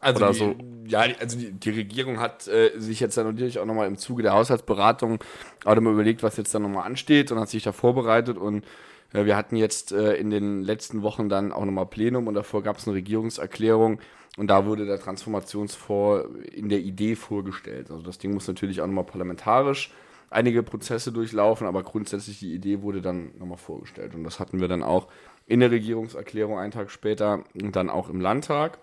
Also, 0.00 0.24
Oder 0.24 0.32
die, 0.32 0.38
so. 0.38 0.54
ja, 0.86 1.00
also 1.20 1.38
die, 1.38 1.52
die 1.52 1.70
Regierung 1.70 2.20
hat 2.20 2.48
äh, 2.48 2.72
sich 2.76 3.00
jetzt 3.00 3.16
dann 3.18 3.26
natürlich 3.26 3.58
auch 3.58 3.66
nochmal 3.66 3.86
im 3.86 3.98
Zuge 3.98 4.22
der 4.22 4.32
Haushaltsberatung 4.32 5.22
auch 5.66 5.74
nochmal 5.74 5.92
überlegt, 5.92 6.22
was 6.22 6.38
jetzt 6.38 6.54
dann 6.54 6.62
nochmal 6.62 6.86
ansteht 6.86 7.30
und 7.30 7.38
hat 7.38 7.50
sich 7.50 7.62
da 7.62 7.72
vorbereitet 7.72 8.38
und 8.38 8.64
äh, 9.12 9.26
wir 9.26 9.36
hatten 9.36 9.56
jetzt 9.56 9.92
äh, 9.92 10.14
in 10.14 10.30
den 10.30 10.62
letzten 10.62 11.02
Wochen 11.02 11.28
dann 11.28 11.52
auch 11.52 11.66
nochmal 11.66 11.86
Plenum 11.86 12.28
und 12.28 12.34
davor 12.34 12.62
gab 12.62 12.78
es 12.78 12.88
eine 12.88 12.96
Regierungserklärung 12.96 14.00
und 14.38 14.48
da 14.48 14.64
wurde 14.64 14.86
der 14.86 14.98
Transformationsfonds 14.98 16.28
in 16.50 16.70
der 16.70 16.80
Idee 16.80 17.14
vorgestellt. 17.14 17.90
Also 17.90 18.02
das 18.02 18.16
Ding 18.16 18.32
muss 18.32 18.48
natürlich 18.48 18.80
auch 18.80 18.86
nochmal 18.86 19.04
parlamentarisch 19.04 19.92
einige 20.30 20.62
Prozesse 20.62 21.12
durchlaufen, 21.12 21.66
aber 21.66 21.82
grundsätzlich 21.82 22.38
die 22.38 22.54
Idee 22.54 22.80
wurde 22.80 23.02
dann 23.02 23.32
nochmal 23.38 23.58
vorgestellt 23.58 24.14
und 24.14 24.24
das 24.24 24.40
hatten 24.40 24.60
wir 24.60 24.68
dann 24.68 24.82
auch 24.82 25.08
in 25.46 25.60
der 25.60 25.70
Regierungserklärung 25.70 26.58
einen 26.58 26.70
Tag 26.70 26.90
später 26.90 27.44
und 27.60 27.76
dann 27.76 27.90
auch 27.90 28.08
im 28.08 28.20
Landtag. 28.20 28.78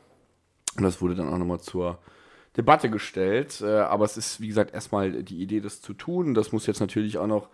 Und 0.77 0.83
das 0.83 1.01
wurde 1.01 1.15
dann 1.15 1.29
auch 1.29 1.37
nochmal 1.37 1.59
zur 1.59 1.99
Debatte 2.55 2.89
gestellt. 2.89 3.61
Äh, 3.61 3.79
aber 3.79 4.05
es 4.05 4.17
ist, 4.17 4.39
wie 4.41 4.47
gesagt, 4.47 4.73
erstmal 4.73 5.23
die 5.23 5.41
Idee, 5.41 5.59
das 5.59 5.81
zu 5.81 5.93
tun. 5.93 6.33
Das 6.33 6.51
muss 6.51 6.67
jetzt 6.67 6.79
natürlich 6.79 7.17
auch 7.17 7.27
noch 7.27 7.49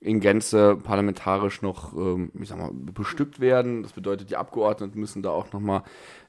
in 0.00 0.20
Gänze 0.20 0.76
parlamentarisch 0.76 1.62
noch, 1.62 1.94
ähm, 1.94 2.30
ich 2.38 2.48
sag 2.48 2.58
mal, 2.58 2.70
bestückt 2.72 3.40
werden. 3.40 3.82
Das 3.82 3.92
bedeutet, 3.92 4.28
die 4.30 4.36
Abgeordneten 4.36 5.00
müssen 5.00 5.22
da 5.22 5.30
auch 5.30 5.52
nochmal 5.52 5.82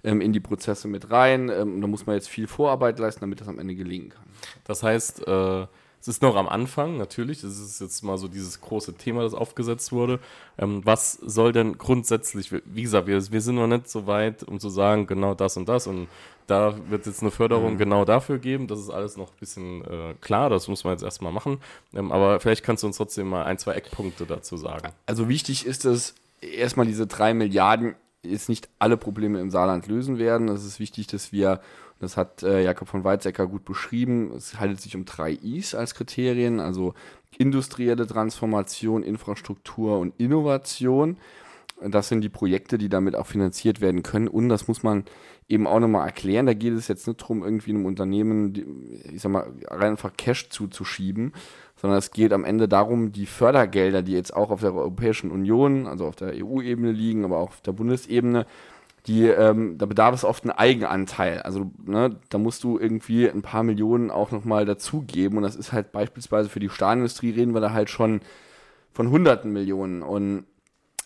ähm, 0.03 0.21
in 0.21 0.31
die 0.31 0.39
Prozesse 0.39 0.87
mit 0.87 1.11
rein. 1.11 1.49
Ähm, 1.49 1.81
da 1.81 1.87
muss 1.87 2.05
man 2.05 2.15
jetzt 2.15 2.29
viel 2.29 2.47
Vorarbeit 2.47 2.99
leisten, 2.99 3.21
damit 3.21 3.41
das 3.41 3.49
am 3.49 3.59
Ende 3.59 3.75
gelingen 3.75 4.09
kann. 4.09 4.23
Das 4.63 4.81
heißt, 4.81 5.27
äh, 5.27 5.67
es 6.05 6.17
ist 6.17 6.21
noch 6.21 6.35
am 6.35 6.47
Anfang, 6.47 6.97
natürlich. 6.97 7.41
Das 7.41 7.57
ist 7.57 7.81
jetzt 7.81 8.03
mal 8.03 8.19
so 8.19 8.27
dieses 8.27 8.61
große 8.61 8.93
Thema, 8.93 9.23
das 9.23 9.33
aufgesetzt 9.33 9.91
wurde. 9.91 10.19
Ähm, 10.59 10.81
was 10.85 11.13
soll 11.13 11.51
denn 11.51 11.79
grundsätzlich, 11.79 12.51
wie 12.51 12.83
gesagt, 12.83 13.07
wir, 13.07 13.31
wir 13.31 13.41
sind 13.41 13.55
noch 13.55 13.65
nicht 13.65 13.89
so 13.89 14.05
weit, 14.05 14.43
um 14.43 14.59
zu 14.59 14.69
sagen, 14.69 15.07
genau 15.07 15.33
das 15.33 15.57
und 15.57 15.67
das. 15.67 15.87
Und 15.87 16.07
da 16.45 16.75
wird 16.89 17.07
jetzt 17.07 17.23
eine 17.23 17.31
Förderung 17.31 17.79
genau 17.79 18.05
dafür 18.05 18.37
geben. 18.37 18.67
Das 18.67 18.77
ist 18.77 18.91
alles 18.91 19.17
noch 19.17 19.31
ein 19.31 19.39
bisschen 19.39 19.83
äh, 19.85 20.13
klar. 20.21 20.51
Das 20.51 20.67
muss 20.67 20.83
man 20.83 20.93
jetzt 20.93 21.01
erstmal 21.01 21.31
machen. 21.31 21.57
Ähm, 21.95 22.11
aber 22.11 22.39
vielleicht 22.39 22.63
kannst 22.63 22.83
du 22.83 22.87
uns 22.87 22.97
trotzdem 22.97 23.27
mal 23.27 23.43
ein, 23.45 23.57
zwei 23.57 23.73
Eckpunkte 23.73 24.27
dazu 24.27 24.57
sagen. 24.57 24.89
Also 25.07 25.27
wichtig 25.27 25.65
ist 25.65 25.85
es, 25.85 26.13
erstmal 26.39 26.85
diese 26.85 27.07
drei 27.07 27.33
Milliarden 27.33 27.95
jetzt 28.21 28.47
nicht 28.47 28.69
alle 28.77 28.97
Probleme 28.97 29.39
im 29.39 29.49
Saarland 29.49 29.87
lösen 29.87 30.19
werden. 30.19 30.49
Es 30.49 30.65
ist 30.65 30.79
wichtig, 30.79 31.07
dass 31.07 31.31
wir, 31.31 31.61
das 31.99 32.17
hat 32.17 32.43
äh, 32.43 32.63
Jakob 32.63 32.87
von 32.87 33.03
Weizsäcker 33.03 33.47
gut 33.47 33.65
beschrieben, 33.65 34.33
es 34.35 34.59
handelt 34.59 34.81
sich 34.81 34.95
um 34.95 35.05
drei 35.05 35.31
Is 35.31 35.75
als 35.75 35.95
Kriterien, 35.95 36.59
also 36.59 36.93
industrielle 37.37 38.07
Transformation, 38.07 39.03
Infrastruktur 39.03 39.99
und 39.99 40.13
Innovation. 40.17 41.17
Das 41.81 42.07
sind 42.07 42.21
die 42.21 42.29
Projekte, 42.29 42.77
die 42.77 42.87
damit 42.87 43.15
auch 43.15 43.25
finanziert 43.25 43.81
werden 43.81 44.01
können. 44.01 44.29
Und 44.29 44.47
das 44.47 44.69
muss 44.69 44.81
man 44.81 45.03
eben 45.49 45.67
auch 45.67 45.79
nochmal 45.79 46.07
erklären. 46.07 46.45
Da 46.45 46.53
geht 46.53 46.73
es 46.73 46.87
jetzt 46.87 47.05
nicht 47.05 47.21
darum, 47.21 47.43
irgendwie 47.43 47.71
einem 47.71 47.85
Unternehmen, 47.85 48.53
ich 49.11 49.21
sag 49.21 49.31
mal, 49.31 49.51
rein 49.69 49.91
einfach 49.91 50.13
Cash 50.15 50.49
zuzuschieben, 50.49 51.33
sondern 51.75 51.99
es 51.99 52.11
geht 52.11 52.31
am 52.31 52.45
Ende 52.45 52.69
darum, 52.69 53.11
die 53.11 53.25
Fördergelder, 53.25 54.03
die 54.03 54.13
jetzt 54.13 54.33
auch 54.33 54.51
auf 54.51 54.61
der 54.61 54.73
Europäischen 54.73 55.31
Union, 55.31 55.85
also 55.85 56.05
auf 56.05 56.15
der 56.15 56.33
EU-Ebene 56.33 56.93
liegen, 56.93 57.25
aber 57.25 57.37
auch 57.37 57.49
auf 57.49 57.61
der 57.61 57.73
Bundesebene, 57.73 58.45
die, 59.07 59.27
ähm, 59.27 59.77
da 59.77 59.85
bedarf 59.85 60.15
es 60.15 60.23
oft 60.23 60.43
einen 60.43 60.51
Eigenanteil. 60.51 61.41
Also 61.41 61.71
ne, 61.85 62.15
da 62.29 62.37
musst 62.37 62.63
du 62.63 62.79
irgendwie 62.79 63.29
ein 63.29 63.43
paar 63.43 63.63
Millionen 63.63 64.09
auch 64.09 64.31
nochmal 64.31 64.65
dazugeben. 64.65 65.37
Und 65.37 65.43
das 65.43 65.55
ist 65.55 65.71
halt 65.71 65.91
beispielsweise 65.91 66.49
für 66.49 66.59
die 66.59 66.69
Stahlindustrie 66.69 67.31
reden 67.31 67.53
wir 67.53 67.61
da 67.61 67.71
halt 67.71 67.89
schon 67.89 68.21
von 68.93 69.11
hunderten 69.11 69.53
Millionen. 69.53 70.01
Und 70.01 70.45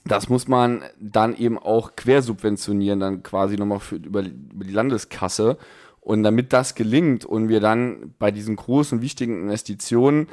das 0.06 0.30
muss 0.30 0.48
man 0.48 0.84
dann 1.00 1.36
eben 1.36 1.60
auch 1.60 1.96
quersubventionieren, 1.98 3.00
dann 3.02 3.24
quasi 3.24 3.58
nochmal 3.58 3.80
für, 3.80 3.96
über, 3.96 4.22
über 4.22 4.64
die 4.64 4.74
Landeskasse. 4.74 5.58
Und 6.00 6.24
damit 6.24 6.54
das 6.54 6.76
gelingt 6.76 7.26
und 7.26 7.50
wir 7.50 7.60
dann 7.60 8.16
bei 8.18 8.32
diesen 8.32 8.56
großen, 8.56 9.02
wichtigen 9.02 9.42
Investitionen 9.42 10.28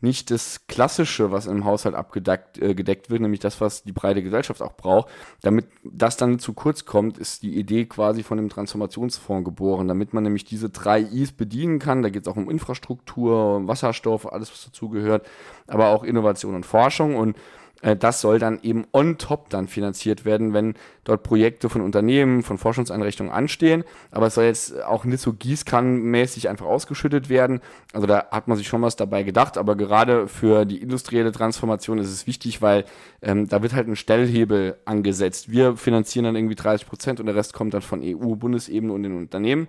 nicht 0.00 0.30
das 0.30 0.66
Klassische, 0.66 1.30
was 1.30 1.46
im 1.46 1.64
Haushalt 1.64 1.94
abgedeckt 1.94 2.58
äh, 2.58 2.74
gedeckt 2.74 3.10
wird, 3.10 3.20
nämlich 3.20 3.40
das, 3.40 3.60
was 3.60 3.82
die 3.82 3.92
breite 3.92 4.22
Gesellschaft 4.22 4.62
auch 4.62 4.74
braucht, 4.74 5.08
damit 5.42 5.66
das 5.84 6.16
dann 6.16 6.38
zu 6.38 6.52
kurz 6.52 6.84
kommt, 6.84 7.18
ist 7.18 7.42
die 7.42 7.58
Idee 7.58 7.84
quasi 7.86 8.22
von 8.22 8.38
dem 8.38 8.48
Transformationsfonds 8.48 9.44
geboren, 9.44 9.88
damit 9.88 10.14
man 10.14 10.24
nämlich 10.24 10.44
diese 10.44 10.70
drei 10.70 11.00
Is 11.00 11.32
bedienen 11.32 11.78
kann. 11.78 12.02
Da 12.02 12.08
geht 12.10 12.22
es 12.22 12.28
auch 12.28 12.36
um 12.36 12.50
Infrastruktur, 12.50 13.66
Wasserstoff, 13.66 14.30
alles, 14.32 14.50
was 14.50 14.64
dazugehört, 14.64 15.26
aber 15.66 15.88
auch 15.88 16.02
Innovation 16.02 16.54
und 16.54 16.66
Forschung. 16.66 17.16
Und 17.16 17.36
das 17.82 18.20
soll 18.20 18.38
dann 18.38 18.60
eben 18.62 18.86
on 18.92 19.16
top 19.16 19.48
dann 19.48 19.66
finanziert 19.66 20.26
werden, 20.26 20.52
wenn 20.52 20.74
dort 21.04 21.22
Projekte 21.22 21.70
von 21.70 21.80
Unternehmen, 21.80 22.42
von 22.42 22.58
Forschungseinrichtungen 22.58 23.32
anstehen. 23.32 23.84
Aber 24.10 24.26
es 24.26 24.34
soll 24.34 24.44
jetzt 24.44 24.82
auch 24.82 25.04
nicht 25.04 25.20
so 25.20 25.32
gießkannenmäßig 25.32 26.50
einfach 26.50 26.66
ausgeschüttet 26.66 27.30
werden. 27.30 27.60
Also 27.94 28.06
da 28.06 28.26
hat 28.30 28.48
man 28.48 28.58
sich 28.58 28.68
schon 28.68 28.82
was 28.82 28.96
dabei 28.96 29.22
gedacht. 29.22 29.56
Aber 29.56 29.76
gerade 29.76 30.28
für 30.28 30.66
die 30.66 30.82
industrielle 30.82 31.32
Transformation 31.32 31.98
ist 31.98 32.10
es 32.10 32.26
wichtig, 32.26 32.60
weil 32.60 32.84
ähm, 33.22 33.48
da 33.48 33.62
wird 33.62 33.72
halt 33.72 33.88
ein 33.88 33.96
Stellhebel 33.96 34.76
angesetzt. 34.84 35.50
Wir 35.50 35.76
finanzieren 35.76 36.24
dann 36.24 36.36
irgendwie 36.36 36.56
30 36.56 36.86
Prozent 36.86 37.18
und 37.18 37.26
der 37.26 37.34
Rest 37.34 37.54
kommt 37.54 37.72
dann 37.72 37.82
von 37.82 38.02
EU, 38.02 38.34
Bundesebene 38.34 38.92
und 38.92 39.02
den 39.02 39.16
Unternehmen. 39.16 39.68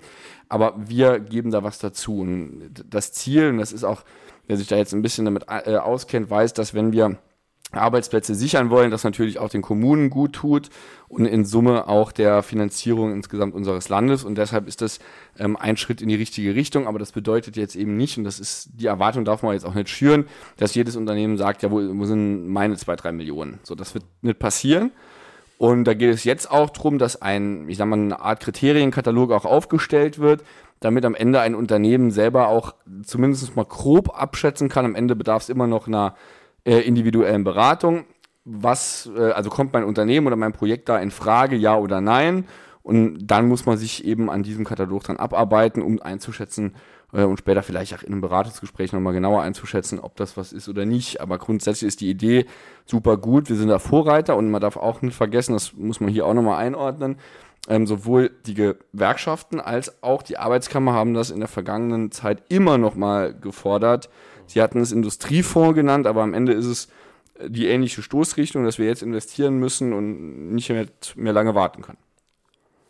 Aber 0.50 0.76
wir 0.78 1.22
geben 1.22 1.52
da 1.52 1.64
was 1.64 1.80
dazu. 1.80 2.20
Und 2.20 2.74
das 2.90 3.14
Ziel, 3.14 3.50
und 3.50 3.58
das 3.58 3.72
ist 3.72 3.86
auch, 3.86 4.04
wer 4.48 4.58
sich 4.58 4.68
da 4.68 4.76
jetzt 4.76 4.94
ein 4.94 5.02
bisschen 5.02 5.24
damit 5.24 5.46
äh, 5.48 5.78
auskennt, 5.78 6.30
weiß, 6.30 6.54
dass 6.54 6.74
wenn 6.74 6.92
wir 6.92 7.18
Arbeitsplätze 7.80 8.36
sichern 8.36 8.70
wollen, 8.70 8.92
das 8.92 9.04
natürlich 9.04 9.40
auch 9.40 9.50
den 9.50 9.62
Kommunen 9.62 10.10
gut 10.10 10.34
tut 10.34 10.70
und 11.08 11.26
in 11.26 11.46
Summe 11.46 11.88
auch 11.88 12.12
der 12.12 12.44
Finanzierung 12.44 13.14
insgesamt 13.14 13.54
unseres 13.54 13.90
Landes. 13.90 14.24
Und 14.24 14.38
deshalb 14.38 14.68
ist 14.68 14.82
das 14.82 15.00
ähm, 15.38 15.56
ein 15.58 15.78
Schritt 15.78 16.02
in 16.02 16.10
die 16.10 16.16
richtige 16.16 16.56
Richtung. 16.56 16.88
Aber 16.88 17.00
das 17.00 17.12
bedeutet 17.12 17.56
jetzt 17.58 17.76
eben 17.76 17.98
nicht, 17.98 18.18
und 18.18 18.24
das 18.24 18.40
ist 18.40 18.70
die 18.74 18.88
Erwartung 18.88 19.26
darf 19.26 19.44
man 19.44 19.54
jetzt 19.54 19.66
auch 19.66 19.74
nicht 19.74 19.90
schüren, 19.90 20.26
dass 20.58 20.76
jedes 20.76 20.96
Unternehmen 20.96 21.38
sagt, 21.38 21.64
ja, 21.64 21.72
wo, 21.72 21.78
wo 21.78 22.06
sind 22.06 22.48
meine 22.48 22.76
zwei, 22.76 22.96
drei 22.96 23.12
Millionen? 23.12 23.60
So, 23.64 23.76
das 23.76 23.94
wird 23.94 24.06
nicht 24.22 24.40
passieren. 24.40 24.92
Und 25.58 25.84
da 25.84 25.94
geht 25.94 26.12
es 26.12 26.24
jetzt 26.24 26.50
auch 26.50 26.72
darum, 26.72 26.98
dass 26.98 27.22
ein, 27.22 27.70
ich 27.70 27.78
sag 27.78 27.86
mal, 27.86 28.00
eine 28.00 28.20
Art 28.20 28.40
Kriterienkatalog 28.40 29.32
auch 29.32 29.46
aufgestellt 29.46 30.18
wird, 30.18 30.44
damit 30.80 31.06
am 31.06 31.14
Ende 31.14 31.40
ein 31.40 31.54
Unternehmen 31.54 32.10
selber 32.10 32.48
auch 32.48 32.74
zumindest 33.04 33.56
mal 33.56 33.66
grob 33.66 34.20
abschätzen 34.20 34.70
kann. 34.70 34.86
Am 34.86 34.96
Ende 34.96 35.16
bedarf 35.16 35.44
es 35.44 35.50
immer 35.50 35.68
noch 35.68 35.88
einer 35.88 36.16
äh, 36.66 36.80
individuellen 36.80 37.44
Beratung. 37.44 38.06
Was, 38.44 39.10
äh, 39.16 39.32
also 39.32 39.50
kommt 39.50 39.74
mein 39.74 39.84
Unternehmen 39.84 40.28
oder 40.28 40.36
mein 40.36 40.54
Projekt 40.54 40.90
da 40.90 40.98
in 41.00 41.12
Frage, 41.12 41.56
ja 41.56 41.78
oder 41.78 42.02
nein? 42.02 42.46
Und 42.84 43.28
dann 43.28 43.48
muss 43.48 43.66
man 43.66 43.78
sich 43.78 44.06
eben 44.06 44.30
an 44.30 44.44
diesem 44.44 44.66
Katalog 44.66 45.04
dann 45.04 45.18
abarbeiten, 45.18 45.84
um 45.84 46.02
einzuschätzen 46.02 46.76
äh, 47.14 47.24
und 47.24 47.38
später 47.38 47.62
vielleicht 47.62 47.94
auch 47.94 48.02
in 48.02 48.12
einem 48.12 48.22
Beratungsgespräch 48.22 48.94
nochmal 48.94 49.14
genauer 49.14 49.42
einzuschätzen, 49.42 50.00
ob 50.00 50.16
das 50.16 50.38
was 50.38 50.54
ist 50.54 50.68
oder 50.68 50.86
nicht. 50.86 51.22
Aber 51.22 51.38
grundsätzlich 51.38 51.88
ist 51.88 52.02
die 52.02 52.10
Idee 52.10 52.46
super 52.86 53.18
gut. 53.18 53.50
Wir 53.50 53.56
sind 53.56 53.70
da 53.70 53.80
Vorreiter 53.80 54.36
und 54.36 54.50
man 54.50 54.62
darf 54.62 54.78
auch 54.78 55.02
nicht 55.02 55.16
vergessen, 55.16 55.54
das 55.54 55.74
muss 55.74 56.00
man 56.00 56.10
hier 56.10 56.26
auch 56.26 56.34
nochmal 56.34 56.58
einordnen. 56.58 57.18
Ähm, 57.70 57.86
sowohl 57.86 58.32
die 58.48 58.56
Gewerkschaften 58.56 59.60
als 59.60 60.02
auch 60.02 60.24
die 60.24 60.40
Arbeitskammer 60.40 60.94
haben 60.94 61.14
das 61.14 61.30
in 61.30 61.40
der 61.40 61.48
vergangenen 61.48 62.12
Zeit 62.12 62.42
immer 62.50 62.80
noch 62.80 62.96
mal 62.96 63.36
gefordert. 63.36 64.10
Sie 64.52 64.62
hatten 64.62 64.80
es 64.80 64.92
Industriefonds 64.92 65.76
genannt, 65.76 66.08
aber 66.08 66.24
am 66.24 66.34
Ende 66.34 66.52
ist 66.52 66.66
es 66.66 66.90
die 67.48 67.68
ähnliche 67.68 68.02
Stoßrichtung, 68.02 68.66
dass 68.66 68.78
wir 68.78 68.86
jetzt 68.86 69.02
investieren 69.02 69.58
müssen 69.58 69.94
und 69.94 70.54
nicht 70.54 70.70
mehr, 70.70 70.88
mehr 71.16 71.34
lange 71.34 71.56
warten 71.56 71.82
können. 71.82 71.98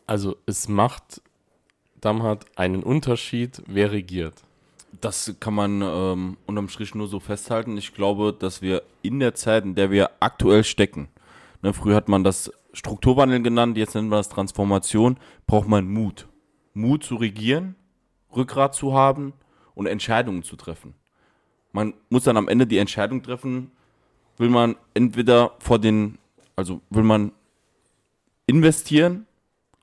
Also 0.07 0.37
es 0.45 0.67
macht 0.67 1.21
Damhat 2.01 2.45
einen 2.55 2.81
Unterschied, 2.81 3.61
wer 3.67 3.91
regiert. 3.91 4.33
Das 4.99 5.35
kann 5.39 5.53
man 5.53 5.81
ähm, 5.83 6.37
unterm 6.47 6.67
Strich 6.67 6.95
nur 6.95 7.07
so 7.07 7.19
festhalten. 7.19 7.77
Ich 7.77 7.93
glaube, 7.93 8.35
dass 8.37 8.61
wir 8.63 8.81
in 9.03 9.19
der 9.19 9.35
Zeit, 9.35 9.63
in 9.63 9.75
der 9.75 9.91
wir 9.91 10.09
aktuell 10.19 10.63
stecken, 10.63 11.09
ne, 11.61 11.73
früher 11.73 11.95
hat 11.95 12.09
man 12.09 12.23
das 12.23 12.51
Strukturwandel 12.73 13.41
genannt, 13.41 13.77
jetzt 13.77 13.93
nennen 13.93 14.09
wir 14.09 14.17
das 14.17 14.29
Transformation, 14.29 15.17
braucht 15.45 15.67
man 15.67 15.87
Mut. 15.87 16.27
Mut 16.73 17.03
zu 17.03 17.15
regieren, 17.15 17.75
Rückgrat 18.35 18.73
zu 18.73 18.93
haben 18.93 19.33
und 19.75 19.85
Entscheidungen 19.85 20.43
zu 20.43 20.55
treffen. 20.55 20.95
Man 21.71 21.93
muss 22.09 22.23
dann 22.23 22.37
am 22.37 22.47
Ende 22.47 22.67
die 22.67 22.77
Entscheidung 22.77 23.23
treffen, 23.23 23.71
will 24.37 24.49
man 24.49 24.75
entweder 24.93 25.53
vor 25.59 25.79
den, 25.79 26.17
also 26.55 26.81
will 26.89 27.03
man 27.03 27.31
investieren 28.45 29.25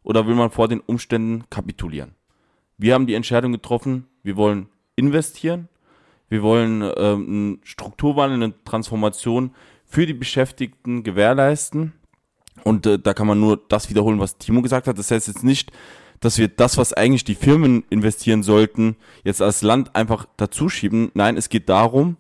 oder 0.03 0.27
will 0.27 0.35
man 0.35 0.51
vor 0.51 0.69
den 0.69 0.81
Umständen 0.81 1.45
kapitulieren. 1.51 2.15
Wir 2.77 2.95
haben 2.95 3.07
die 3.07 3.15
Entscheidung 3.15 3.53
getroffen, 3.53 4.07
wir 4.23 4.37
wollen 4.37 4.69
investieren, 4.97 5.69
wir 6.29 6.43
wollen 6.43 6.83
ähm, 6.83 6.93
einen 6.97 7.61
Strukturwandel, 7.65 8.43
eine 8.43 8.65
Transformation 8.65 9.55
für 9.87 10.07
die 10.07 10.15
Beschäftigten 10.15 11.03
gewährleisten 11.03 11.95
und 12.65 12.87
äh, 12.87 12.99
da 12.99 13.15
kann 13.15 13.27
man 13.27 13.41
nur 13.41 13.61
das 13.69 13.89
wiederholen, 13.89 14.21
was 14.21 14.37
Timo 14.37 14.63
gesagt 14.63 14.87
hat. 14.87 14.99
Das 14.99 15.11
heißt 15.11 15.29
jetzt 15.29 15.45
nicht, 15.45 15.73
dass 16.21 16.39
wir 16.39 16.49
das, 16.49 16.77
was 16.77 16.93
eigentlich 16.93 17.25
die 17.25 17.35
Firmen 17.35 17.85
investieren 17.91 18.43
sollten, 18.43 18.97
jetzt 19.25 19.43
als 19.43 19.63
Land 19.63 19.95
einfach 19.95 20.27
dazuschieben. 20.37 21.11
Nein, 21.15 21.37
es 21.37 21.49
geht 21.49 21.69
darum, 21.69 22.17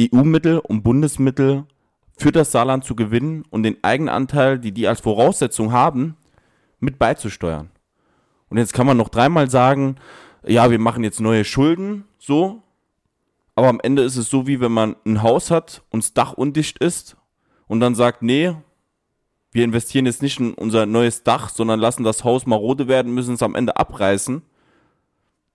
EU-Mittel 0.00 0.58
und 0.58 0.82
Bundesmittel 0.82 1.64
für 2.18 2.32
das 2.32 2.52
Saarland 2.52 2.84
zu 2.84 2.96
gewinnen 2.96 3.44
und 3.50 3.62
den 3.62 3.82
Eigenanteil, 3.82 4.58
die 4.58 4.72
die 4.72 4.88
als 4.88 5.00
Voraussetzung 5.00 5.72
haben, 5.72 6.16
mit 6.80 6.98
beizusteuern. 6.98 7.70
Und 8.48 8.58
jetzt 8.58 8.72
kann 8.72 8.86
man 8.86 8.96
noch 8.96 9.08
dreimal 9.08 9.50
sagen, 9.50 9.96
ja, 10.46 10.70
wir 10.70 10.78
machen 10.78 11.04
jetzt 11.04 11.20
neue 11.20 11.44
Schulden, 11.44 12.04
so. 12.18 12.62
Aber 13.54 13.68
am 13.68 13.80
Ende 13.82 14.02
ist 14.02 14.16
es 14.16 14.30
so, 14.30 14.46
wie 14.46 14.60
wenn 14.60 14.72
man 14.72 14.96
ein 15.04 15.22
Haus 15.22 15.50
hat 15.50 15.82
und 15.90 16.02
das 16.02 16.14
Dach 16.14 16.34
undicht 16.34 16.78
ist 16.78 17.16
und 17.66 17.80
dann 17.80 17.94
sagt, 17.94 18.22
nee, 18.22 18.54
wir 19.52 19.64
investieren 19.64 20.06
jetzt 20.06 20.22
nicht 20.22 20.38
in 20.38 20.54
unser 20.54 20.86
neues 20.86 21.22
Dach, 21.22 21.48
sondern 21.48 21.80
lassen 21.80 22.04
das 22.04 22.24
Haus 22.24 22.46
marode 22.46 22.88
werden, 22.88 23.14
müssen 23.14 23.34
es 23.34 23.42
am 23.42 23.54
Ende 23.54 23.76
abreißen, 23.76 24.42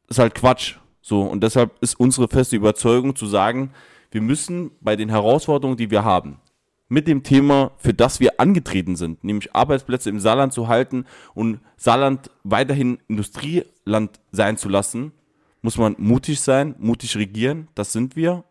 ist 0.10 0.20
halt 0.20 0.36
Quatsch. 0.36 0.76
So, 1.02 1.22
und 1.24 1.42
deshalb 1.42 1.82
ist 1.82 2.00
unsere 2.00 2.28
feste 2.28 2.56
Überzeugung 2.56 3.16
zu 3.16 3.26
sagen, 3.26 3.72
wir 4.12 4.22
müssen 4.22 4.72
bei 4.82 4.96
den 4.96 5.10
Herausforderungen, 5.10 5.78
die 5.78 5.90
wir 5.90 6.04
haben, 6.04 6.40
mit 6.90 7.08
dem 7.08 7.24
Thema, 7.24 7.72
für 7.78 7.94
das 7.94 8.20
wir 8.20 8.40
angetreten 8.40 8.98
sind, 8.98 9.24
nämlich 9.24 9.56
Arbeitsplätze 9.56 10.10
im 10.10 10.20
Saarland 10.20 10.52
zu 10.52 10.68
halten 10.68 11.06
und 11.34 11.60
Saarland 11.78 12.30
weiterhin 12.44 13.00
Industrieland 13.08 14.20
sein 14.32 14.58
zu 14.58 14.68
lassen, 14.68 15.14
muss 15.62 15.78
man 15.78 15.96
mutig 15.98 16.42
sein, 16.42 16.76
mutig 16.80 17.16
regieren, 17.16 17.70
das 17.76 17.94
sind 17.94 18.16
wir. 18.16 18.44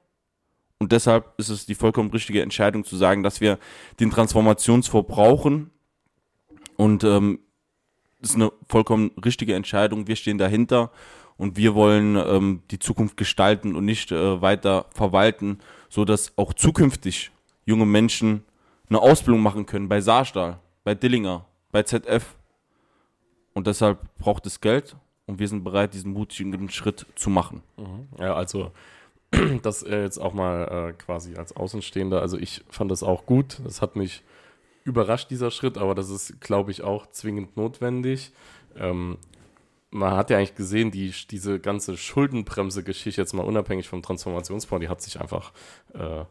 Und 0.81 0.93
deshalb 0.93 1.35
ist 1.39 1.51
es 1.51 1.67
die 1.67 1.75
vollkommen 1.75 2.11
richtige 2.11 2.43
Entscheidung 2.43 2.85
zu 2.85 2.97
sagen, 2.97 3.23
dass 3.23 3.41
wir 3.41 3.59
den 4.01 4.11
Transformationsfonds 4.11 5.09
brauchen. 5.09 5.71
Und 6.77 7.05
ähm, 7.05 7.41
ist 8.23 8.35
eine 8.35 8.51
vollkommen 8.67 9.11
richtige 9.23 9.55
Entscheidung. 9.55 10.07
Wir 10.07 10.17
stehen 10.17 10.39
dahinter 10.39 10.91
und 11.37 11.57
wir 11.57 11.75
wollen 11.75 12.17
ähm, 12.17 12.63
die 12.71 12.79
Zukunft 12.79 13.17
gestalten 13.17 13.75
und 13.75 13.85
nicht 13.85 14.11
äh, 14.13 14.41
weiter 14.41 14.87
verwalten, 14.95 15.59
so 15.89 16.05
dass 16.05 16.37
auch 16.37 16.53
zukünftig 16.55 17.31
junge 17.65 17.87
Menschen 17.87 18.45
eine 18.89 19.01
Ausbildung 19.01 19.43
machen 19.43 19.67
können 19.67 19.89
bei 19.89 20.01
Saarstahl, 20.01 20.61
bei 20.85 20.95
Dillinger, 20.95 21.47
bei 21.73 21.83
ZF. 21.83 22.37
Und 23.53 23.67
deshalb 23.67 23.99
braucht 24.19 24.47
es 24.47 24.61
Geld 24.61 24.97
und 25.27 25.39
wir 25.39 25.49
sind 25.49 25.65
bereit, 25.65 25.95
diesen 25.95 26.13
mutigen 26.13 26.71
Schritt 26.71 27.07
zu 27.15 27.31
machen. 27.31 27.63
Mhm. 27.77 28.09
Ja, 28.19 28.35
also 28.35 28.73
das 29.63 29.83
äh, 29.83 30.03
jetzt 30.03 30.19
auch 30.19 30.33
mal 30.33 30.91
äh, 30.91 30.93
quasi 30.93 31.37
als 31.37 31.55
Außenstehender. 31.57 32.21
Also 32.21 32.39
ich 32.39 32.65
fand 32.69 32.91
das 32.91 33.03
auch 33.03 33.27
gut. 33.27 33.61
Das 33.65 33.83
hat 33.83 33.97
mich 33.97 34.23
überrascht, 34.85 35.31
dieser 35.31 35.51
Schritt, 35.51 35.79
aber 35.79 35.95
das 35.95 36.11
ist, 36.11 36.41
glaube 36.41 36.71
ich, 36.71 36.83
auch 36.83 37.07
zwingend 37.11 37.57
notwendig. 37.57 38.33
Ähm, 38.77 39.19
man 39.91 40.13
hat 40.15 40.31
ja 40.31 40.39
eigentlich 40.39 40.55
gesehen, 40.55 40.91
die, 40.91 41.13
diese 41.31 41.59
ganze 41.59 41.97
Schuldenbremse-Geschichte, 41.97 43.21
jetzt 43.21 43.33
mal 43.33 43.45
unabhängig 43.45 43.89
vom 43.89 44.03
Transformationsfonds, 44.03 44.83
die 44.83 44.89
hat 44.89 45.03
sich 45.03 45.21
einfach, 45.21 45.53
äh, 45.95 46.25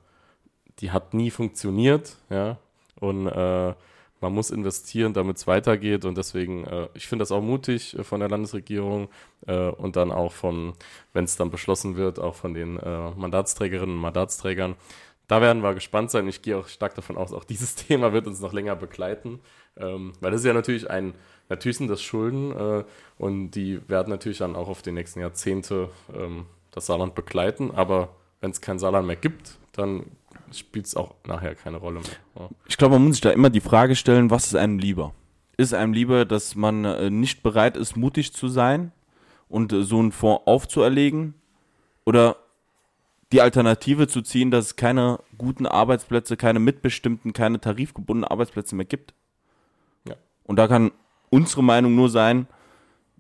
die 0.79 0.91
hat 0.91 1.13
nie 1.13 1.29
funktioniert, 1.29 2.15
ja. 2.29 2.57
Und 2.99 3.27
äh, 3.27 3.73
man 4.21 4.33
muss 4.33 4.51
investieren, 4.51 5.13
damit 5.13 5.37
es 5.37 5.47
weitergeht. 5.47 6.05
Und 6.05 6.17
deswegen, 6.17 6.65
äh, 6.65 6.87
ich 6.93 7.07
finde 7.07 7.23
das 7.23 7.31
auch 7.31 7.41
mutig 7.41 7.97
äh, 7.97 8.03
von 8.03 8.19
der 8.19 8.29
Landesregierung 8.29 9.09
äh, 9.47 9.69
und 9.69 9.95
dann 9.95 10.11
auch 10.11 10.31
von, 10.31 10.73
wenn 11.13 11.25
es 11.25 11.35
dann 11.35 11.51
beschlossen 11.51 11.95
wird, 11.95 12.19
auch 12.19 12.35
von 12.35 12.53
den 12.53 12.77
äh, 12.77 13.11
Mandatsträgerinnen 13.11 13.95
und 13.95 14.01
Mandatsträgern. 14.01 14.75
Da 15.27 15.41
werden 15.41 15.61
wir 15.61 15.75
gespannt 15.75 16.09
sein. 16.09 16.27
Ich 16.27 16.41
gehe 16.41 16.57
auch 16.57 16.67
stark 16.67 16.95
davon 16.95 17.15
aus, 17.15 17.33
auch 17.33 17.43
dieses 17.43 17.75
Thema 17.87 18.13
wird 18.13 18.27
uns 18.27 18.41
noch 18.41 18.53
länger 18.53 18.75
begleiten. 18.75 19.39
Ähm, 19.77 20.13
weil 20.19 20.31
das 20.31 20.41
ist 20.41 20.47
ja 20.47 20.53
natürlich 20.53 20.89
ein, 20.89 21.13
natürlich 21.49 21.77
sind 21.77 21.87
das 21.87 22.01
Schulden 22.01 22.51
äh, 22.51 22.83
und 23.17 23.51
die 23.51 23.79
werden 23.87 24.09
natürlich 24.09 24.39
dann 24.39 24.55
auch 24.55 24.67
auf 24.67 24.81
die 24.81 24.91
nächsten 24.91 25.19
Jahrzehnte 25.19 25.89
ähm, 26.13 26.45
das 26.71 26.87
Saarland 26.87 27.15
begleiten. 27.15 27.71
Aber 27.71 28.09
wenn 28.41 28.51
es 28.51 28.59
kein 28.59 28.79
Saarland 28.79 29.07
mehr 29.07 29.15
gibt, 29.15 29.57
dann 29.73 30.05
spielt 30.51 30.85
es 30.85 30.95
auch 30.95 31.15
nachher 31.25 31.55
keine 31.55 31.77
Rolle 31.77 31.99
mehr. 31.99 32.09
Ja. 32.35 32.49
Ich 32.67 32.77
glaube, 32.77 32.95
man 32.95 33.05
muss 33.05 33.15
sich 33.15 33.21
da 33.21 33.31
immer 33.31 33.49
die 33.49 33.61
Frage 33.61 33.95
stellen, 33.95 34.29
was 34.29 34.47
ist 34.47 34.55
einem 34.55 34.79
lieber? 34.79 35.13
Ist 35.57 35.73
einem 35.73 35.93
lieber, 35.93 36.25
dass 36.25 36.55
man 36.55 36.85
äh, 36.85 37.09
nicht 37.09 37.43
bereit 37.43 37.77
ist, 37.77 37.95
mutig 37.95 38.33
zu 38.33 38.47
sein 38.47 38.91
und 39.47 39.73
äh, 39.73 39.83
so 39.83 39.99
einen 39.99 40.11
Fonds 40.11 40.43
aufzuerlegen? 40.45 41.33
Oder 42.05 42.37
die 43.31 43.41
Alternative 43.41 44.07
zu 44.07 44.21
ziehen, 44.21 44.51
dass 44.51 44.65
es 44.65 44.75
keine 44.75 45.19
guten 45.37 45.67
Arbeitsplätze, 45.67 46.37
keine 46.37 46.59
mitbestimmten, 46.59 47.33
keine 47.33 47.59
tarifgebundenen 47.59 48.29
Arbeitsplätze 48.29 48.75
mehr 48.75 48.85
gibt? 48.85 49.13
Ja. 50.07 50.15
Und 50.43 50.55
da 50.55 50.67
kann 50.67 50.91
unsere 51.29 51.63
Meinung 51.63 51.95
nur 51.95 52.09
sein, 52.09 52.47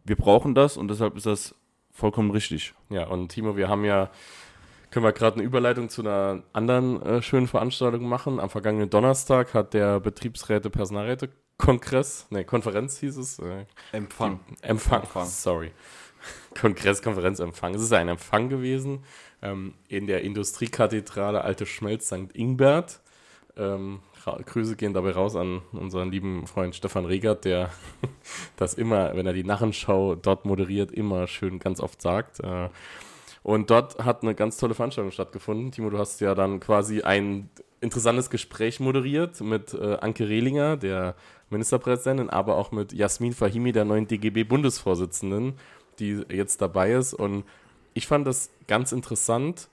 wir 0.05 0.15
brauchen 0.15 0.55
das 0.55 0.77
und 0.77 0.87
deshalb 0.87 1.15
ist 1.17 1.25
das 1.25 1.53
vollkommen 1.91 2.31
richtig. 2.31 2.73
Ja, 2.89 3.07
und 3.07 3.29
Timo, 3.29 3.55
wir 3.57 3.67
haben 3.67 3.85
ja 3.85 4.09
können 4.91 5.05
wir 5.05 5.11
gerade 5.11 5.35
eine 5.35 5.43
Überleitung 5.43 5.89
zu 5.89 6.01
einer 6.01 6.43
anderen 6.53 7.01
äh, 7.01 7.21
schönen 7.21 7.47
Veranstaltung 7.47 8.07
machen. 8.07 8.39
Am 8.39 8.49
vergangenen 8.49 8.89
Donnerstag 8.89 9.53
hat 9.53 9.73
der 9.73 9.99
Betriebsräte 9.99 10.69
Personalräte 10.69 11.29
Kongress, 11.57 12.25
ne, 12.29 12.45
Konferenz 12.45 12.97
hieß 12.99 13.17
es. 13.17 13.39
Äh, 13.39 13.65
Empfang. 13.91 14.39
Die, 14.49 14.63
Empfang. 14.63 15.01
Empfang, 15.01 15.25
sorry. 15.27 15.71
Kongress, 16.59 17.01
Konferenz, 17.01 17.39
Empfang. 17.39 17.75
Es 17.75 17.81
ist 17.81 17.93
ein 17.93 18.07
Empfang 18.07 18.49
gewesen 18.49 19.03
ähm, 19.41 19.73
in 19.87 20.07
der 20.07 20.21
Industriekathedrale 20.21 21.41
Alte 21.41 21.65
Schmelz 21.65 22.07
St. 22.07 22.33
Ingbert. 22.33 23.01
Ähm, 23.57 23.99
Grüße 24.45 24.75
gehen 24.75 24.93
dabei 24.93 25.11
raus 25.11 25.35
an 25.35 25.61
unseren 25.71 26.11
lieben 26.11 26.45
Freund 26.45 26.75
Stefan 26.75 27.05
Regert, 27.05 27.45
der 27.45 27.71
das 28.57 28.73
immer, 28.73 29.15
wenn 29.15 29.25
er 29.25 29.33
die 29.33 29.43
Narrenschau 29.43 30.15
dort 30.15 30.45
moderiert, 30.45 30.91
immer 30.91 31.27
schön 31.27 31.59
ganz 31.59 31.79
oft 31.79 32.01
sagt. 32.01 32.39
Äh, 32.41 32.69
Und 33.43 33.69
dort 33.69 34.03
hat 34.03 34.23
eine 34.23 34.35
ganz 34.35 34.57
tolle 34.57 34.73
Veranstaltung 34.73 35.11
stattgefunden. 35.11 35.71
Timo, 35.71 35.89
du 35.89 35.97
hast 35.97 36.19
ja 36.21 36.35
dann 36.35 36.59
quasi 36.59 37.01
ein 37.01 37.49
interessantes 37.81 38.29
Gespräch 38.29 38.79
moderiert 38.79 39.39
mit 39.41 39.73
äh, 39.73 39.97
Anke 40.01 40.27
Rehlinger, 40.27 40.77
der 40.77 41.15
Ministerpräsidentin, 41.49 42.29
aber 42.29 42.57
auch 42.57 42.71
mit 42.71 42.93
Jasmin 42.93 43.33
Fahimi, 43.33 43.71
der 43.71 43.85
neuen 43.85 44.07
DGB-Bundesvorsitzenden, 44.07 45.53
die 45.99 46.23
jetzt 46.29 46.61
dabei 46.61 46.91
ist. 46.93 47.13
Und 47.13 47.45
ich 47.93 48.07
fand 48.07 48.27
das 48.27 48.51
ganz 48.67 48.91
interessant, 48.91 49.69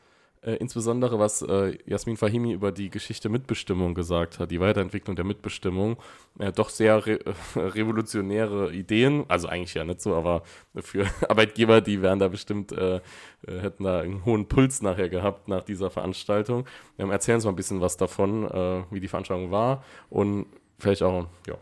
äh, 0.47 0.55
insbesondere 0.55 1.19
was 1.19 1.43
äh, 1.43 1.77
Jasmin 1.87 2.17
Fahimi 2.17 2.53
über 2.53 2.71
die 2.71 2.89
Geschichte 2.89 3.29
Mitbestimmung 3.29 3.95
gesagt 3.95 4.39
hat, 4.39 4.53
die 4.53 4.61
Weiterentwicklung 4.61 5.17
der 5.17 5.25
Mitbestimmung. 5.25 5.97
Äh, 6.39 6.53
doch 6.53 6.69
sehr 6.69 7.05
re 7.05 7.19
revolutionäre 7.57 8.73
Ideen, 8.73 9.25
also 9.27 9.49
eigentlich 9.49 9.75
ja 9.75 9.85
nicht 9.85 10.01
so, 10.01 10.15
aber 10.15 10.45
für 10.77 11.07
Arbeitgeber, 11.29 11.81
die 11.81 12.01
wären 12.01 12.21
da 12.21 12.29
bestimmt, 12.29 12.71
äh, 12.71 12.97
äh, 12.97 13.01
hätten 13.47 13.83
da 13.85 14.01
einen 14.01 14.25
hohen 14.25 14.47
Puls 14.47 14.83
nachher 14.83 15.09
gehabt 15.09 15.49
nach 15.49 15.65
dieser 15.65 15.91
Veranstaltung. 15.91 16.65
Ähm, 16.97 17.11
erzählen 17.11 17.41
Sie 17.41 17.47
mal 17.47 17.53
ein 17.53 17.57
bisschen 17.57 17.81
was 17.81 17.97
davon, 17.97 18.27
wie 18.91 19.01
die 19.01 19.09
Veranstaltung 19.09 19.51
war 19.51 19.85
und 20.11 20.47
vielleicht 20.79 21.03
auch, 21.03 21.27
ja, 21.47 21.57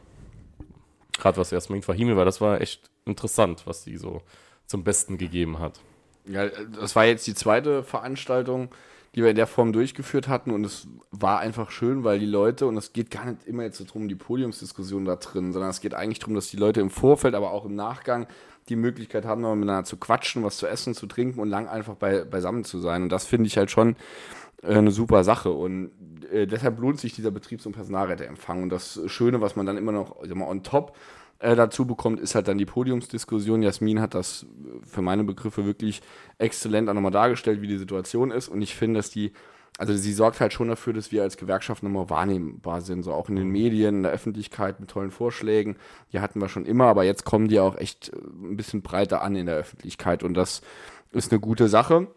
gerade 1.18 1.38
was 1.38 1.50
Jasmin 1.50 1.82
Fahimi 1.82 2.16
war, 2.16 2.24
das 2.24 2.40
war 2.40 2.60
echt 2.60 2.90
interessant, 3.06 3.66
was 3.66 3.84
die 3.84 3.96
so 3.96 4.20
zum 4.66 4.84
Besten 4.84 5.16
gegeben 5.16 5.58
hat. 5.58 5.80
Ja, 6.26 6.48
das 6.48 6.96
war 6.96 7.04
jetzt 7.04 7.26
die 7.26 7.34
zweite 7.34 7.82
Veranstaltung, 7.82 8.70
die 9.14 9.22
wir 9.22 9.30
in 9.30 9.36
der 9.36 9.46
Form 9.46 9.72
durchgeführt 9.72 10.26
hatten 10.26 10.50
und 10.50 10.64
es 10.64 10.88
war 11.10 11.38
einfach 11.38 11.70
schön, 11.70 12.02
weil 12.02 12.18
die 12.18 12.26
Leute, 12.26 12.66
und 12.66 12.76
es 12.76 12.92
geht 12.92 13.10
gar 13.10 13.26
nicht 13.26 13.46
immer 13.46 13.62
jetzt 13.62 13.78
so 13.78 13.84
drum, 13.84 14.08
die 14.08 14.14
Podiumsdiskussion 14.16 15.04
da 15.04 15.16
drin, 15.16 15.52
sondern 15.52 15.70
es 15.70 15.80
geht 15.80 15.94
eigentlich 15.94 16.18
darum, 16.18 16.34
dass 16.34 16.48
die 16.48 16.56
Leute 16.56 16.80
im 16.80 16.90
Vorfeld, 16.90 17.34
aber 17.34 17.52
auch 17.52 17.64
im 17.64 17.76
Nachgang 17.76 18.26
die 18.68 18.76
Möglichkeit 18.76 19.24
haben, 19.24 19.42
noch 19.42 19.54
miteinander 19.54 19.84
zu 19.84 19.96
quatschen, 19.96 20.42
was 20.42 20.56
zu 20.56 20.66
essen, 20.66 20.94
zu 20.94 21.06
trinken 21.06 21.38
und 21.38 21.48
lang 21.48 21.68
einfach 21.68 21.94
bei, 21.94 22.24
beisammen 22.24 22.64
zu 22.64 22.78
sein. 22.78 23.02
Und 23.04 23.08
das 23.10 23.26
finde 23.26 23.46
ich 23.46 23.56
halt 23.56 23.70
schon 23.70 23.96
äh, 24.62 24.74
eine 24.74 24.90
super 24.90 25.22
Sache. 25.22 25.50
Und 25.50 25.90
äh, 26.32 26.46
deshalb 26.46 26.80
lohnt 26.80 26.98
sich 26.98 27.14
dieser 27.14 27.30
Betriebs- 27.30 27.66
und 27.66 27.72
Personalräteempfang. 27.72 28.62
Und 28.62 28.70
das 28.70 29.00
Schöne, 29.06 29.40
was 29.40 29.54
man 29.54 29.66
dann 29.66 29.76
immer 29.76 29.92
noch 29.92 30.22
ich 30.22 30.28
sag 30.28 30.38
mal, 30.38 30.48
on 30.48 30.62
top 30.62 30.96
äh, 31.44 31.54
dazu 31.54 31.86
bekommt, 31.86 32.20
ist 32.20 32.34
halt 32.34 32.48
dann 32.48 32.56
die 32.56 32.64
Podiumsdiskussion. 32.64 33.62
Jasmin 33.62 34.00
hat 34.00 34.14
das 34.14 34.46
für 34.82 35.02
meine 35.02 35.24
Begriffe 35.24 35.66
wirklich 35.66 36.00
exzellent 36.38 36.88
auch 36.88 36.94
nochmal 36.94 37.10
dargestellt, 37.12 37.60
wie 37.60 37.66
die 37.66 37.76
Situation 37.76 38.30
ist. 38.30 38.48
Und 38.48 38.62
ich 38.62 38.74
finde, 38.74 38.98
dass 38.98 39.10
die, 39.10 39.32
also 39.76 39.94
sie 39.94 40.14
sorgt 40.14 40.40
halt 40.40 40.54
schon 40.54 40.68
dafür, 40.68 40.94
dass 40.94 41.12
wir 41.12 41.22
als 41.22 41.36
Gewerkschaft 41.36 41.82
nochmal 41.82 42.08
wahrnehmbar 42.08 42.80
sind, 42.80 43.02
so 43.02 43.12
auch 43.12 43.28
in 43.28 43.36
den 43.36 43.48
Medien, 43.48 43.96
in 43.96 44.02
der 44.04 44.12
Öffentlichkeit 44.12 44.80
mit 44.80 44.88
tollen 44.88 45.10
Vorschlägen. 45.10 45.76
Die 46.12 46.20
hatten 46.20 46.40
wir 46.40 46.48
schon 46.48 46.64
immer, 46.64 46.86
aber 46.86 47.04
jetzt 47.04 47.24
kommen 47.24 47.48
die 47.48 47.60
auch 47.60 47.76
echt 47.76 48.08
äh, 48.08 48.16
ein 48.16 48.56
bisschen 48.56 48.80
breiter 48.80 49.20
an 49.20 49.36
in 49.36 49.44
der 49.44 49.56
Öffentlichkeit. 49.56 50.22
Und 50.22 50.34
das 50.34 50.62
ist 51.12 51.30
eine 51.30 51.40
gute 51.40 51.68
Sache. 51.68 52.08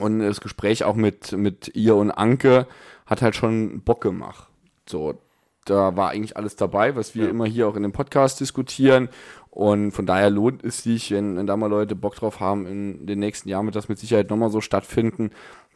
Und 0.00 0.20
das 0.20 0.40
Gespräch 0.40 0.84
auch 0.84 0.96
mit, 0.96 1.32
mit 1.32 1.70
ihr 1.74 1.96
und 1.96 2.10
Anke 2.10 2.66
hat 3.06 3.20
halt 3.20 3.36
schon 3.36 3.82
Bock 3.82 4.00
gemacht. 4.00 4.48
So, 4.88 5.18
da 5.64 5.96
war 5.96 6.10
eigentlich 6.10 6.36
alles 6.36 6.56
dabei, 6.56 6.96
was 6.96 7.14
wir 7.14 7.24
Ja. 7.24 7.30
immer 7.30 7.46
hier 7.46 7.68
auch 7.68 7.76
in 7.76 7.82
dem 7.82 7.92
Podcast 7.92 8.40
diskutieren. 8.40 9.08
Und 9.50 9.92
von 9.92 10.04
daher 10.06 10.30
lohnt 10.30 10.64
es 10.64 10.82
sich, 10.82 11.10
wenn, 11.12 11.36
wenn 11.36 11.46
da 11.46 11.56
mal 11.56 11.68
Leute 11.70 11.94
Bock 11.94 12.16
drauf 12.16 12.40
haben, 12.40 12.66
in 12.66 13.06
den 13.06 13.20
nächsten 13.20 13.48
Jahren 13.48 13.66
wird 13.66 13.76
das 13.76 13.88
mit 13.88 13.98
Sicherheit 13.98 14.28
nochmal 14.30 14.50
so 14.50 14.60
stattfinden, 14.60 15.30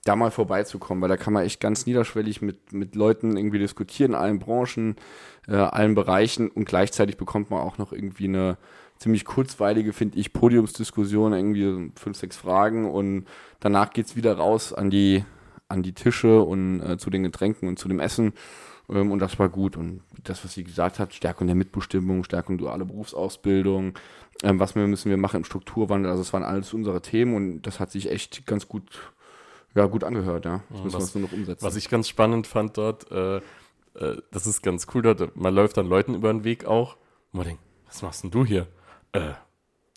da 0.04 0.16
mal 0.16 0.30
vorbeizukommen, 0.30 1.00
weil 1.02 1.08
da 1.08 1.16
kann 1.16 1.32
man 1.32 1.44
echt 1.44 1.60
ganz 1.60 1.86
niederschwellig 1.86 2.42
mit, 2.42 2.72
mit 2.72 2.94
Leuten 2.96 3.36
irgendwie 3.36 3.58
diskutieren, 3.58 4.12
in 4.12 4.18
allen 4.18 4.38
Branchen, 4.38 4.96
äh, 5.46 5.54
allen 5.56 5.94
Bereichen 5.94 6.48
und 6.48 6.64
gleichzeitig 6.64 7.16
bekommt 7.16 7.50
man 7.50 7.60
auch 7.60 7.78
noch 7.78 7.92
irgendwie 7.92 8.24
eine 8.24 8.56
ziemlich 8.96 9.24
kurzweilige, 9.24 9.92
finde 9.92 10.18
ich, 10.18 10.32
Podiumsdiskussion, 10.32 11.32
irgendwie 11.32 11.92
fünf, 11.94 12.16
sechs 12.16 12.36
Fragen 12.36 12.90
und 12.90 13.26
danach 13.60 13.90
geht's 13.90 14.16
wieder 14.16 14.36
raus 14.36 14.72
an 14.72 14.90
die, 14.90 15.24
an 15.68 15.82
die 15.82 15.92
Tische 15.92 16.42
und 16.42 16.80
äh, 16.80 16.98
zu 16.98 17.10
den 17.10 17.22
Getränken 17.22 17.68
und 17.68 17.78
zu 17.78 17.86
dem 17.88 18.00
Essen. 18.00 18.32
Ähm, 18.90 19.10
und 19.10 19.18
das 19.18 19.38
war 19.38 19.48
gut. 19.48 19.76
Und 19.76 20.02
das, 20.24 20.44
was 20.44 20.54
sie 20.54 20.64
gesagt 20.64 20.98
hat, 20.98 21.12
Stärkung 21.14 21.46
der 21.46 21.56
Mitbestimmung, 21.56 22.24
Stärkung 22.24 22.58
duale 22.58 22.84
Berufsausbildung, 22.84 23.98
ähm, 24.42 24.60
was 24.60 24.74
wir 24.74 24.86
müssen 24.86 25.10
wir 25.10 25.16
machen 25.16 25.38
im 25.38 25.44
Strukturwandel, 25.44 26.10
also 26.10 26.22
das 26.22 26.32
waren 26.32 26.42
alles 26.44 26.72
unsere 26.74 27.02
Themen 27.02 27.34
und 27.34 27.62
das 27.62 27.80
hat 27.80 27.90
sich 27.90 28.10
echt 28.10 28.46
ganz 28.46 28.68
gut, 28.68 28.84
ja, 29.74 29.86
gut 29.86 30.04
angehört, 30.04 30.44
ja. 30.44 30.62
Das 30.70 30.82
müssen 30.84 30.84
wir 30.84 30.98
was- 30.98 31.04
jetzt 31.08 31.14
nur 31.16 31.24
noch 31.28 31.32
umsetzen. 31.32 31.64
Was 31.64 31.76
ich 31.76 31.88
ganz 31.88 32.08
spannend 32.08 32.46
fand 32.46 32.76
dort, 32.78 33.10
äh, 33.10 33.38
äh, 33.38 34.22
das 34.30 34.46
ist 34.46 34.62
ganz 34.62 34.86
cool 34.94 35.02
dort, 35.02 35.36
man 35.36 35.54
läuft 35.54 35.76
dann 35.76 35.86
Leuten 35.88 36.14
über 36.14 36.32
den 36.32 36.44
Weg 36.44 36.64
auch 36.66 36.94
und 37.32 37.38
man 37.38 37.46
denkt, 37.46 37.62
was 37.86 38.02
machst 38.02 38.22
denn 38.22 38.30
du 38.30 38.44
hier? 38.44 38.66
Äh, 39.12 39.32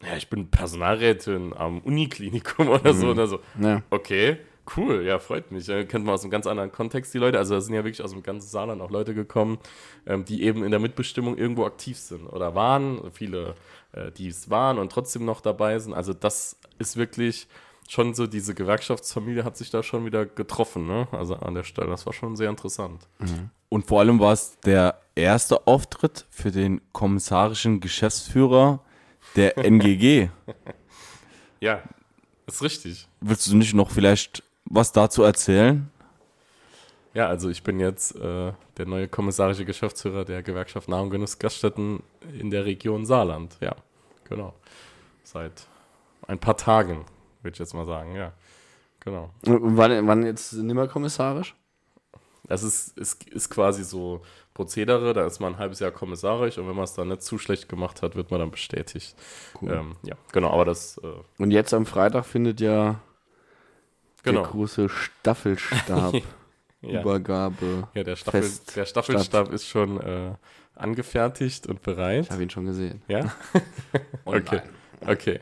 ja, 0.04 0.16
ich 0.18 0.30
bin 0.30 0.50
Personalrätin 0.50 1.54
am 1.54 1.80
Uniklinikum 1.82 2.68
oder 2.70 2.94
so. 2.94 3.08
Oder 3.10 3.28
so. 3.28 3.40
ja. 3.60 3.84
Okay, 3.92 4.38
cool, 4.76 5.04
ja, 5.06 5.20
freut 5.20 5.52
mich. 5.52 5.68
Äh, 5.70 5.86
kennt 5.86 6.06
man 6.06 6.14
aus 6.14 6.24
einem 6.24 6.32
ganz 6.32 6.48
anderen 6.48 6.72
Kontext 6.72 7.14
die 7.14 7.18
Leute. 7.18 7.38
Also 7.38 7.56
da 7.56 7.62
sind 7.62 7.74
ja 7.74 7.84
wirklich 7.84 8.04
aus 8.04 8.12
dem 8.12 8.24
ganzen 8.24 8.48
Saarland 8.48 8.82
auch 8.82 8.92
Leute 8.92 9.14
gekommen, 9.14 9.60
ähm, 10.06 10.26
die 10.26 10.44
eben 10.44 10.64
in 10.64 10.72
der 10.72 10.80
Mitbestimmung 10.80 11.38
irgendwo 11.38 11.66
aktiv 11.66 11.98
sind 11.98 12.28
oder 12.28 12.56
waren. 12.56 13.12
Viele, 13.12 13.56
äh, 13.94 14.12
die 14.12 14.28
es 14.28 14.50
waren 14.50 14.78
und 14.78 14.92
trotzdem 14.92 15.26
noch 15.26 15.42
dabei 15.42 15.80
sind. 15.80 15.94
Also 15.94 16.14
das 16.14 16.58
ist 16.80 16.98
wirklich 16.98 17.48
schon 17.90 18.14
so, 18.14 18.28
diese 18.28 18.56
Gewerkschaftsfamilie 18.56 19.44
hat 19.44 19.58
sich 19.58 19.70
da 19.70 19.84
schon 19.84 20.06
wieder 20.06 20.26
getroffen, 20.26 20.88
ne? 20.88 21.08
Also 21.12 21.36
an 21.36 21.56
der 21.56 21.64
Stelle. 21.64 21.90
Das 21.90 22.06
war 22.06 22.14
schon 22.14 22.36
sehr 22.38 22.50
interessant. 22.50 23.08
Und 23.70 23.86
vor 23.86 24.00
allem 24.00 24.20
war 24.20 24.34
es 24.34 24.58
der 24.66 25.02
erste 25.16 25.68
Auftritt 25.68 26.26
für 26.30 26.52
den 26.52 26.82
kommissarischen 26.94 27.80
Geschäftsführer 27.80 28.84
der 29.36 29.58
NGG. 29.58 30.30
Ja, 31.64 31.84
ist 32.48 32.64
richtig. 32.64 33.08
Willst 33.20 33.48
du 33.48 33.56
nicht 33.56 33.76
noch 33.76 33.92
vielleicht 33.92 34.44
was 34.72 34.92
dazu 34.92 35.24
erzählen? 35.24 35.90
Ja, 37.14 37.28
also 37.28 37.50
ich 37.50 37.62
bin 37.64 37.80
jetzt 37.80 38.16
äh, 38.16 38.54
der 38.78 38.86
neue 38.86 39.08
kommissarische 39.08 39.66
Geschäftsführer 39.66 40.24
der 40.24 40.44
Gewerkschaft 40.44 40.88
Nahrung 40.88 41.08
und 41.08 41.12
Genuss 41.12 41.38
Gaststätten 41.38 42.04
in 42.40 42.50
der 42.50 42.66
Region 42.66 43.06
Saarland. 43.06 43.58
Ja, 43.60 43.76
genau. 44.30 44.54
Seit 45.24 45.68
ein 46.28 46.40
paar 46.40 46.56
Tagen, 46.56 47.06
würde 47.42 47.54
ich 47.54 47.60
jetzt 47.60 47.74
mal 47.74 47.86
sagen, 47.86 48.16
ja. 48.16 48.32
Genau. 49.02 49.32
Und 49.46 49.76
wann, 49.78 50.08
wann 50.08 50.26
jetzt 50.26 50.54
nimmer 50.54 50.88
kommissarisch? 50.88 51.56
Das 52.48 52.64
ist, 52.64 52.98
ist, 52.98 53.24
ist 53.30 53.50
quasi 53.50 53.84
so 53.84 54.22
Prozedere, 54.54 55.14
da 55.14 55.26
ist 55.26 55.40
man 55.40 55.54
ein 55.54 55.60
halbes 55.60 55.80
Jahr 55.80 55.92
kommissarisch 55.92 56.58
und 56.58 56.68
wenn 56.68 56.76
man 56.76 56.84
es 56.84 56.94
dann 56.94 57.08
nicht 57.08 57.24
zu 57.24 57.38
schlecht 57.38 57.68
gemacht 57.68 58.02
hat, 58.02 58.16
wird 58.16 58.32
man 58.32 58.40
dann 58.40 58.52
bestätigt. 58.52 59.16
Ähm, 59.62 59.96
ja, 60.04 60.16
genau, 60.32 60.52
aber 60.52 60.66
das, 60.66 60.98
äh, 60.98 61.42
Und 61.42 61.52
jetzt 61.52 61.74
am 61.74 61.86
Freitag 61.86 62.26
findet 62.26 62.60
ja 62.62 63.00
genau. 64.24 64.42
der 64.42 64.52
große 64.52 64.90
Staffelstab 64.90 66.16
Ja. 66.82 67.02
Übergabe. 67.02 67.88
Ja, 67.94 68.04
der, 68.04 68.16
Staffel, 68.16 68.42
Fest 68.42 68.76
der 68.76 68.86
Staffelstab 68.86 69.54
ist 69.54 69.68
schon 69.68 70.02
äh, 70.02 70.34
angefertigt 70.74 71.68
und 71.68 71.84
bereit. 71.84 72.26
Ich 72.26 72.32
habe 72.32 72.42
ihn 72.42 72.50
schon 72.50 72.66
gesehen. 72.66 73.04
Ja? 73.08 73.32
Okay. 74.26 74.62
Okay, 75.06 75.40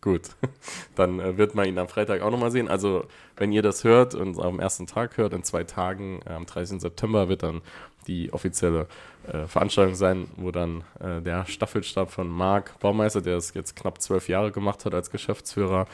gut. 0.00 0.30
Dann 0.94 1.20
äh, 1.20 1.36
wird 1.36 1.54
man 1.54 1.66
ihn 1.66 1.78
am 1.78 1.88
Freitag 1.88 2.22
auch 2.22 2.30
nochmal 2.30 2.50
sehen. 2.50 2.68
Also, 2.68 3.04
wenn 3.36 3.52
ihr 3.52 3.62
das 3.62 3.84
hört 3.84 4.14
und 4.14 4.38
am 4.38 4.60
ersten 4.60 4.86
Tag 4.86 5.16
hört, 5.16 5.32
in 5.32 5.44
zwei 5.44 5.64
Tagen, 5.64 6.20
äh, 6.26 6.32
am 6.32 6.46
30. 6.46 6.80
September, 6.80 7.28
wird 7.28 7.42
dann 7.42 7.62
die 8.06 8.32
offizielle 8.32 8.86
äh, 9.26 9.46
Veranstaltung 9.46 9.94
sein, 9.94 10.28
wo 10.36 10.50
dann 10.50 10.84
äh, 10.98 11.20
der 11.20 11.46
Staffelstab 11.46 12.10
von 12.10 12.28
Marc 12.28 12.78
Baumeister, 12.80 13.20
der 13.20 13.36
es 13.36 13.54
jetzt 13.54 13.76
knapp 13.76 14.00
zwölf 14.00 14.28
Jahre 14.28 14.52
gemacht 14.52 14.84
hat 14.84 14.94
als 14.94 15.10
Geschäftsführer, 15.10 15.86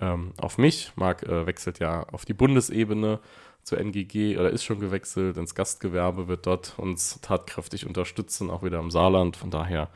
ähm, 0.00 0.32
auf 0.36 0.58
mich. 0.58 0.92
Marc 0.96 1.22
äh, 1.22 1.46
wechselt 1.46 1.78
ja 1.78 2.04
auf 2.12 2.24
die 2.24 2.34
Bundesebene 2.34 3.20
zur 3.62 3.78
NGG 3.78 4.36
oder 4.36 4.50
ist 4.50 4.64
schon 4.64 4.78
gewechselt 4.78 5.36
ins 5.38 5.54
Gastgewerbe, 5.54 6.28
wird 6.28 6.46
dort 6.46 6.74
uns 6.78 7.20
tatkräftig 7.22 7.86
unterstützen, 7.86 8.50
auch 8.50 8.62
wieder 8.62 8.78
im 8.78 8.90
Saarland. 8.90 9.36
Von 9.36 9.50
daher 9.50 9.88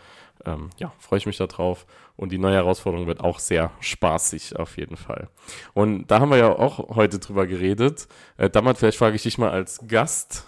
ähm, 0.44 0.70
ja, 0.78 0.92
freue 0.98 1.18
ich 1.18 1.26
mich 1.26 1.36
darauf. 1.36 1.86
Und 2.16 2.32
die 2.32 2.38
neue 2.38 2.54
Herausforderung 2.54 3.06
wird 3.06 3.20
auch 3.20 3.38
sehr 3.38 3.70
spaßig 3.80 4.56
auf 4.56 4.76
jeden 4.76 4.96
Fall. 4.96 5.28
Und 5.74 6.08
da 6.08 6.20
haben 6.20 6.30
wir 6.30 6.38
ja 6.38 6.50
auch 6.50 6.96
heute 6.96 7.18
drüber 7.18 7.46
geredet. 7.46 8.08
Äh, 8.36 8.50
Dammert, 8.50 8.78
vielleicht 8.78 8.98
frage 8.98 9.16
ich 9.16 9.22
dich 9.22 9.38
mal 9.38 9.50
als 9.50 9.86
Gast, 9.86 10.46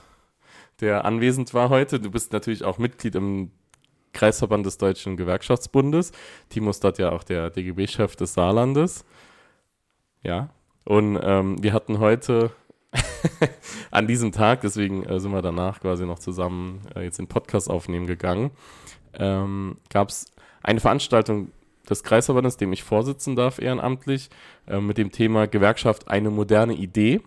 der 0.80 1.04
anwesend 1.04 1.54
war 1.54 1.68
heute. 1.68 2.00
Du 2.00 2.10
bist 2.10 2.32
natürlich 2.32 2.64
auch 2.64 2.78
Mitglied 2.78 3.14
im 3.14 3.50
Kreisverband 4.12 4.66
des 4.66 4.78
Deutschen 4.78 5.16
Gewerkschaftsbundes. 5.16 6.12
Timo 6.48 6.70
ist 6.70 6.82
dort 6.82 6.98
ja 6.98 7.12
auch 7.12 7.22
der 7.22 7.50
DGB-Chef 7.50 8.16
des 8.16 8.34
Saarlandes. 8.34 9.04
Ja. 10.22 10.50
Und 10.84 11.20
ähm, 11.22 11.62
wir 11.62 11.72
hatten 11.72 11.98
heute 11.98 12.50
an 13.90 14.06
diesem 14.06 14.32
Tag, 14.32 14.62
deswegen 14.62 15.04
äh, 15.04 15.20
sind 15.20 15.32
wir 15.32 15.42
danach 15.42 15.80
quasi 15.80 16.04
noch 16.04 16.18
zusammen 16.18 16.82
äh, 16.96 17.04
jetzt 17.04 17.18
den 17.18 17.28
Podcast 17.28 17.70
aufnehmen 17.70 18.06
gegangen, 18.06 18.50
ähm, 19.14 19.76
gab 19.90 20.08
es 20.08 20.26
eine 20.62 20.80
Veranstaltung 20.80 21.52
des 21.88 22.02
Kreisverbandes, 22.02 22.56
dem 22.56 22.72
ich 22.72 22.82
vorsitzen 22.82 23.36
darf 23.36 23.58
ehrenamtlich, 23.58 24.30
äh, 24.66 24.80
mit 24.80 24.98
dem 24.98 25.10
Thema 25.10 25.46
Gewerkschaft 25.46 26.08
eine 26.08 26.30
moderne 26.30 26.74
Idee. 26.74 27.20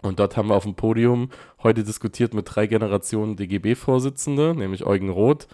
Und 0.00 0.20
dort 0.20 0.36
haben 0.36 0.48
wir 0.48 0.54
auf 0.54 0.62
dem 0.62 0.74
Podium 0.74 1.30
heute 1.62 1.82
diskutiert 1.82 2.32
mit 2.32 2.46
drei 2.48 2.68
Generationen 2.68 3.36
DGB-Vorsitzende, 3.36 4.54
nämlich 4.54 4.86
Eugen 4.86 5.08
Roth, 5.08 5.48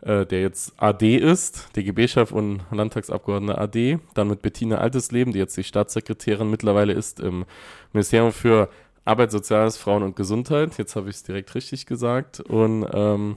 äh, 0.00 0.24
der 0.24 0.40
jetzt 0.40 0.72
AD 0.82 1.16
ist, 1.16 1.76
DGB-Chef 1.76 2.32
und 2.32 2.62
Landtagsabgeordneter 2.70 3.60
AD. 3.60 3.98
Dann 4.14 4.28
mit 4.28 4.40
Bettina 4.40 4.78
Altesleben, 4.78 5.34
die 5.34 5.38
jetzt 5.38 5.56
die 5.56 5.64
Staatssekretärin 5.64 6.50
mittlerweile 6.50 6.94
ist 6.94 7.20
im 7.20 7.44
Ministerium 7.92 8.32
für 8.32 8.70
Arbeit, 9.04 9.30
Soziales, 9.30 9.76
Frauen 9.76 10.02
und 10.02 10.16
Gesundheit. 10.16 10.78
Jetzt 10.78 10.96
habe 10.96 11.10
ich 11.10 11.16
es 11.16 11.22
direkt 11.22 11.54
richtig 11.54 11.84
gesagt. 11.84 12.40
Und 12.40 12.86
ähm, 12.94 13.36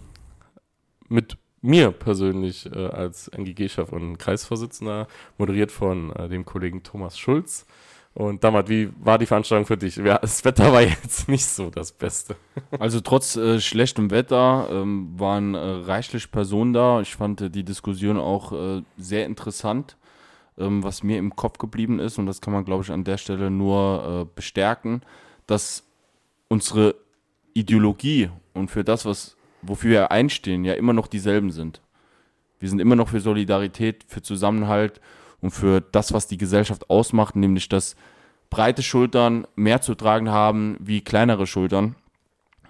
mit 1.09 1.37
mir 1.61 1.91
persönlich 1.91 2.65
äh, 2.71 2.87
als 2.87 3.27
NGG-Chef 3.29 3.91
und 3.91 4.17
Kreisvorsitzender, 4.17 5.07
moderiert 5.37 5.71
von 5.71 6.15
äh, 6.15 6.29
dem 6.29 6.45
Kollegen 6.45 6.83
Thomas 6.83 7.17
Schulz. 7.17 7.65
Und 8.13 8.43
Damat, 8.43 8.67
wie 8.67 8.89
war 8.99 9.19
die 9.19 9.27
Veranstaltung 9.27 9.67
für 9.67 9.77
dich? 9.77 9.95
Ja, 9.97 10.17
das 10.17 10.43
Wetter 10.43 10.73
war 10.73 10.81
jetzt 10.81 11.29
nicht 11.29 11.45
so 11.45 11.69
das 11.69 11.91
Beste. 11.91 12.35
Also 12.79 12.99
trotz 12.99 13.35
äh, 13.35 13.59
schlechtem 13.59 14.09
Wetter 14.09 14.67
ähm, 14.71 15.13
waren 15.17 15.53
äh, 15.53 15.59
reichlich 15.59 16.31
Personen 16.31 16.73
da. 16.73 16.99
Ich 17.01 17.15
fand 17.15 17.41
äh, 17.41 17.49
die 17.51 17.63
Diskussion 17.63 18.17
auch 18.17 18.51
äh, 18.53 18.81
sehr 18.97 19.27
interessant. 19.27 19.97
Ähm, 20.57 20.83
was 20.83 21.03
mir 21.03 21.19
im 21.19 21.35
Kopf 21.35 21.59
geblieben 21.59 21.99
ist, 21.99 22.17
und 22.17 22.25
das 22.25 22.41
kann 22.41 22.53
man, 22.53 22.65
glaube 22.65 22.83
ich, 22.83 22.91
an 22.91 23.03
der 23.03 23.17
Stelle 23.17 23.51
nur 23.51 24.23
äh, 24.23 24.35
bestärken, 24.35 25.03
dass 25.45 25.83
unsere 26.47 26.95
Ideologie 27.53 28.31
und 28.53 28.71
für 28.71 28.83
das, 28.83 29.05
was, 29.05 29.36
wofür 29.61 29.91
wir 29.91 30.11
einstehen, 30.11 30.65
ja 30.65 30.73
immer 30.73 30.93
noch 30.93 31.07
dieselben 31.07 31.51
sind. 31.51 31.81
Wir 32.59 32.69
sind 32.69 32.79
immer 32.79 32.95
noch 32.95 33.09
für 33.09 33.19
Solidarität, 33.19 34.05
für 34.07 34.21
Zusammenhalt 34.21 34.99
und 35.41 35.51
für 35.51 35.81
das, 35.81 36.13
was 36.13 36.27
die 36.27 36.37
Gesellschaft 36.37 36.89
ausmacht, 36.89 37.35
nämlich 37.35 37.69
dass 37.69 37.95
breite 38.49 38.81
Schultern 38.81 39.45
mehr 39.55 39.81
zu 39.81 39.95
tragen 39.95 40.29
haben 40.29 40.77
wie 40.79 41.01
kleinere 41.01 41.47
Schultern. 41.47 41.95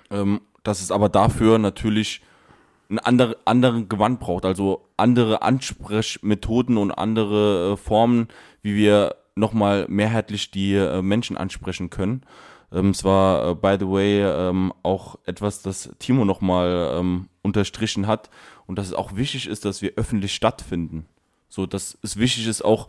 Ähm, 0.10 0.42
dass 0.64 0.82
es 0.82 0.92
aber 0.92 1.08
dafür 1.08 1.60
natürlich 1.60 2.22
einen 2.90 3.00
andere, 3.00 3.38
anderen 3.46 3.90
Gewand 3.90 4.20
braucht, 4.20 4.46
also 4.46 4.86
andere 4.98 5.42
Ansprechmethoden 5.42 6.78
und 6.78 6.92
andere 6.92 7.74
äh, 7.74 7.78
Formen, 7.78 8.28
wie 8.62 8.76
wir 8.76 9.16
nochmal 9.36 9.86
mehrheitlich 9.88 10.52
die 10.52 10.74
äh, 10.74 11.02
Menschen 11.02 11.38
ansprechen 11.38 11.90
können. 11.90 12.24
Ähm, 12.72 12.90
es 12.90 13.04
war, 13.04 13.52
äh, 13.52 13.56
by 13.56 13.78
the 13.80 13.90
way, 13.90 14.22
ähm, 14.24 14.74
auch 14.84 15.18
etwas, 15.26 15.62
das 15.62 15.90
Timo 16.00 16.26
nochmal 16.26 16.96
ähm, 16.96 17.30
unterstrichen 17.42 18.08
hat 18.08 18.30
und 18.66 18.78
dass 18.78 18.88
es 18.88 18.94
auch 18.94 19.16
wichtig 19.16 19.48
ist, 19.48 19.66
dass 19.66 19.82
wir 19.82 19.94
öffentlich 19.96 20.34
stattfinden. 20.34 21.06
So, 21.50 21.66
dass 21.66 21.98
es 22.02 22.18
wichtig 22.18 22.48
ist, 22.48 22.64
auch 22.64 22.88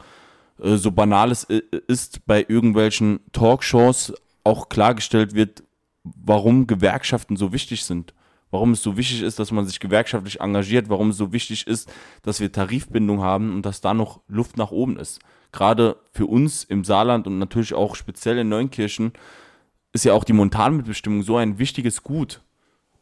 äh, 0.61 0.77
so 0.77 0.91
banal 0.91 1.31
es 1.31 1.45
äh, 1.45 1.63
ist, 1.87 2.27
bei 2.27 2.45
irgendwelchen 2.47 3.21
Talkshows 3.33 4.15
auch 4.45 4.69
klargestellt 4.69 5.35
wird, 5.35 5.63
warum 6.03 6.67
Gewerkschaften 6.67 7.37
so 7.37 7.53
wichtig 7.53 7.85
sind. 7.85 8.15
Warum 8.51 8.73
es 8.73 8.83
so 8.83 8.97
wichtig 8.97 9.21
ist, 9.23 9.39
dass 9.39 9.53
man 9.53 9.67
sich 9.67 9.79
gewerkschaftlich 9.79 10.41
engagiert, 10.41 10.89
warum 10.89 11.11
es 11.11 11.19
so 11.19 11.33
wichtig 11.33 11.67
ist, 11.67 11.93
dass 12.23 12.41
wir 12.41 12.51
Tarifbindung 12.51 13.21
haben 13.21 13.53
und 13.55 13.67
dass 13.67 13.83
da 13.83 13.93
noch 13.93 14.21
Luft 14.27 14.57
nach 14.57 14.71
oben 14.71 14.99
ist. 14.99 15.21
Gerade 15.53 15.97
für 16.13 16.27
uns 16.27 16.65
im 16.65 16.83
Saarland 16.83 17.27
und 17.27 17.39
natürlich 17.39 17.75
auch 17.75 17.95
speziell 17.95 18.39
in 18.39 18.49
Neunkirchen 18.49 19.13
ist 19.93 20.05
ja 20.05 20.13
auch 20.13 20.25
die 20.25 20.33
Montanmitbestimmung 20.33 21.23
so 21.23 21.37
ein 21.37 21.59
wichtiges 21.59 22.03
Gut. 22.03 22.43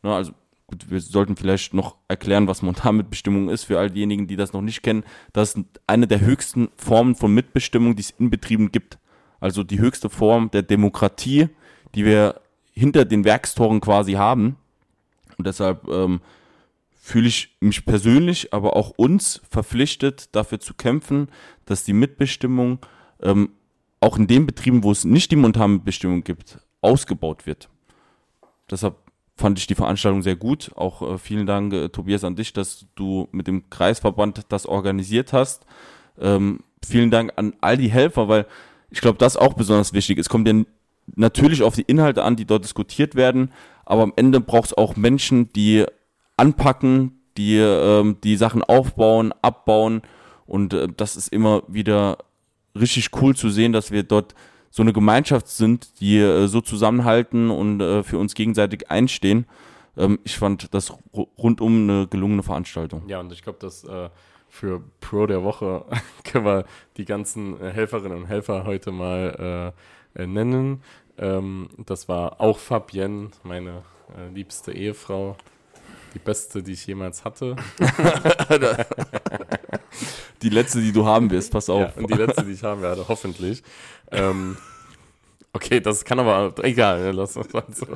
Ne, 0.03 0.15
also 0.15 0.33
gut, 0.67 0.91
wir 0.91 1.01
sollten 1.01 1.37
vielleicht 1.37 1.75
noch 1.75 1.97
erklären, 2.09 2.49
was 2.49 2.63
Montanmitbestimmung 2.63 3.49
ist 3.49 3.65
für 3.65 3.79
all 3.79 3.91
diejenigen, 3.91 4.27
die 4.27 4.37
das 4.37 4.53
noch 4.53 4.63
nicht 4.63 4.83
kennen. 4.83 5.05
Das 5.33 5.55
ist 5.55 5.65
eine 5.87 6.07
der 6.07 6.21
höchsten 6.21 6.69
Formen 6.77 7.15
von 7.15 7.33
Mitbestimmung, 7.33 7.97
die 7.97 8.03
es 8.03 8.11
in 8.11 8.31
Betrieben 8.31 8.73
gibt. 8.73 8.99
Also 9.41 9.63
die 9.63 9.79
höchste 9.79 10.11
Form 10.11 10.51
der 10.51 10.63
Demokratie, 10.63 11.49
die 11.95 12.05
wir 12.05 12.41
hinter 12.73 13.05
den 13.05 13.25
Werkstoren 13.25 13.81
quasi 13.81 14.13
haben. 14.13 14.57
Und 15.39 15.47
deshalb 15.47 15.87
ähm, 15.89 16.21
fühle 16.93 17.29
ich 17.29 17.57
mich 17.61 17.85
persönlich, 17.85 18.53
aber 18.53 18.77
auch 18.77 18.91
uns 18.91 19.41
verpflichtet, 19.49 20.35
dafür 20.35 20.61
zu 20.61 20.75
kämpfen, 20.75 21.29
dass 21.65 21.85
die 21.85 21.93
Mitbestimmung 21.93 22.79
ähm, 23.23 23.51
auch 24.01 24.19
in 24.19 24.27
den 24.27 24.47
Betrieben, 24.47 24.83
wo 24.83 24.91
es 24.91 25.05
nicht 25.05 25.31
die 25.31 25.37
Montanmitbestimmung 25.37 26.25
gibt, 26.25 26.59
ausgebaut 26.87 27.47
wird. 27.47 27.69
Deshalb 28.71 28.97
fand 29.37 29.59
ich 29.59 29.67
die 29.67 29.75
Veranstaltung 29.75 30.23
sehr 30.23 30.37
gut. 30.37 30.71
Auch 30.77 31.03
äh, 31.03 31.19
vielen 31.19 31.47
Dank, 31.47 31.73
äh, 31.73 31.89
Tobias, 31.89 32.25
an 32.25 32.37
dich, 32.37 32.53
dass 32.53 32.87
du 32.95 33.29
mit 33.33 33.47
dem 33.47 33.69
Kreisverband 33.69 34.47
das 34.49 34.67
organisiert 34.67 35.33
hast. 35.33 35.67
Ähm, 36.19 36.61
vielen 36.85 37.11
Dank 37.11 37.33
an 37.37 37.55
all 37.61 37.77
die 37.77 37.91
Helfer, 37.91 38.29
weil 38.29 38.47
ich 38.91 39.01
glaube, 39.01 39.19
das 39.19 39.37
auch 39.37 39.55
besonders 39.55 39.93
wichtig. 39.93 40.19
Es 40.19 40.29
kommt 40.29 40.49
ja 40.49 40.55
natürlich 41.15 41.63
auf 41.63 41.75
die 41.75 41.83
Inhalte 41.83 42.25
an, 42.25 42.37
die 42.37 42.47
dort 42.47 42.65
diskutiert 42.65 43.15
werden, 43.15 43.53
aber 43.85 44.03
am 44.03 44.13
Ende 44.17 44.41
braucht 44.41 44.67
es 44.67 44.79
auch 44.79 44.97
Menschen, 44.97 45.53
die 45.53 45.85
anpacken, 46.37 47.21
die 47.37 47.59
ähm, 47.59 48.17
die 48.25 48.37
Sachen 48.37 48.65
aufbauen, 48.65 49.33
abbauen 49.43 50.03
und 50.47 50.73
äh, 50.73 50.89
das 50.97 51.17
ist 51.17 51.29
immer 51.29 51.63
wieder 51.69 52.19
richtig 52.75 53.11
cool 53.21 53.37
zu 53.37 53.51
sehen, 53.51 53.73
dass 53.73 53.91
wir 53.91 54.03
dort 54.03 54.35
so 54.77 54.83
eine 54.83 54.93
Gemeinschaft 54.93 55.49
sind, 55.49 56.01
die 56.01 56.19
äh, 56.19 56.49
so 56.49 56.61
zusammenhalten 56.61 57.51
und 57.51 57.81
äh, 57.81 58.03
für 58.03 58.19
uns 58.19 58.35
gegenseitig 58.35 58.91
einstehen. 58.91 59.47
Ähm, 59.97 60.19
ich 60.23 60.37
fand 60.37 60.75
das 60.75 60.93
rundum 61.15 61.89
eine 61.89 62.07
gelungene 62.09 62.43
Veranstaltung. 62.43 63.09
Ja, 63.09 63.21
und 63.21 63.33
ich 63.33 63.43
glaube, 63.43 63.59
dass 63.59 63.85
äh, 63.85 64.11
für 64.51 64.83
Pro 65.01 65.25
der 65.25 65.43
Woche 65.43 65.87
können 66.25 66.45
wir 66.45 66.67
die 66.99 67.07
ganzen 67.07 67.59
äh, 67.59 67.71
Helferinnen 67.71 68.19
und 68.19 68.27
Helfer 68.27 68.65
heute 68.67 68.93
mal 68.93 69.73
äh, 70.15 70.23
äh, 70.23 70.27
nennen. 70.27 70.83
Ähm, 71.17 71.71
das 71.87 72.07
war 72.07 72.39
auch 72.43 72.59
Fabienne, 72.59 73.31
meine 73.45 73.83
liebste 74.35 74.73
Ehefrau. 74.73 75.37
Die 76.13 76.19
beste, 76.19 76.63
die 76.63 76.73
ich 76.73 76.87
jemals 76.87 77.25
hatte. 77.25 77.57
die 80.43 80.49
letzte, 80.49 80.81
die 80.81 80.93
du 80.93 81.07
haben 81.07 81.31
wirst, 81.31 81.53
pass 81.53 81.69
auf. 81.71 81.97
Ja, 81.97 82.03
und 82.03 82.11
die 82.11 82.15
letzte, 82.15 82.45
die 82.45 82.53
ich 82.53 82.63
haben 82.63 82.83
werde, 82.83 83.07
hoffentlich. 83.09 83.63
Ähm, 84.11 84.57
okay, 85.53 85.81
das 85.81 86.05
kann 86.05 86.19
aber, 86.19 86.55
egal, 86.65 87.03
ne, 87.03 87.13
lass 87.13 87.37
uns 87.37 87.53
mal 87.53 87.65
so. 87.73 87.87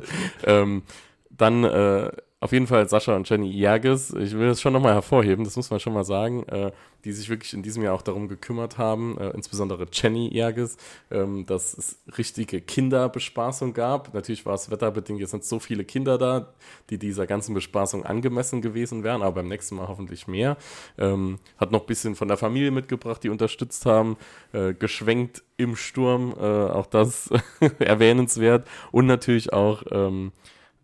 Ähm, 0.45 0.83
dann 1.29 1.63
äh, 1.63 2.11
auf 2.41 2.51
jeden 2.51 2.65
Fall 2.65 2.89
Sascha 2.89 3.15
und 3.15 3.29
Jenny 3.29 3.51
Jerges, 3.51 4.11
ich 4.15 4.33
will 4.33 4.47
das 4.47 4.59
schon 4.59 4.73
nochmal 4.73 4.95
hervorheben, 4.95 5.45
das 5.45 5.55
muss 5.55 5.69
man 5.69 5.79
schon 5.79 5.93
mal 5.93 6.03
sagen, 6.03 6.43
äh, 6.47 6.71
die 7.05 7.11
sich 7.11 7.29
wirklich 7.29 7.53
in 7.53 7.61
diesem 7.61 7.83
Jahr 7.83 7.93
auch 7.93 8.01
darum 8.01 8.27
gekümmert 8.27 8.79
haben, 8.79 9.15
äh, 9.19 9.29
insbesondere 9.29 9.85
Jenny 9.93 10.27
Jerges, 10.33 10.77
ähm, 11.11 11.45
dass 11.45 11.77
es 11.77 12.01
richtige 12.17 12.59
Kinderbespaßung 12.59 13.75
gab. 13.75 14.15
Natürlich 14.15 14.43
war 14.47 14.55
es 14.55 14.71
wetterbedingt, 14.71 15.19
jetzt 15.19 15.29
sind 15.29 15.43
so 15.43 15.59
viele 15.59 15.85
Kinder 15.85 16.17
da, 16.17 16.51
die 16.89 16.97
dieser 16.97 17.27
ganzen 17.27 17.53
Bespaßung 17.53 18.07
angemessen 18.07 18.63
gewesen 18.63 19.03
wären, 19.03 19.21
aber 19.21 19.35
beim 19.35 19.47
nächsten 19.47 19.75
Mal 19.75 19.87
hoffentlich 19.87 20.27
mehr. 20.27 20.57
Ähm, 20.97 21.37
hat 21.57 21.71
noch 21.71 21.81
ein 21.81 21.85
bisschen 21.87 22.15
von 22.15 22.27
der 22.27 22.37
Familie 22.37 22.71
mitgebracht, 22.71 23.23
die 23.23 23.29
unterstützt 23.29 23.85
haben, 23.85 24.17
äh, 24.51 24.73
geschwenkt 24.73 25.43
im 25.57 25.75
Sturm, 25.75 26.33
äh, 26.39 26.43
auch 26.43 26.87
das 26.87 27.29
erwähnenswert 27.77 28.67
und 28.91 29.05
natürlich 29.05 29.53
auch 29.53 29.83
ähm, 29.91 30.31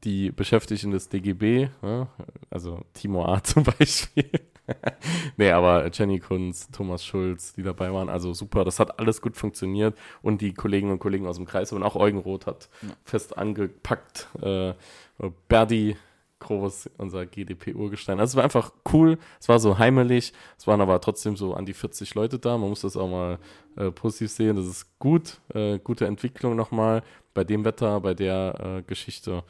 die 0.04 0.32
Beschäftigten 0.32 0.92
des 0.92 1.10
DGB, 1.10 1.70
ja, 1.82 2.08
also 2.50 2.82
Timo 2.94 3.26
A. 3.26 3.44
zum 3.44 3.64
Beispiel. 3.64 4.30
nee, 5.38 5.52
aber 5.52 5.90
Jenny 5.92 6.20
Kunz, 6.20 6.70
Thomas 6.72 7.06
Schulz, 7.06 7.54
die 7.54 7.64
dabei 7.64 7.92
waren, 7.94 8.10
also 8.10 8.34
super, 8.34 8.66
das 8.66 8.80
hat 8.80 9.00
alles 9.00 9.22
gut 9.22 9.38
funktioniert 9.38 9.98
und 10.22 10.42
die 10.42 10.54
Kolleginnen 10.54 10.92
und 10.92 11.00
Kollegen 11.00 11.26
aus 11.26 11.38
dem 11.38 11.46
Kreis 11.46 11.72
und 11.72 11.84
auch 11.84 11.96
Eugen 11.96 12.20
Roth 12.20 12.46
hat 12.46 12.70
ja. 12.82 12.90
fest 13.04 13.38
angepackt. 13.38 14.28
Äh, 14.42 14.74
Berdi 15.48 15.96
Groß, 16.40 16.92
unser 17.00 17.26
GDP-Urgestein. 17.26 18.20
Also 18.20 18.32
es 18.32 18.36
war 18.36 18.44
einfach 18.44 18.72
cool, 18.94 19.18
es 19.40 19.50
war 19.50 19.60
so 19.60 19.80
heimelig, 19.80 20.34
es 20.56 20.68
waren 20.68 20.82
aber 20.82 21.02
trotzdem 21.02 21.36
so 21.36 21.56
an 21.56 21.66
die 21.66 21.74
40 21.74 22.14
Leute 22.14 22.38
da. 22.38 22.60
Man 22.60 22.70
muss 22.70 22.82
das 22.82 22.96
auch 22.96 23.10
mal 23.10 23.40
äh, 23.76 23.90
positiv 23.90 24.30
sehen. 24.30 24.56
Das 24.56 24.68
ist 24.68 25.00
gut, 25.00 25.40
äh, 25.56 25.80
gute 25.80 26.06
Entwicklung 26.06 26.56
nochmal 26.56 27.02
bei 27.34 27.44
dem 27.44 27.66
Wetter, 27.66 28.00
bei 28.02 28.14
der 28.14 28.78
äh, 28.78 28.84
Geschichte 28.84 29.44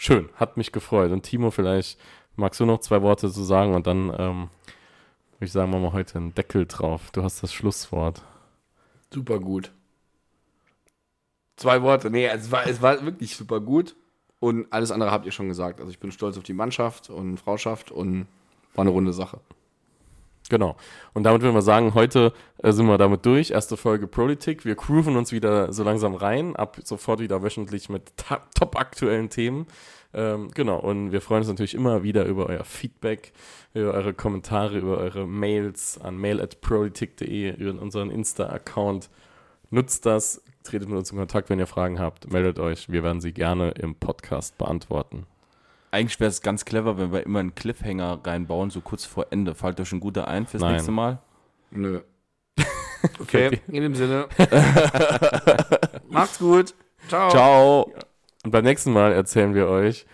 schön, 0.00 0.30
hat 0.34 0.56
mich 0.56 0.72
gefreut. 0.72 1.12
Und 1.12 1.22
Timo, 1.22 1.50
vielleicht 1.50 2.00
magst 2.34 2.58
du 2.58 2.64
noch 2.64 2.80
zwei 2.80 3.02
Worte 3.02 3.30
zu 3.30 3.44
sagen 3.44 3.74
und 3.74 3.86
dann 3.86 4.08
ähm, 4.18 4.48
würde 5.36 5.46
ich 5.46 5.52
sagen, 5.52 5.70
machen 5.70 5.82
wir 5.82 5.92
heute 5.92 6.18
einen 6.18 6.34
Deckel 6.34 6.66
drauf. 6.66 7.10
Du 7.12 7.22
hast 7.22 7.42
das 7.42 7.52
Schlusswort. 7.52 8.22
Super 9.12 9.38
gut. 9.38 9.72
Zwei 11.56 11.82
Worte. 11.82 12.10
Nee, 12.10 12.26
es 12.26 12.50
war, 12.50 12.66
es 12.66 12.80
war 12.80 13.04
wirklich 13.04 13.36
super 13.36 13.60
gut. 13.60 13.94
Und 14.38 14.72
alles 14.72 14.90
andere 14.90 15.10
habt 15.10 15.26
ihr 15.26 15.32
schon 15.32 15.48
gesagt. 15.48 15.80
Also 15.80 15.90
ich 15.90 15.98
bin 15.98 16.10
stolz 16.12 16.38
auf 16.38 16.44
die 16.44 16.54
Mannschaft 16.54 17.10
und 17.10 17.36
Frauschaft 17.36 17.90
und 17.90 18.26
war 18.74 18.82
eine 18.82 18.90
runde 18.90 19.12
Sache. 19.12 19.40
Genau. 20.50 20.76
Und 21.14 21.22
damit 21.22 21.42
würden 21.42 21.54
wir 21.54 21.62
sagen, 21.62 21.94
heute 21.94 22.32
äh, 22.58 22.72
sind 22.72 22.86
wir 22.86 22.98
damit 22.98 23.24
durch. 23.24 23.52
Erste 23.52 23.76
Folge 23.76 24.08
Politik. 24.08 24.64
Wir 24.64 24.74
grooven 24.74 25.16
uns 25.16 25.32
wieder 25.32 25.72
so 25.72 25.84
langsam 25.84 26.14
rein. 26.14 26.56
Ab 26.56 26.76
sofort 26.84 27.20
wieder 27.20 27.42
wöchentlich 27.42 27.88
mit 27.88 28.12
top 28.16 28.76
aktuellen 28.76 29.30
Themen. 29.30 29.66
Ähm, 30.12 30.50
genau. 30.52 30.80
Und 30.80 31.12
wir 31.12 31.20
freuen 31.20 31.42
uns 31.42 31.48
natürlich 31.48 31.74
immer 31.74 32.02
wieder 32.02 32.24
über 32.24 32.46
euer 32.46 32.64
Feedback, 32.64 33.32
über 33.74 33.94
eure 33.94 34.12
Kommentare, 34.12 34.76
über 34.76 34.98
eure 34.98 35.24
Mails 35.26 36.00
an 36.02 36.16
mail.politik.de, 36.16 37.54
über 37.54 37.80
unseren 37.80 38.10
Insta-Account. 38.10 39.08
Nutzt 39.70 40.04
das, 40.04 40.42
tretet 40.64 40.88
mit 40.88 40.98
uns 40.98 41.12
in 41.12 41.18
Kontakt, 41.18 41.48
wenn 41.48 41.60
ihr 41.60 41.68
Fragen 41.68 42.00
habt. 42.00 42.32
Meldet 42.32 42.58
euch. 42.58 42.90
Wir 42.90 43.04
werden 43.04 43.20
sie 43.20 43.32
gerne 43.32 43.70
im 43.70 43.94
Podcast 43.94 44.58
beantworten. 44.58 45.26
Eigentlich 45.90 46.20
wäre 46.20 46.28
es 46.28 46.40
ganz 46.40 46.64
clever, 46.64 46.98
wenn 46.98 47.12
wir 47.12 47.24
immer 47.24 47.40
einen 47.40 47.54
Cliffhanger 47.54 48.20
reinbauen, 48.24 48.70
so 48.70 48.80
kurz 48.80 49.04
vor 49.04 49.26
Ende. 49.30 49.54
Fällt 49.54 49.80
euch 49.80 49.88
schon 49.88 50.00
guter 50.00 50.28
ein 50.28 50.46
fürs 50.46 50.62
Nein. 50.62 50.74
nächste 50.74 50.92
Mal? 50.92 51.18
Nö. 51.70 52.00
Okay, 53.18 53.62
in 53.68 53.82
dem 53.82 53.94
Sinne. 53.94 54.28
Macht's 56.10 56.38
gut. 56.38 56.74
Ciao. 57.08 57.30
Ciao. 57.30 57.94
Und 58.44 58.50
beim 58.50 58.62
nächsten 58.62 58.92
Mal 58.92 59.12
erzählen 59.12 59.54
wir 59.54 59.68
euch, 59.68 60.04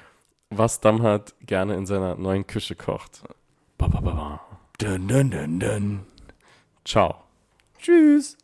was 0.51 0.81
Damhat 0.81 1.35
gerne 1.41 1.75
in 1.75 1.85
seiner 1.87 2.15
neuen 2.15 2.47
Küche 2.47 2.77
kocht. 2.77 3.23
Ba, 3.77 3.89
ba, 3.89 4.01
ba, 4.01 4.13
ba. 4.13 4.41
Dun, 4.79 5.09
dun, 5.09 5.31
dun, 5.33 5.59
dun. 5.59 6.01
Ciao. 6.85 7.25
Tschüss. 7.81 8.39